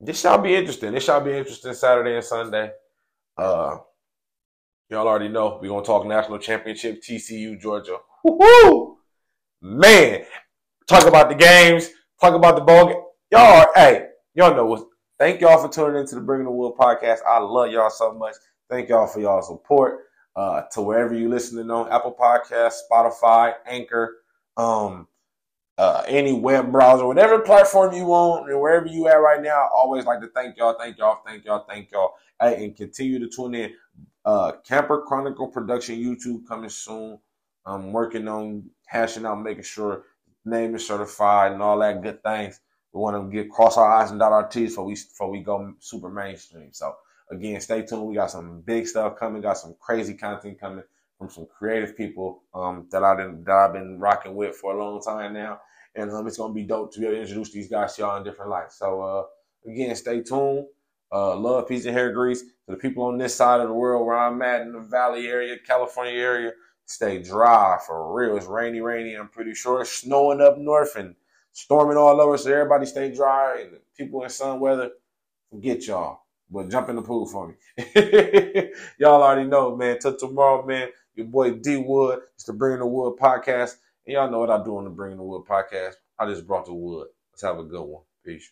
this 0.00 0.20
shall 0.20 0.38
be 0.38 0.54
interesting. 0.54 0.92
This 0.92 1.04
shall 1.04 1.20
be 1.20 1.32
interesting 1.32 1.74
Saturday 1.74 2.14
and 2.14 2.24
Sunday. 2.24 2.70
Uh, 3.36 3.78
y'all 4.88 5.06
already 5.06 5.28
know 5.28 5.58
we're 5.60 5.68
gonna 5.68 5.84
talk 5.84 6.06
national 6.06 6.38
championship 6.38 7.02
TCU 7.02 7.60
Georgia. 7.60 7.98
Woo-hoo! 8.24 8.98
Man, 9.62 10.24
talk 10.88 11.06
about 11.06 11.28
the 11.28 11.34
games, 11.34 11.90
talk 12.20 12.34
about 12.34 12.56
the 12.56 12.62
ball 12.62 12.86
game. 12.86 13.02
Y'all, 13.30 13.66
hey, 13.74 14.08
y'all 14.34 14.54
know 14.54 14.66
what. 14.66 14.86
Thank 15.18 15.42
y'all 15.42 15.62
for 15.62 15.70
tuning 15.70 16.00
into 16.00 16.14
the 16.14 16.22
Bringing 16.22 16.46
the 16.46 16.50
Wood 16.50 16.76
podcast. 16.78 17.18
I 17.28 17.38
love 17.40 17.70
y'all 17.70 17.90
so 17.90 18.14
much. 18.14 18.34
Thank 18.70 18.88
y'all 18.88 19.06
for 19.06 19.20
y'all 19.20 19.42
support. 19.42 20.06
Uh, 20.34 20.62
to 20.72 20.80
wherever 20.80 21.12
you're 21.12 21.28
listening 21.28 21.70
on 21.70 21.92
Apple 21.92 22.16
Podcasts, 22.18 22.78
Spotify, 22.90 23.52
Anchor, 23.66 24.19
um, 24.56 25.06
uh, 25.78 26.04
any 26.06 26.32
web 26.32 26.70
browser, 26.70 27.06
whatever 27.06 27.38
platform 27.38 27.94
you 27.94 28.04
want, 28.04 28.50
and 28.50 28.60
wherever 28.60 28.86
you 28.86 29.08
at 29.08 29.14
right 29.14 29.42
now, 29.42 29.50
I 29.50 29.68
always 29.74 30.04
like 30.04 30.20
to 30.20 30.28
thank 30.28 30.56
y'all, 30.58 30.76
thank 30.78 30.98
y'all, 30.98 31.20
thank 31.26 31.44
y'all, 31.44 31.64
thank 31.68 31.90
y'all, 31.90 32.14
hey, 32.40 32.64
and 32.64 32.76
continue 32.76 33.18
to 33.18 33.28
tune 33.28 33.54
in. 33.54 33.72
Uh, 34.24 34.52
Camper 34.66 35.00
Chronicle 35.00 35.48
Production 35.48 35.96
YouTube 35.96 36.46
coming 36.46 36.68
soon. 36.68 37.18
I'm 37.64 37.92
working 37.92 38.28
on 38.28 38.68
hashing 38.86 39.24
out, 39.24 39.42
making 39.42 39.62
sure 39.62 40.04
name 40.44 40.74
is 40.74 40.86
certified 40.86 41.52
and 41.52 41.62
all 41.62 41.78
that 41.78 42.02
good 42.02 42.22
things. 42.22 42.60
We 42.92 43.00
want 43.00 43.16
to 43.16 43.34
get 43.34 43.50
cross 43.50 43.78
our 43.78 43.90
eyes 43.90 44.10
and 44.10 44.18
dot 44.18 44.32
our 44.32 44.48
T's 44.48 44.72
before 44.72 44.84
we 44.84 44.94
before 44.94 45.30
we 45.30 45.40
go 45.40 45.74
super 45.78 46.10
mainstream. 46.10 46.70
So 46.72 46.94
again, 47.30 47.60
stay 47.60 47.82
tuned. 47.82 48.06
We 48.06 48.16
got 48.16 48.30
some 48.30 48.60
big 48.60 48.86
stuff 48.86 49.16
coming. 49.18 49.40
Got 49.40 49.58
some 49.58 49.76
crazy 49.80 50.14
content 50.14 50.60
coming 50.60 50.84
from 51.20 51.30
some 51.30 51.46
creative 51.56 51.96
people 51.96 52.42
um, 52.54 52.88
that 52.92 53.04
I 53.04 53.16
did 53.16 53.46
that 53.46 53.56
I've 53.56 53.74
been 53.74 54.00
rocking 54.00 54.34
with 54.34 54.56
for 54.56 54.74
a 54.74 54.84
long 54.84 55.02
time 55.02 55.34
now 55.34 55.60
and 55.94 56.10
um, 56.12 56.26
it's 56.26 56.38
gonna 56.38 56.54
be 56.54 56.64
dope 56.64 56.92
to 56.94 57.00
be 57.00 57.06
able 57.06 57.16
to 57.16 57.22
introduce 57.22 57.52
these 57.52 57.68
guys 57.68 57.96
to 57.96 58.02
y'all 58.02 58.16
in 58.16 58.24
different 58.24 58.50
lights. 58.50 58.78
So 58.78 59.02
uh, 59.02 59.70
again, 59.70 59.94
stay 59.96 60.22
tuned. 60.22 60.66
Uh, 61.12 61.36
love, 61.36 61.66
peace, 61.66 61.86
and 61.86 61.96
hair 61.96 62.12
grease 62.12 62.42
to 62.42 62.48
the 62.68 62.76
people 62.76 63.04
on 63.04 63.18
this 63.18 63.34
side 63.34 63.60
of 63.60 63.68
the 63.68 63.74
world 63.74 64.06
where 64.06 64.16
I'm 64.16 64.40
at 64.42 64.62
in 64.62 64.72
the 64.72 64.80
Valley 64.80 65.26
area, 65.26 65.56
California 65.66 66.14
area. 66.14 66.52
Stay 66.86 67.22
dry 67.22 67.78
for 67.86 68.14
real. 68.14 68.36
It's 68.36 68.46
rainy, 68.46 68.80
rainy. 68.80 69.14
I'm 69.14 69.28
pretty 69.28 69.54
sure 69.54 69.82
it's 69.82 69.90
snowing 69.90 70.40
up 70.40 70.58
north 70.58 70.96
and 70.96 71.16
storming 71.52 71.96
all 71.96 72.20
over. 72.20 72.38
So 72.38 72.52
everybody 72.52 72.86
stay 72.86 73.12
dry 73.12 73.60
and 73.62 73.78
people 73.96 74.22
in 74.22 74.30
sun 74.30 74.60
weather, 74.60 74.90
forget 75.50 75.86
y'all. 75.86 76.22
But 76.50 76.68
jump 76.70 76.88
in 76.88 76.96
the 76.96 77.02
pool 77.02 77.26
for 77.26 77.48
me. 77.48 77.54
y'all 78.98 79.22
already 79.22 79.48
know, 79.48 79.76
man. 79.76 79.98
Till 80.00 80.16
tomorrow, 80.16 80.64
man. 80.66 80.88
Your 81.14 81.26
boy 81.26 81.52
D 81.52 81.76
Wood. 81.76 82.20
It's 82.34 82.44
the 82.44 82.52
Bring 82.52 82.78
the 82.78 82.86
Wood 82.86 83.18
podcast. 83.20 83.76
And 84.06 84.14
y'all 84.14 84.30
know 84.30 84.40
what 84.40 84.50
I 84.50 84.62
do 84.64 84.76
on 84.78 84.84
the 84.84 84.90
Bring 84.90 85.16
the 85.16 85.22
Wood 85.22 85.44
podcast. 85.48 85.94
I 86.18 86.26
just 86.26 86.46
brought 86.46 86.66
the 86.66 86.74
wood. 86.74 87.08
Let's 87.32 87.42
have 87.42 87.58
a 87.58 87.64
good 87.64 87.82
one. 87.82 88.02
Peace. 88.24 88.50